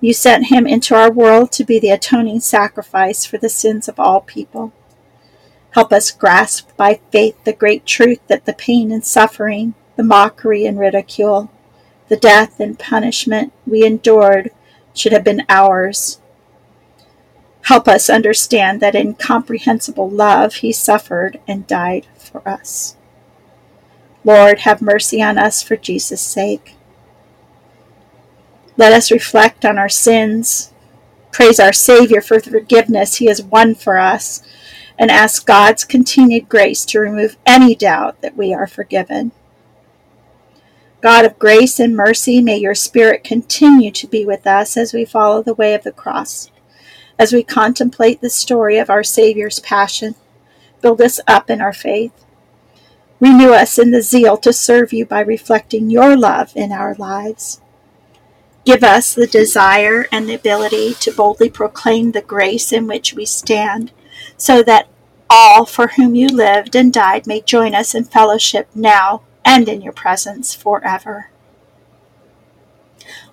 You 0.00 0.14
sent 0.14 0.46
him 0.46 0.66
into 0.66 0.94
our 0.94 1.12
world 1.12 1.52
to 1.52 1.64
be 1.64 1.78
the 1.78 1.90
atoning 1.90 2.40
sacrifice 2.40 3.26
for 3.26 3.36
the 3.36 3.50
sins 3.50 3.86
of 3.86 4.00
all 4.00 4.22
people. 4.22 4.72
Help 5.72 5.92
us 5.92 6.10
grasp 6.10 6.74
by 6.76 7.00
faith 7.12 7.36
the 7.44 7.52
great 7.52 7.84
truth 7.84 8.20
that 8.26 8.46
the 8.46 8.54
pain 8.54 8.90
and 8.90 9.04
suffering, 9.04 9.74
the 9.96 10.02
mockery 10.02 10.64
and 10.64 10.78
ridicule, 10.78 11.50
the 12.08 12.16
death 12.16 12.58
and 12.60 12.78
punishment 12.78 13.52
we 13.66 13.84
endured 13.84 14.50
should 14.94 15.12
have 15.12 15.22
been 15.22 15.44
ours. 15.48 16.19
Help 17.62 17.86
us 17.86 18.10
understand 18.10 18.80
that 18.80 18.94
in 18.94 19.14
comprehensible 19.14 20.08
love 20.08 20.54
he 20.54 20.72
suffered 20.72 21.40
and 21.46 21.66
died 21.66 22.06
for 22.16 22.46
us. 22.48 22.96
Lord, 24.24 24.60
have 24.60 24.82
mercy 24.82 25.22
on 25.22 25.38
us 25.38 25.62
for 25.62 25.76
Jesus' 25.76 26.20
sake. 26.20 26.76
Let 28.76 28.92
us 28.92 29.10
reflect 29.10 29.64
on 29.64 29.78
our 29.78 29.88
sins, 29.88 30.72
praise 31.32 31.60
our 31.60 31.72
Savior 31.72 32.20
for 32.20 32.38
the 32.38 32.50
forgiveness 32.50 33.16
He 33.16 33.26
has 33.26 33.42
won 33.42 33.74
for 33.74 33.98
us, 33.98 34.42
and 34.98 35.10
ask 35.10 35.46
God's 35.46 35.84
continued 35.84 36.48
grace 36.48 36.84
to 36.86 37.00
remove 37.00 37.36
any 37.46 37.74
doubt 37.74 38.20
that 38.20 38.36
we 38.36 38.52
are 38.52 38.66
forgiven. 38.66 39.32
God 41.00 41.24
of 41.24 41.38
grace 41.38 41.80
and 41.80 41.96
mercy, 41.96 42.42
may 42.42 42.58
your 42.58 42.74
Spirit 42.74 43.24
continue 43.24 43.90
to 43.90 44.06
be 44.06 44.24
with 44.24 44.46
us 44.46 44.76
as 44.76 44.92
we 44.92 45.04
follow 45.06 45.42
the 45.42 45.54
way 45.54 45.74
of 45.74 45.82
the 45.82 45.92
cross. 45.92 46.50
As 47.20 47.34
we 47.34 47.42
contemplate 47.42 48.22
the 48.22 48.30
story 48.30 48.78
of 48.78 48.88
our 48.88 49.04
Savior's 49.04 49.58
passion, 49.58 50.14
build 50.80 51.02
us 51.02 51.20
up 51.26 51.50
in 51.50 51.60
our 51.60 51.74
faith. 51.74 52.24
Renew 53.20 53.52
us 53.52 53.78
in 53.78 53.90
the 53.90 54.00
zeal 54.00 54.38
to 54.38 54.54
serve 54.54 54.94
you 54.94 55.04
by 55.04 55.20
reflecting 55.20 55.90
your 55.90 56.16
love 56.16 56.50
in 56.56 56.72
our 56.72 56.94
lives. 56.94 57.60
Give 58.64 58.82
us 58.82 59.12
the 59.12 59.26
desire 59.26 60.06
and 60.10 60.30
the 60.30 60.34
ability 60.34 60.94
to 60.94 61.12
boldly 61.12 61.50
proclaim 61.50 62.12
the 62.12 62.22
grace 62.22 62.72
in 62.72 62.86
which 62.86 63.12
we 63.12 63.26
stand, 63.26 63.92
so 64.38 64.62
that 64.62 64.88
all 65.28 65.66
for 65.66 65.88
whom 65.88 66.14
you 66.14 66.26
lived 66.26 66.74
and 66.74 66.90
died 66.90 67.26
may 67.26 67.42
join 67.42 67.74
us 67.74 67.94
in 67.94 68.04
fellowship 68.04 68.66
now 68.74 69.24
and 69.44 69.68
in 69.68 69.82
your 69.82 69.92
presence 69.92 70.54
forever. 70.54 71.28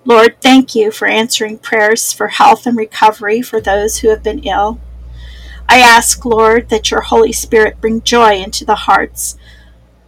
Lord, 0.08 0.40
thank 0.40 0.74
you 0.74 0.90
for 0.90 1.06
answering 1.06 1.58
prayers 1.58 2.14
for 2.14 2.28
health 2.28 2.66
and 2.66 2.78
recovery 2.78 3.42
for 3.42 3.60
those 3.60 3.98
who 3.98 4.08
have 4.08 4.22
been 4.22 4.38
ill. 4.38 4.80
I 5.68 5.80
ask, 5.80 6.24
Lord, 6.24 6.70
that 6.70 6.90
your 6.90 7.02
Holy 7.02 7.30
Spirit 7.30 7.78
bring 7.78 8.00
joy 8.00 8.36
into 8.36 8.64
the 8.64 8.74
hearts 8.74 9.36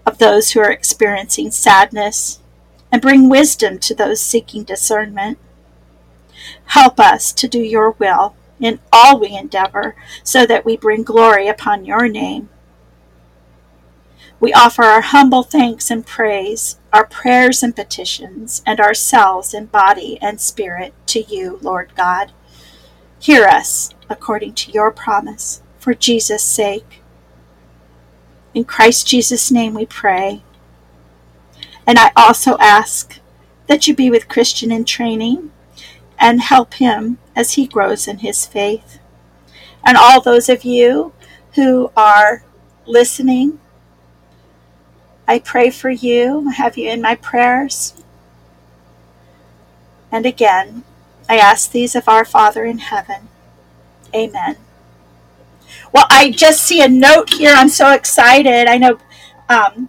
of 0.06 0.16
those 0.16 0.52
who 0.52 0.60
are 0.60 0.72
experiencing 0.72 1.50
sadness, 1.50 2.40
and 2.90 3.02
bring 3.02 3.28
wisdom 3.28 3.78
to 3.80 3.94
those 3.94 4.22
seeking 4.22 4.64
discernment. 4.64 5.36
Help 6.64 6.98
us 6.98 7.30
to 7.34 7.46
do 7.46 7.60
your 7.60 7.90
will 7.90 8.34
in 8.58 8.80
all 8.90 9.20
we 9.20 9.36
endeavor, 9.36 9.96
so 10.24 10.46
that 10.46 10.64
we 10.64 10.78
bring 10.78 11.02
glory 11.02 11.46
upon 11.46 11.84
your 11.84 12.08
name. 12.08 12.48
We 14.40 14.54
offer 14.54 14.82
our 14.82 15.02
humble 15.02 15.42
thanks 15.42 15.90
and 15.90 16.06
praise, 16.06 16.78
our 16.94 17.06
prayers 17.06 17.62
and 17.62 17.76
petitions, 17.76 18.62
and 18.66 18.80
ourselves 18.80 19.52
in 19.52 19.66
body 19.66 20.18
and 20.22 20.40
spirit 20.40 20.94
to 21.08 21.20
you, 21.20 21.58
Lord 21.60 21.92
God. 21.94 22.32
Hear 23.18 23.44
us 23.44 23.90
according 24.08 24.54
to 24.54 24.72
your 24.72 24.90
promise, 24.90 25.60
for 25.78 25.92
Jesus' 25.92 26.42
sake. 26.42 27.02
In 28.54 28.64
Christ 28.64 29.06
Jesus' 29.06 29.50
name 29.50 29.74
we 29.74 29.84
pray. 29.84 30.42
And 31.86 31.98
I 31.98 32.10
also 32.16 32.56
ask 32.58 33.20
that 33.66 33.86
you 33.86 33.94
be 33.94 34.10
with 34.10 34.28
Christian 34.28 34.72
in 34.72 34.86
training 34.86 35.52
and 36.18 36.40
help 36.40 36.74
him 36.74 37.18
as 37.36 37.52
he 37.52 37.66
grows 37.66 38.08
in 38.08 38.18
his 38.18 38.46
faith. 38.46 39.00
And 39.84 39.98
all 39.98 40.22
those 40.22 40.48
of 40.48 40.64
you 40.64 41.12
who 41.56 41.92
are 41.94 42.42
listening, 42.86 43.60
I 45.30 45.38
pray 45.38 45.70
for 45.70 45.90
you, 45.90 46.48
I 46.48 46.54
have 46.54 46.76
you 46.76 46.90
in 46.90 47.00
my 47.00 47.14
prayers. 47.14 47.94
And 50.10 50.26
again, 50.26 50.82
I 51.28 51.36
ask 51.36 51.70
these 51.70 51.94
of 51.94 52.08
our 52.08 52.24
Father 52.24 52.64
in 52.64 52.78
heaven. 52.78 53.28
Amen. 54.12 54.56
Well, 55.92 56.06
I 56.10 56.32
just 56.32 56.64
see 56.64 56.82
a 56.82 56.88
note 56.88 57.34
here. 57.34 57.52
I'm 57.54 57.68
so 57.68 57.92
excited. 57.92 58.66
I 58.66 58.76
know 58.76 58.98
um, 59.48 59.88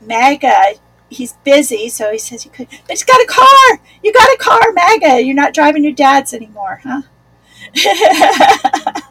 Maga, 0.00 0.76
he's 1.10 1.34
busy, 1.44 1.90
so 1.90 2.12
he 2.12 2.18
says 2.18 2.46
you 2.46 2.50
could. 2.50 2.68
But 2.70 2.92
he's 2.92 3.04
got 3.04 3.20
a 3.20 3.26
car. 3.26 3.78
You 4.02 4.10
got 4.14 4.32
a 4.32 4.38
car, 4.40 4.72
Maga. 4.72 5.22
You're 5.22 5.34
not 5.34 5.52
driving 5.52 5.84
your 5.84 5.92
dad's 5.92 6.32
anymore, 6.32 6.80
huh? 6.82 7.02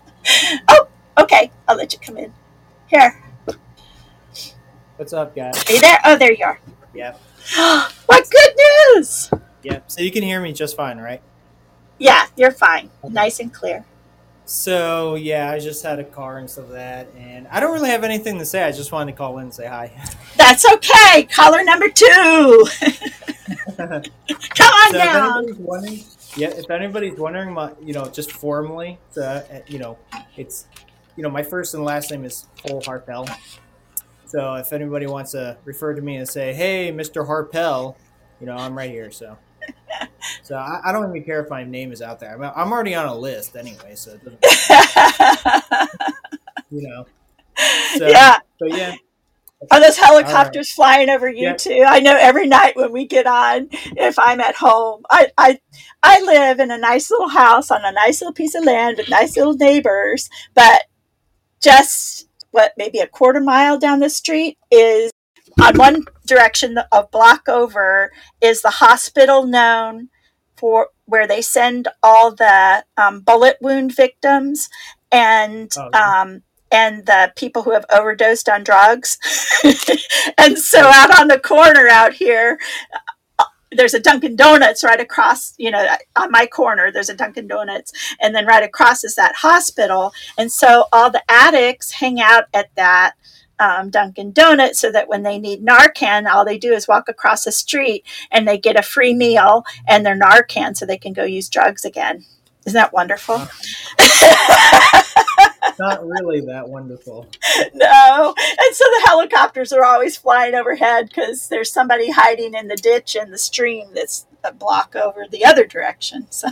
oh, 0.70 0.88
okay. 1.20 1.52
I'll 1.68 1.78
let 1.78 1.94
you 1.94 2.00
come 2.00 2.18
in. 2.18 2.34
Here. 2.88 3.23
What's 4.98 5.12
up, 5.12 5.36
guys? 5.36 5.56
Are 5.68 5.74
you 5.74 5.82
there? 5.82 6.00
Oh, 6.06 6.16
there 6.16 6.32
you 6.32 6.46
are. 6.46 6.60
Yep. 6.94 7.20
what 8.06 8.30
good 8.30 8.56
news! 8.96 9.32
Yep. 9.64 9.90
So 9.90 10.02
you 10.02 10.12
can 10.12 10.22
hear 10.22 10.40
me 10.40 10.54
just 10.54 10.78
fine, 10.78 11.00
right? 11.00 11.20
Yeah, 11.98 12.28
you're 12.38 12.52
fine. 12.52 12.92
Nice 13.10 13.40
and 13.40 13.52
clear. 13.52 13.84
So 14.46 15.16
yeah, 15.16 15.50
I 15.50 15.58
just 15.58 15.84
had 15.84 15.98
a 15.98 16.04
car 16.04 16.38
and 16.38 16.48
stuff 16.48 16.66
like 16.66 16.74
that, 16.74 17.08
and 17.18 17.48
I 17.48 17.60
don't 17.60 17.74
really 17.74 17.90
have 17.90 18.04
anything 18.04 18.38
to 18.38 18.46
say. 18.46 18.64
I 18.64 18.72
just 18.72 18.92
wanted 18.92 19.14
to 19.14 19.18
call 19.18 19.40
in 19.40 19.46
and 19.46 19.54
say 19.54 19.66
hi. 19.66 19.92
That's 20.38 20.64
okay. 20.74 21.24
Caller 21.24 21.64
number 21.64 21.90
two. 21.90 22.68
Come 23.78 23.88
on 23.88 24.92
so 24.92 24.98
down. 24.98 25.44
If 25.44 25.50
anybody's 25.50 25.58
wondering, 25.58 26.04
yeah, 26.38 26.50
if 26.50 26.70
anybody's 26.70 27.18
wondering, 27.18 27.54
my 27.54 27.72
you 27.82 27.94
know, 27.94 28.06
just 28.10 28.32
formally, 28.32 29.00
uh, 29.20 29.42
you 29.66 29.80
know, 29.80 29.98
it's 30.38 30.68
you 31.16 31.24
know, 31.24 31.32
my 31.32 31.42
first 31.42 31.74
and 31.74 31.84
last 31.84 32.12
name 32.12 32.26
is 32.26 32.48
Cole 32.64 32.82
Harpel. 32.82 33.28
So 34.34 34.56
if 34.56 34.74
anybody 34.74 35.06
wants 35.06 35.32
to 35.34 35.56
refer 35.64 35.94
to 35.94 36.02
me 36.02 36.16
and 36.16 36.28
say, 36.28 36.54
"Hey, 36.54 36.92
Mr. 36.92 37.28
Harpel," 37.28 37.96
you 38.40 38.48
know, 38.48 38.56
I'm 38.56 38.76
right 38.76 38.90
here. 38.90 39.12
So. 39.12 39.38
So 40.42 40.56
I, 40.56 40.80
I, 40.86 40.92
don't 40.92 41.10
even 41.10 41.24
care 41.24 41.42
if 41.44 41.50
my 41.50 41.64
name 41.64 41.92
is 41.92 42.02
out 42.02 42.20
there. 42.20 42.34
I'm, 42.34 42.44
I'm 42.56 42.72
already 42.72 42.96
on 42.96 43.06
a 43.06 43.16
list 43.16 43.56
anyway, 43.56 43.96
so 43.96 44.18
you 46.72 46.88
know. 46.88 47.06
So, 47.98 48.08
yeah. 48.08 48.40
But 48.60 48.72
yeah. 48.72 48.96
Are 49.72 49.80
those 49.80 49.98
helicopters 49.98 50.70
right. 50.72 50.76
flying 50.76 51.10
over 51.10 51.30
you 51.30 51.48
yeah. 51.50 51.56
too? 51.56 51.84
I 51.86 52.00
know 52.00 52.18
every 52.18 52.48
night 52.48 52.76
when 52.76 52.92
we 52.92 53.06
get 53.06 53.28
on, 53.28 53.70
if 53.72 54.18
I'm 54.18 54.40
at 54.42 54.56
home, 54.56 55.04
I, 55.10 55.28
I 55.38 55.60
I 56.02 56.22
live 56.22 56.60
in 56.60 56.72
a 56.72 56.78
nice 56.78 57.12
little 57.12 57.30
house 57.30 57.70
on 57.72 57.84
a 57.84 57.92
nice 57.92 58.22
little 58.22 58.34
piece 58.34 58.56
of 58.56 58.66
land 58.66 58.98
with 58.98 59.10
nice 59.10 59.38
little 59.38 59.54
neighbors, 59.54 60.30
but 60.54 60.84
just 61.62 62.28
what 62.54 62.74
maybe 62.78 63.00
a 63.00 63.08
quarter 63.08 63.40
mile 63.40 63.80
down 63.80 64.00
the 64.00 64.10
street 64.10 64.58
is 64.72 65.12
on 65.62 65.76
one 65.76 66.06
direction 66.26 66.78
a 66.92 67.08
block 67.08 67.50
over 67.50 68.12
is 68.42 68.62
the 68.62 68.70
hospital 68.70 69.46
known 69.46 70.10
for 70.56 70.90
where 71.06 71.28
they 71.28 71.42
send 71.42 71.88
all 72.02 72.34
the 72.34 72.86
um, 72.96 73.22
bullet 73.22 73.58
wound 73.60 73.96
victims 73.96 74.70
and 75.12 75.72
oh, 75.78 75.90
yeah. 75.92 76.22
um, 76.22 76.44
and 76.72 77.06
the 77.06 77.34
people 77.36 77.64
who 77.64 77.72
have 77.72 77.86
overdosed 77.92 78.48
on 78.48 78.64
drugs. 78.64 79.18
and 80.38 80.58
so 80.58 80.80
out 80.80 81.20
on 81.20 81.28
the 81.28 81.40
corner 81.40 81.88
out 81.88 82.14
here, 82.14 82.60
there's 83.76 83.94
a 83.94 84.00
Dunkin' 84.00 84.36
Donuts 84.36 84.84
right 84.84 85.00
across, 85.00 85.54
you 85.58 85.72
know, 85.72 85.86
on 86.16 86.32
my 86.32 86.46
corner, 86.46 86.92
there's 86.92 87.10
a 87.10 87.16
Dunkin' 87.16 87.48
Donuts. 87.48 87.94
And 88.22 88.36
then 88.36 88.46
right 88.46 88.64
across 88.64 89.04
is 89.04 89.16
that 89.16 89.36
hospital. 89.36 90.14
And 90.38 90.52
so 90.52 90.86
all 90.92 91.12
the 91.12 91.24
addicts 91.30 91.92
hang 91.92 92.22
out 92.22 92.46
at 92.54 92.74
that 92.76 93.14
um, 93.60 93.90
Dunkin' 93.90 94.32
Donuts 94.32 94.80
so 94.80 94.92
that 94.92 95.08
when 95.08 95.24
they 95.24 95.38
need 95.38 95.66
Narcan, 95.66 96.28
all 96.28 96.46
they 96.46 96.58
do 96.58 96.74
is 96.74 96.88
walk 96.88 97.08
across 97.08 97.44
the 97.44 97.52
street 97.52 98.06
and 98.32 98.48
they 98.48 98.58
get 98.58 98.80
a 98.80 98.84
free 98.84 99.14
meal 99.14 99.64
and 99.88 100.06
their 100.06 100.20
Narcan 100.20 100.76
so 100.76 100.86
they 100.86 100.98
can 100.98 101.14
go 101.14 101.24
use 101.24 101.50
drugs 101.50 101.86
again. 101.86 102.26
Isn't 102.66 102.74
that 102.74 102.94
wonderful? 102.94 103.38
not 105.80 106.06
really 106.06 106.42
that 106.42 106.68
wonderful. 106.68 107.28
no. 107.74 108.36
And 108.38 108.76
so 108.76 108.86
the 108.86 109.04
helicopters 109.06 109.74
are 109.74 109.84
always 109.84 110.18
flying 110.18 110.56
overhead 110.56 111.10
because 111.10 111.50
there's 111.50 111.72
somebody 111.72 112.12
hiding 112.12 112.54
in 112.54 112.68
the 112.68 112.76
ditch 112.76 113.16
in 113.16 113.32
the 113.32 113.38
stream 113.38 113.90
that's 113.94 114.28
a 114.44 114.54
block 114.54 114.96
over 114.96 115.26
the 115.30 115.46
other 115.46 115.66
direction. 115.66 116.28
So 116.30 116.50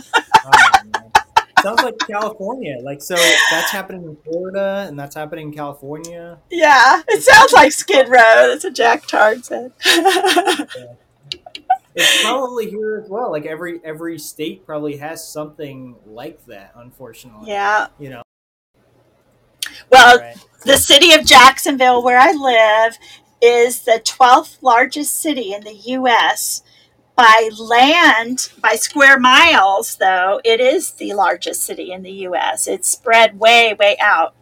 Sounds 1.62 1.82
like 1.82 1.96
California. 2.00 2.78
Like 2.82 3.00
so, 3.00 3.14
that's 3.14 3.70
happening 3.70 4.02
in 4.02 4.16
Florida, 4.24 4.86
and 4.88 4.98
that's 4.98 5.14
happening 5.14 5.48
in 5.48 5.54
California. 5.54 6.38
yeah, 6.50 7.02
it 7.06 7.22
sounds 7.22 7.52
like 7.52 7.70
Skid 7.70 8.08
Row. 8.08 8.48
That's 8.48 8.64
what 8.64 8.74
Jack 8.74 9.06
Tard 9.06 9.44
said. 9.44 9.72
It's 11.94 12.22
probably 12.22 12.70
here 12.70 13.00
as 13.02 13.08
well. 13.10 13.30
Like 13.30 13.44
every 13.46 13.80
every 13.84 14.18
state 14.18 14.64
probably 14.64 14.96
has 14.96 15.26
something 15.26 15.96
like 16.06 16.44
that. 16.46 16.72
Unfortunately, 16.76 17.48
yeah. 17.48 17.88
You 17.98 18.10
know. 18.10 18.22
Well, 19.90 20.18
Right. 20.18 20.36
the 20.64 20.76
city 20.76 21.12
of 21.12 21.24
Jacksonville, 21.26 22.02
where 22.02 22.18
I 22.18 22.32
live, 22.32 22.98
is 23.42 23.80
the 23.80 24.00
12th 24.04 24.58
largest 24.62 25.20
city 25.20 25.52
in 25.52 25.64
the 25.64 25.74
U.S. 25.74 26.62
By 27.14 27.50
land, 27.58 28.50
by 28.62 28.76
square 28.76 29.18
miles, 29.20 29.96
though, 29.96 30.40
it 30.44 30.60
is 30.60 30.92
the 30.92 31.12
largest 31.12 31.62
city 31.62 31.92
in 31.92 32.02
the 32.02 32.10
U.S. 32.10 32.66
It's 32.66 32.88
spread 32.88 33.38
way, 33.38 33.76
way 33.78 33.96
out. 34.00 34.34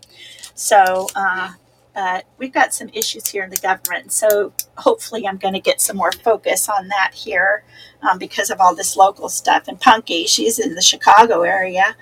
So, 0.55 1.09
uh, 1.17 1.55
uh, 1.95 2.21
we've 2.39 2.53
got 2.53 2.73
some 2.75 2.89
issues 2.93 3.29
here 3.29 3.43
in 3.43 3.51
the 3.51 3.57
government. 3.57 4.13
So, 4.13 4.53
hopefully, 4.79 5.27
I'm 5.27 5.37
going 5.39 5.55
to 5.55 5.61
get 5.61 5.81
some 5.81 5.97
more 5.97 6.13
focus 6.13 6.69
on 6.69 6.89
that 6.89 7.13
here 7.15 7.65
um, 8.03 8.19
because 8.19 8.51
of 8.51 8.61
all 8.61 8.75
this 8.75 8.97
local 8.97 9.29
stuff. 9.29 9.69
And 9.69 9.81
Punky, 9.81 10.27
she's 10.27 10.59
in 10.59 10.75
the 10.75 10.83
Chicago 10.83 11.43
area. 11.43 11.97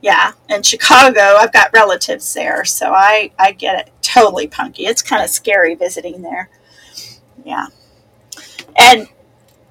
Yeah 0.00 0.34
in 0.48 0.62
chicago 0.62 1.20
i've 1.40 1.52
got 1.52 1.72
relatives 1.72 2.32
there 2.32 2.64
so 2.64 2.92
i 2.92 3.32
i 3.36 3.50
get 3.50 3.80
it 3.80 3.92
totally 4.08 4.46
punky. 4.46 4.86
It's 4.86 5.02
kind 5.02 5.22
of 5.22 5.28
scary 5.30 5.74
visiting 5.74 6.22
there. 6.22 6.48
Yeah. 7.44 7.66
And 8.76 9.08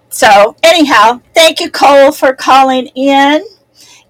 so 0.09 0.55
anyhow 0.63 1.21
thank 1.33 1.59
you 1.59 1.71
cole 1.71 2.11
for 2.11 2.33
calling 2.33 2.87
in. 2.87 3.45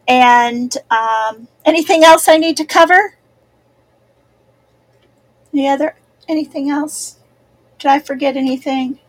And 0.08 0.76
um, 0.90 1.48
anything 1.66 2.04
else 2.04 2.28
i 2.28 2.38
need 2.38 2.58
to 2.58 2.66
cover 2.66 3.17
any 5.58 5.68
other 5.68 5.96
anything 6.28 6.70
else 6.70 7.18
did 7.80 7.90
i 7.90 8.00
forget 8.00 8.38
anything 8.38 9.00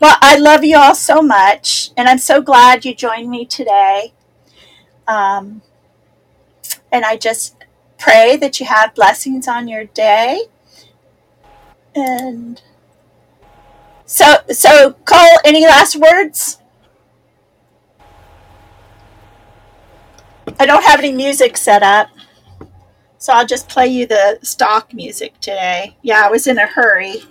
well 0.00 0.16
i 0.20 0.36
love 0.36 0.64
you 0.64 0.76
all 0.76 0.94
so 0.94 1.22
much 1.22 1.90
and 1.96 2.08
i'm 2.08 2.18
so 2.18 2.40
glad 2.42 2.84
you 2.84 2.94
joined 2.94 3.30
me 3.30 3.44
today 3.44 4.12
um, 5.06 5.62
and 6.90 7.04
I 7.04 7.16
just 7.16 7.56
pray 7.98 8.36
that 8.36 8.60
you 8.60 8.66
have 8.66 8.94
blessings 8.94 9.48
on 9.48 9.68
your 9.68 9.84
day. 9.84 10.42
And 11.94 12.60
so, 14.06 14.36
so 14.50 14.92
Cole, 15.04 15.38
any 15.44 15.64
last 15.66 15.96
words? 15.96 16.58
I 20.58 20.66
don't 20.66 20.84
have 20.84 20.98
any 21.00 21.12
music 21.12 21.56
set 21.56 21.82
up, 21.82 22.08
so 23.22 23.32
I'll 23.32 23.46
just 23.46 23.68
play 23.68 23.86
you 23.86 24.04
the 24.04 24.40
stock 24.42 24.92
music 24.92 25.38
today. 25.38 25.96
Yeah, 26.02 26.26
I 26.26 26.28
was 26.28 26.48
in 26.48 26.58
a 26.58 26.66
hurry 26.66 27.22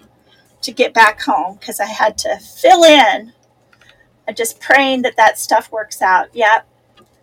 to 0.61 0.71
get 0.71 0.93
back 0.93 1.21
home 1.21 1.57
because 1.59 1.81
I 1.81 1.85
had 1.85 2.17
to 2.19 2.37
fill 2.37 2.85
in. 2.85 3.33
I'm 4.25 4.33
just 4.33 4.61
praying 4.61 5.01
that 5.01 5.17
that 5.17 5.37
stuff 5.37 5.69
works 5.69 6.01
out. 6.01 6.33
Yep. 6.33 6.65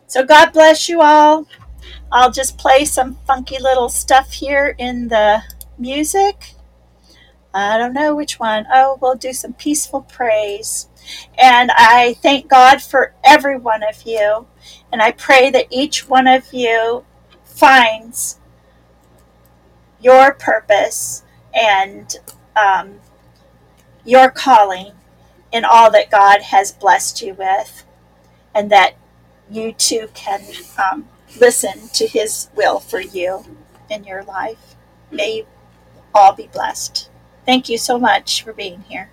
So 0.06 0.22
God 0.22 0.52
bless 0.52 0.86
you 0.86 1.00
all. 1.00 1.46
I'll 2.12 2.30
just 2.30 2.58
play 2.58 2.84
some 2.84 3.16
funky 3.26 3.58
little 3.58 3.88
stuff 3.88 4.32
here 4.32 4.74
in 4.76 5.08
the 5.08 5.42
music. 5.78 6.52
I 7.54 7.78
don't 7.78 7.94
know 7.94 8.14
which 8.14 8.38
one. 8.38 8.66
Oh, 8.70 8.98
we'll 9.00 9.14
do 9.14 9.32
some 9.32 9.54
peaceful 9.54 10.02
praise. 10.02 10.90
And 11.38 11.70
I 11.74 12.18
thank 12.20 12.50
God 12.50 12.82
for 12.82 13.14
every 13.24 13.56
one 13.56 13.82
of 13.82 14.02
you. 14.02 14.46
And 14.92 15.00
I 15.00 15.12
pray 15.12 15.48
that 15.52 15.68
each 15.70 16.06
one 16.06 16.26
of 16.26 16.52
you 16.52 17.06
finds 17.44 18.37
your 20.00 20.32
purpose 20.32 21.24
and 21.54 22.16
um, 22.56 23.00
your 24.04 24.30
calling 24.30 24.92
in 25.52 25.64
all 25.64 25.90
that 25.90 26.10
God 26.10 26.42
has 26.42 26.72
blessed 26.72 27.22
you 27.22 27.34
with. 27.34 27.84
And 28.54 28.70
that 28.70 28.94
you 29.50 29.72
too 29.72 30.08
can 30.14 30.42
um, 30.78 31.08
listen 31.38 31.88
to 31.94 32.06
His 32.06 32.48
will 32.56 32.80
for 32.80 33.00
you 33.00 33.44
in 33.88 34.04
your 34.04 34.22
life. 34.24 34.74
May 35.10 35.38
you 35.38 35.46
all 36.14 36.32
be 36.32 36.48
blessed. 36.48 37.08
Thank 37.46 37.68
you 37.68 37.78
so 37.78 37.98
much 37.98 38.42
for 38.42 38.52
being 38.52 38.82
here. 38.88 39.10